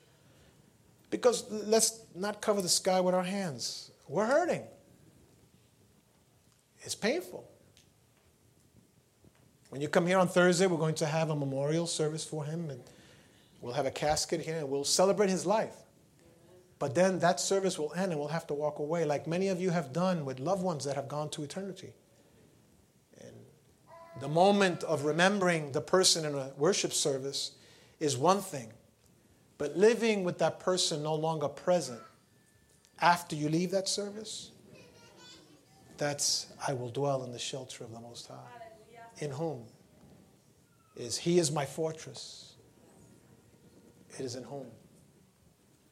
Because 1.10 1.50
let's 1.50 2.02
not 2.16 2.42
cover 2.42 2.62
the 2.62 2.70
sky 2.70 3.02
with 3.02 3.16
our 3.16 3.24
hands. 3.24 3.92
We're 4.08 4.26
hurting. 4.26 4.64
It's 6.82 6.96
painful. 6.96 7.46
When 9.70 9.82
you 9.82 9.88
come 9.88 10.08
here 10.08 10.18
on 10.18 10.28
Thursday, 10.28 10.66
we're 10.66 10.78
going 10.78 10.96
to 10.96 11.06
have 11.06 11.30
a 11.30 11.36
memorial 11.36 11.86
service 11.86 12.24
for 12.24 12.44
him, 12.44 12.70
and 12.70 12.82
we'll 13.62 13.74
have 13.74 13.86
a 13.86 13.92
casket 13.92 14.42
here, 14.42 14.58
and 14.58 14.70
we'll 14.70 14.84
celebrate 14.84 15.30
his 15.30 15.46
life. 15.46 15.76
But 16.80 16.96
then 16.96 17.20
that 17.20 17.42
service 17.42 17.78
will 17.78 17.94
end 17.94 18.12
and 18.14 18.20
we'll 18.20 18.30
have 18.30 18.48
to 18.48 18.54
walk 18.54 18.80
away, 18.80 19.04
like 19.04 19.28
many 19.28 19.50
of 19.50 19.60
you 19.60 19.70
have 19.70 19.92
done 19.92 20.24
with 20.24 20.40
loved 20.40 20.64
ones 20.64 20.86
that 20.86 20.96
have 20.96 21.10
gone 21.10 21.30
to 21.32 21.44
eternity. 21.44 21.94
And 23.20 23.36
The 24.22 24.30
moment 24.30 24.84
of 24.84 25.04
remembering 25.04 25.74
the 25.74 25.82
person 25.82 26.26
in 26.26 26.36
a 26.36 26.52
worship 26.58 26.94
service 26.94 27.52
is 28.00 28.18
one 28.18 28.42
thing, 28.42 28.72
but 29.58 29.78
living 29.78 30.24
with 30.24 30.38
that 30.40 30.60
person 30.62 31.04
no 31.04 31.16
longer 31.16 31.50
present 31.50 32.00
after 33.02 33.36
you 33.36 33.50
leave 33.50 33.72
that 33.72 33.88
service, 33.88 34.52
that's 35.98 36.48
I 36.66 36.74
will 36.74 36.90
dwell 36.90 37.24
in 37.24 37.32
the 37.32 37.40
shelter 37.40 37.84
of 37.84 37.92
the 37.92 38.00
Most 38.00 38.28
High. 38.28 38.36
In 39.20 39.32
whom 39.32 39.66
is 40.96 41.18
He 41.18 41.40
is 41.40 41.52
my 41.52 41.66
fortress. 41.66 42.56
It 44.18 44.22
is 44.22 44.36
in 44.36 44.44
whom. 44.44 44.68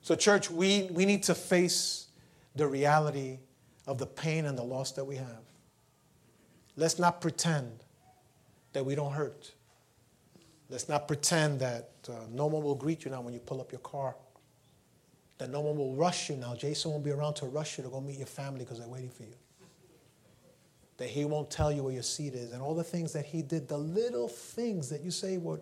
So, 0.07 0.15
church, 0.15 0.49
we, 0.49 0.83
we 0.93 1.03
need 1.03 1.23
to 1.23 1.35
face 1.35 2.07
the 2.55 2.65
reality 2.65 3.39
of 3.87 3.97
the 3.97 4.05
pain 4.05 4.45
and 4.45 4.57
the 4.57 4.63
loss 4.63 4.93
that 4.93 5.03
we 5.03 5.17
have. 5.17 5.41
Let's 6.77 6.97
not 6.97 7.19
pretend 7.19 7.83
that 8.71 8.85
we 8.85 8.95
don't 8.95 9.11
hurt. 9.11 9.51
Let's 10.69 10.87
not 10.87 11.09
pretend 11.09 11.59
that 11.59 11.89
uh, 12.07 12.13
no 12.31 12.45
one 12.45 12.63
will 12.63 12.73
greet 12.73 13.03
you 13.03 13.11
now 13.11 13.19
when 13.19 13.33
you 13.33 13.41
pull 13.41 13.59
up 13.59 13.73
your 13.73 13.81
car. 13.81 14.15
That 15.39 15.49
no 15.49 15.59
one 15.59 15.75
will 15.75 15.93
rush 15.93 16.29
you 16.29 16.37
now. 16.37 16.55
Jason 16.55 16.91
won't 16.91 17.03
be 17.03 17.11
around 17.11 17.33
to 17.33 17.45
rush 17.45 17.77
you 17.77 17.83
to 17.83 17.89
go 17.89 17.99
meet 17.99 18.17
your 18.17 18.27
family 18.27 18.59
because 18.59 18.79
they're 18.79 18.87
waiting 18.87 19.09
for 19.09 19.23
you. 19.23 19.35
That 20.99 21.09
he 21.09 21.25
won't 21.25 21.51
tell 21.51 21.69
you 21.69 21.83
where 21.83 21.93
your 21.93 22.01
seat 22.01 22.33
is 22.33 22.53
and 22.53 22.61
all 22.61 22.75
the 22.75 22.81
things 22.81 23.11
that 23.11 23.25
he 23.25 23.41
did, 23.41 23.67
the 23.67 23.77
little 23.77 24.29
things 24.29 24.87
that 24.87 25.01
you 25.01 25.11
say 25.11 25.35
would, 25.35 25.59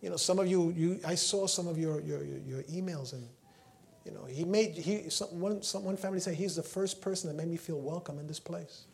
you 0.00 0.10
know, 0.10 0.16
some 0.16 0.40
of 0.40 0.48
you, 0.48 0.74
you 0.76 0.98
I 1.06 1.14
saw 1.14 1.46
some 1.46 1.68
of 1.68 1.78
your, 1.78 2.00
your, 2.00 2.24
your 2.24 2.64
emails 2.64 3.12
and, 3.12 3.28
you 4.04 4.12
know, 4.12 4.24
he 4.24 4.44
made, 4.44 4.74
he, 4.74 5.08
some, 5.10 5.40
one, 5.40 5.62
some, 5.62 5.84
one 5.84 5.96
family 5.96 6.20
said 6.20 6.34
he's 6.34 6.56
the 6.56 6.62
first 6.62 7.00
person 7.00 7.28
that 7.28 7.36
made 7.36 7.48
me 7.48 7.56
feel 7.56 7.80
welcome 7.80 8.18
in 8.18 8.26
this 8.26 8.40
place 8.40 8.86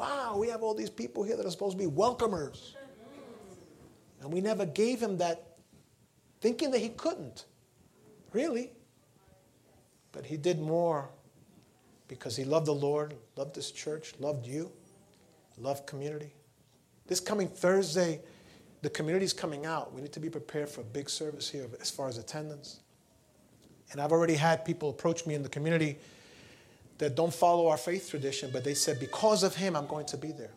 wow, 0.00 0.36
we 0.38 0.48
have 0.48 0.62
all 0.62 0.74
these 0.74 0.88
people 0.88 1.22
here 1.22 1.36
that 1.36 1.44
are 1.44 1.50
supposed 1.50 1.78
to 1.78 1.84
be 1.84 1.90
welcomers. 1.90 2.74
And 4.22 4.32
we 4.32 4.40
never 4.40 4.64
gave 4.64 5.00
him 5.00 5.18
that, 5.18 5.56
thinking 6.40 6.70
that 6.70 6.78
he 6.78 6.88
couldn't. 6.88 7.44
Really. 8.32 8.70
But 10.12 10.24
he 10.24 10.36
did 10.36 10.58
more 10.58 11.10
because 12.08 12.34
he 12.34 12.44
loved 12.44 12.66
the 12.66 12.74
Lord, 12.74 13.14
loved 13.36 13.54
this 13.54 13.70
church, 13.70 14.14
loved 14.18 14.46
you, 14.46 14.72
loved 15.58 15.86
community. 15.86 16.34
This 17.06 17.20
coming 17.20 17.48
Thursday, 17.48 18.20
the 18.82 18.90
community 18.90 19.24
is 19.24 19.32
coming 19.32 19.66
out. 19.66 19.92
We 19.92 20.00
need 20.00 20.12
to 20.12 20.20
be 20.20 20.30
prepared 20.30 20.68
for 20.68 20.80
a 20.80 20.84
big 20.84 21.10
service 21.10 21.48
here 21.50 21.66
as 21.80 21.90
far 21.90 22.08
as 22.08 22.16
attendance. 22.16 22.79
And 23.92 24.00
I've 24.00 24.12
already 24.12 24.34
had 24.34 24.64
people 24.64 24.90
approach 24.90 25.26
me 25.26 25.34
in 25.34 25.42
the 25.42 25.48
community 25.48 25.98
that 26.98 27.16
don't 27.16 27.32
follow 27.32 27.68
our 27.68 27.78
faith 27.78 28.10
tradition, 28.10 28.50
but 28.52 28.62
they 28.62 28.74
said, 28.74 29.00
because 29.00 29.42
of 29.42 29.54
him, 29.56 29.74
I'm 29.74 29.86
going 29.86 30.06
to 30.06 30.16
be 30.16 30.32
there. 30.32 30.52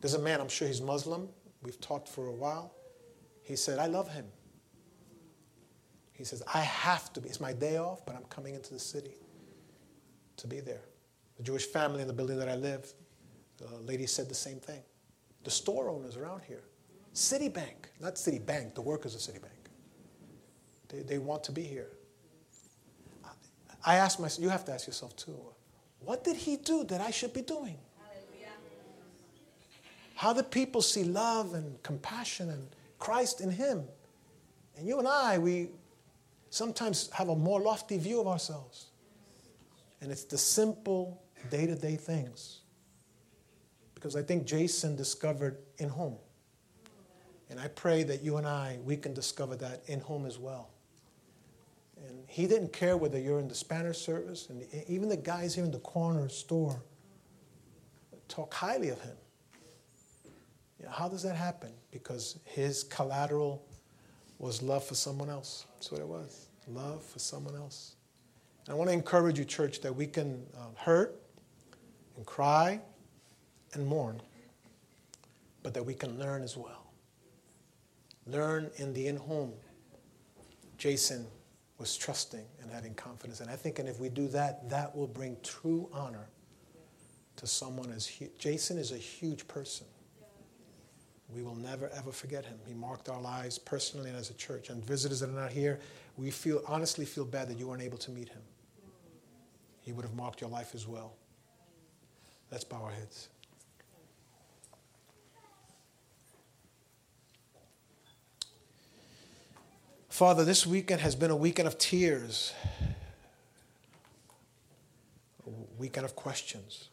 There's 0.00 0.14
a 0.14 0.18
man, 0.18 0.40
I'm 0.40 0.48
sure 0.48 0.66
he's 0.68 0.80
Muslim. 0.80 1.28
We've 1.62 1.80
talked 1.80 2.08
for 2.08 2.26
a 2.26 2.32
while. 2.32 2.72
He 3.42 3.56
said, 3.56 3.78
I 3.78 3.86
love 3.86 4.10
him. 4.10 4.26
He 6.12 6.24
says, 6.24 6.42
I 6.54 6.60
have 6.60 7.12
to 7.14 7.20
be. 7.20 7.28
It's 7.28 7.40
my 7.40 7.52
day 7.52 7.78
off, 7.78 8.06
but 8.06 8.14
I'm 8.14 8.24
coming 8.24 8.54
into 8.54 8.72
the 8.72 8.78
city 8.78 9.14
to 10.36 10.46
be 10.46 10.60
there. 10.60 10.82
The 11.36 11.42
Jewish 11.42 11.66
family 11.66 12.02
in 12.02 12.08
the 12.08 12.14
building 12.14 12.38
that 12.38 12.48
I 12.48 12.54
live, 12.54 12.92
the 13.58 13.66
lady 13.84 14.06
said 14.06 14.28
the 14.28 14.34
same 14.34 14.60
thing. 14.60 14.82
The 15.44 15.50
store 15.50 15.88
owners 15.88 16.16
around 16.16 16.42
here, 16.46 16.62
Citibank, 17.14 17.88
not 18.00 18.14
Citibank, 18.14 18.74
the 18.74 18.82
workers 18.82 19.14
of 19.14 19.20
Citibank, 19.20 19.59
they, 20.90 21.00
they 21.00 21.18
want 21.18 21.44
to 21.44 21.52
be 21.52 21.62
here. 21.62 21.90
I 23.84 23.96
ask 23.96 24.20
myself, 24.20 24.42
you 24.42 24.50
have 24.50 24.64
to 24.66 24.72
ask 24.72 24.86
yourself 24.86 25.16
too, 25.16 25.38
what 26.00 26.24
did 26.24 26.36
he 26.36 26.56
do 26.56 26.84
that 26.84 27.00
I 27.00 27.10
should 27.10 27.32
be 27.32 27.42
doing? 27.42 27.78
How 30.14 30.34
do 30.34 30.42
people 30.42 30.82
see 30.82 31.02
love 31.02 31.54
and 31.54 31.82
compassion 31.82 32.50
and 32.50 32.68
Christ 32.98 33.40
in 33.40 33.50
him? 33.50 33.84
And 34.76 34.86
you 34.86 34.98
and 34.98 35.08
I, 35.08 35.38
we 35.38 35.68
sometimes 36.50 37.10
have 37.12 37.30
a 37.30 37.36
more 37.36 37.58
lofty 37.58 37.96
view 37.96 38.20
of 38.20 38.26
ourselves. 38.26 38.88
And 40.02 40.12
it's 40.12 40.24
the 40.24 40.36
simple 40.36 41.22
day 41.50 41.66
to 41.66 41.74
day 41.74 41.96
things. 41.96 42.60
Because 43.94 44.14
I 44.14 44.22
think 44.22 44.44
Jason 44.44 44.94
discovered 44.94 45.56
in 45.78 45.88
home. 45.88 46.18
And 47.48 47.58
I 47.58 47.68
pray 47.68 48.02
that 48.02 48.22
you 48.22 48.36
and 48.36 48.46
I, 48.46 48.78
we 48.84 48.96
can 48.96 49.14
discover 49.14 49.56
that 49.56 49.82
in 49.86 50.00
home 50.00 50.26
as 50.26 50.38
well. 50.38 50.68
And 52.08 52.24
he 52.26 52.46
didn't 52.46 52.72
care 52.72 52.96
whether 52.96 53.18
you're 53.18 53.38
in 53.38 53.48
the 53.48 53.54
Spanish 53.54 53.98
service, 53.98 54.48
and 54.50 54.64
even 54.88 55.08
the 55.08 55.16
guys 55.16 55.54
here 55.54 55.64
in 55.64 55.70
the 55.70 55.78
corner 55.80 56.28
store 56.28 56.82
talk 58.28 58.54
highly 58.54 58.88
of 58.88 59.00
him. 59.00 59.16
You 60.78 60.86
know, 60.86 60.92
how 60.92 61.08
does 61.08 61.22
that 61.22 61.36
happen? 61.36 61.72
Because 61.90 62.38
his 62.44 62.84
collateral 62.84 63.62
was 64.38 64.62
love 64.62 64.84
for 64.84 64.94
someone 64.94 65.28
else. 65.28 65.66
That's 65.74 65.92
what 65.92 66.00
it 66.00 66.06
was 66.08 66.50
love 66.70 67.02
for 67.02 67.18
someone 67.18 67.54
else. 67.56 67.96
And 68.66 68.74
I 68.74 68.76
want 68.76 68.88
to 68.88 68.94
encourage 68.94 69.38
you, 69.38 69.44
church, 69.44 69.80
that 69.80 69.94
we 69.94 70.06
can 70.06 70.46
um, 70.58 70.74
hurt 70.76 71.20
and 72.16 72.24
cry 72.26 72.80
and 73.72 73.86
mourn, 73.86 74.20
but 75.62 75.74
that 75.74 75.84
we 75.84 75.94
can 75.94 76.18
learn 76.18 76.42
as 76.42 76.56
well. 76.56 76.92
Learn 78.26 78.70
in 78.76 78.92
the 78.94 79.06
in 79.06 79.16
home. 79.16 79.52
Jason 80.78 81.26
was 81.80 81.96
trusting 81.96 82.44
and 82.62 82.70
having 82.70 82.94
confidence. 82.94 83.40
And 83.40 83.50
I 83.50 83.56
think, 83.56 83.78
and 83.78 83.88
if 83.88 83.98
we 83.98 84.10
do 84.10 84.28
that, 84.28 84.68
that 84.68 84.94
will 84.94 85.06
bring 85.06 85.38
true 85.42 85.88
honor 85.92 86.28
to 87.36 87.46
someone 87.46 87.90
as 87.90 88.06
Jason 88.38 88.76
is 88.76 88.92
a 88.92 88.98
huge 88.98 89.48
person. 89.48 89.86
We 91.34 91.42
will 91.42 91.54
never 91.54 91.88
ever 91.96 92.12
forget 92.12 92.44
him. 92.44 92.58
He 92.66 92.74
marked 92.74 93.08
our 93.08 93.20
lives 93.20 93.58
personally 93.58 94.10
and 94.10 94.18
as 94.18 94.28
a 94.30 94.34
church. 94.34 94.68
And 94.68 94.84
visitors 94.84 95.20
that 95.20 95.30
are 95.30 95.32
not 95.32 95.52
here, 95.52 95.80
we 96.16 96.30
feel 96.30 96.60
honestly 96.66 97.06
feel 97.06 97.24
bad 97.24 97.48
that 97.48 97.58
you 97.58 97.68
weren't 97.68 97.82
able 97.82 97.98
to 97.98 98.10
meet 98.10 98.28
him. 98.28 98.42
He 99.80 99.92
would 99.92 100.04
have 100.04 100.14
marked 100.14 100.42
your 100.42 100.50
life 100.50 100.74
as 100.74 100.86
well. 100.86 101.14
Let's 102.50 102.64
bow 102.64 102.82
our 102.82 102.90
heads. 102.90 103.28
Father, 110.20 110.44
this 110.44 110.66
weekend 110.66 111.00
has 111.00 111.14
been 111.14 111.30
a 111.30 111.36
weekend 111.36 111.66
of 111.66 111.78
tears, 111.78 112.52
a 115.46 115.50
weekend 115.78 116.04
of 116.04 116.14
questions. 116.14 116.90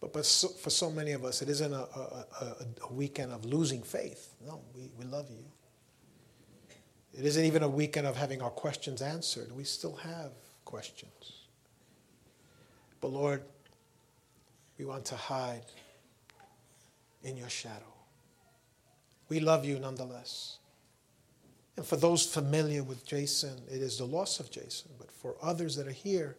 But, 0.00 0.12
but 0.12 0.24
so, 0.24 0.46
for 0.46 0.70
so 0.70 0.92
many 0.92 1.10
of 1.10 1.24
us, 1.24 1.42
it 1.42 1.48
isn't 1.48 1.72
a, 1.72 1.80
a, 1.80 2.24
a, 2.40 2.56
a 2.88 2.92
weekend 2.92 3.32
of 3.32 3.46
losing 3.46 3.82
faith. 3.82 4.32
No, 4.46 4.60
we, 4.76 4.88
we 4.96 5.06
love 5.06 5.28
you. 5.28 5.44
It 7.18 7.24
isn't 7.24 7.44
even 7.44 7.64
a 7.64 7.68
weekend 7.68 8.06
of 8.06 8.14
having 8.16 8.40
our 8.40 8.50
questions 8.50 9.02
answered. 9.02 9.50
We 9.50 9.64
still 9.64 9.96
have 9.96 10.30
questions. 10.64 11.32
But 13.00 13.08
Lord, 13.08 13.42
we 14.78 14.84
want 14.84 15.04
to 15.06 15.16
hide 15.16 15.64
in 17.24 17.36
your 17.36 17.48
shadow. 17.48 17.97
We 19.28 19.40
love 19.40 19.64
you 19.64 19.78
nonetheless. 19.78 20.58
And 21.76 21.86
for 21.86 21.96
those 21.96 22.26
familiar 22.26 22.82
with 22.82 23.06
Jason, 23.06 23.60
it 23.70 23.80
is 23.80 23.98
the 23.98 24.04
loss 24.04 24.40
of 24.40 24.50
Jason. 24.50 24.90
But 24.98 25.12
for 25.12 25.36
others 25.40 25.76
that 25.76 25.86
are 25.86 25.92
here 25.92 26.36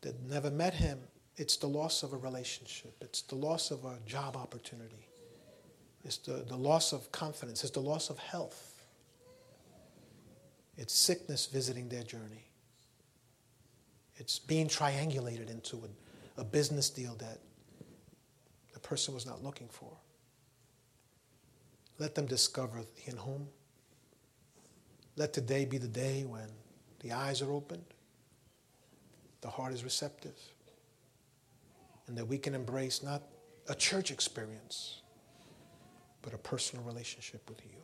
that 0.00 0.20
never 0.28 0.50
met 0.50 0.74
him, 0.74 0.98
it's 1.36 1.56
the 1.56 1.68
loss 1.68 2.02
of 2.02 2.12
a 2.12 2.16
relationship, 2.16 2.94
it's 3.00 3.22
the 3.22 3.34
loss 3.34 3.70
of 3.70 3.84
a 3.84 3.96
job 4.06 4.36
opportunity, 4.36 5.08
it's 6.04 6.18
the, 6.18 6.44
the 6.46 6.56
loss 6.56 6.92
of 6.92 7.10
confidence, 7.12 7.62
it's 7.62 7.72
the 7.72 7.80
loss 7.80 8.10
of 8.10 8.18
health, 8.18 8.82
it's 10.76 10.92
sickness 10.92 11.46
visiting 11.46 11.88
their 11.88 12.02
journey. 12.02 12.44
It's 14.16 14.38
being 14.38 14.68
triangulated 14.68 15.50
into 15.50 15.76
a, 15.76 16.40
a 16.42 16.44
business 16.44 16.90
deal 16.90 17.14
that 17.14 17.38
the 18.74 18.80
person 18.80 19.14
was 19.14 19.24
not 19.24 19.42
looking 19.42 19.68
for. 19.68 19.96
Let 22.00 22.14
them 22.14 22.24
discover 22.24 22.80
in 23.04 23.16
home. 23.16 23.46
Let 25.16 25.34
today 25.34 25.66
be 25.66 25.76
the 25.76 25.86
day 25.86 26.24
when 26.24 26.48
the 27.00 27.12
eyes 27.12 27.42
are 27.42 27.52
opened, 27.52 27.84
the 29.42 29.48
heart 29.48 29.74
is 29.74 29.84
receptive, 29.84 30.36
and 32.06 32.16
that 32.16 32.26
we 32.26 32.38
can 32.38 32.54
embrace 32.54 33.02
not 33.02 33.22
a 33.68 33.74
church 33.74 34.10
experience, 34.10 35.02
but 36.22 36.32
a 36.32 36.38
personal 36.38 36.82
relationship 36.86 37.46
with 37.50 37.60
you. 37.66 37.76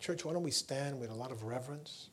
Church, 0.00 0.24
why 0.24 0.32
don't 0.32 0.42
we 0.42 0.50
stand 0.50 0.98
with 0.98 1.10
a 1.10 1.14
lot 1.14 1.30
of 1.30 1.44
reverence? 1.44 2.08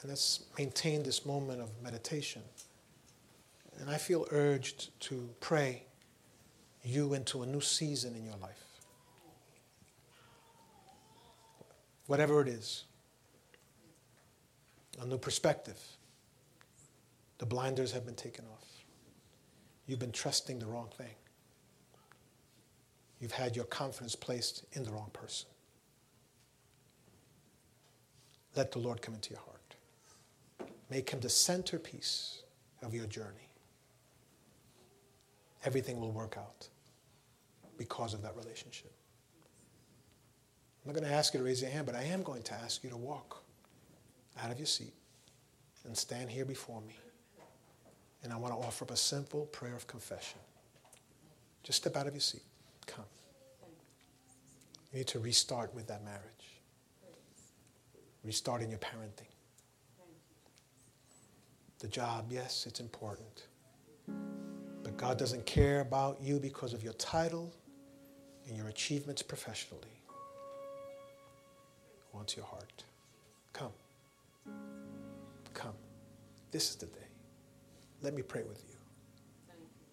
And 0.00 0.08
let's 0.08 0.44
maintain 0.56 1.02
this 1.02 1.26
moment 1.26 1.60
of 1.60 1.70
meditation. 1.82 2.42
And 3.80 3.88
I 3.88 3.96
feel 3.96 4.26
urged 4.30 4.98
to 5.02 5.28
pray 5.40 5.84
you 6.82 7.14
into 7.14 7.42
a 7.42 7.46
new 7.46 7.60
season 7.60 8.14
in 8.14 8.24
your 8.24 8.36
life. 8.36 8.64
Whatever 12.06 12.40
it 12.40 12.48
is. 12.48 12.84
a 15.00 15.06
new 15.06 15.18
perspective. 15.18 15.78
The 17.38 17.46
blinders 17.46 17.92
have 17.92 18.04
been 18.04 18.16
taken 18.16 18.44
off. 18.46 18.66
You've 19.86 20.00
been 20.00 20.10
trusting 20.12 20.58
the 20.58 20.66
wrong 20.66 20.88
thing. 20.96 21.14
You've 23.20 23.32
had 23.32 23.54
your 23.54 23.64
confidence 23.66 24.16
placed 24.16 24.64
in 24.72 24.82
the 24.82 24.90
wrong 24.90 25.10
person. 25.12 25.48
Let 28.56 28.72
the 28.72 28.80
Lord 28.80 29.02
come 29.02 29.14
into 29.14 29.30
your 29.30 29.40
heart. 29.40 29.76
Make 30.90 31.10
him 31.10 31.20
the 31.20 31.28
centerpiece 31.28 32.42
of 32.82 32.92
your 32.92 33.06
journey. 33.06 33.47
Everything 35.64 36.00
will 36.00 36.12
work 36.12 36.36
out 36.38 36.68
because 37.76 38.14
of 38.14 38.22
that 38.22 38.36
relationship. 38.36 38.92
I'm 40.84 40.92
not 40.92 41.00
going 41.00 41.10
to 41.10 41.16
ask 41.16 41.34
you 41.34 41.40
to 41.40 41.44
raise 41.44 41.60
your 41.60 41.70
hand, 41.70 41.86
but 41.86 41.94
I 41.94 42.04
am 42.04 42.22
going 42.22 42.42
to 42.42 42.54
ask 42.54 42.82
you 42.82 42.90
to 42.90 42.96
walk 42.96 43.42
out 44.42 44.50
of 44.50 44.58
your 44.58 44.66
seat 44.66 44.94
and 45.84 45.96
stand 45.96 46.30
here 46.30 46.44
before 46.44 46.80
me. 46.80 46.94
And 48.22 48.32
I 48.32 48.36
want 48.36 48.52
to 48.54 48.58
offer 48.58 48.84
up 48.84 48.90
a 48.90 48.96
simple 48.96 49.46
prayer 49.46 49.74
of 49.74 49.86
confession. 49.86 50.38
Just 51.62 51.78
step 51.82 51.96
out 51.96 52.06
of 52.06 52.14
your 52.14 52.20
seat. 52.20 52.42
Come. 52.86 53.04
You 54.92 54.98
need 54.98 55.06
to 55.08 55.18
restart 55.18 55.74
with 55.74 55.86
that 55.88 56.04
marriage. 56.04 56.22
Restart 58.24 58.62
in 58.62 58.70
your 58.70 58.78
parenting. 58.78 59.28
The 61.78 61.88
job, 61.88 62.26
yes, 62.30 62.66
it's 62.66 62.80
important. 62.80 63.46
God 64.98 65.16
doesn't 65.16 65.46
care 65.46 65.80
about 65.80 66.20
you 66.20 66.40
because 66.40 66.74
of 66.74 66.82
your 66.82 66.92
title 66.94 67.54
and 68.48 68.56
your 68.56 68.66
achievements 68.66 69.22
professionally. 69.22 69.84
He 71.94 72.16
wants 72.16 72.36
your 72.36 72.44
heart. 72.44 72.82
Come. 73.52 73.70
Come. 75.54 75.74
This 76.50 76.70
is 76.70 76.76
the 76.76 76.86
day. 76.86 77.06
Let 78.02 78.12
me 78.12 78.22
pray 78.22 78.42
with 78.42 78.64
you. 78.68 78.77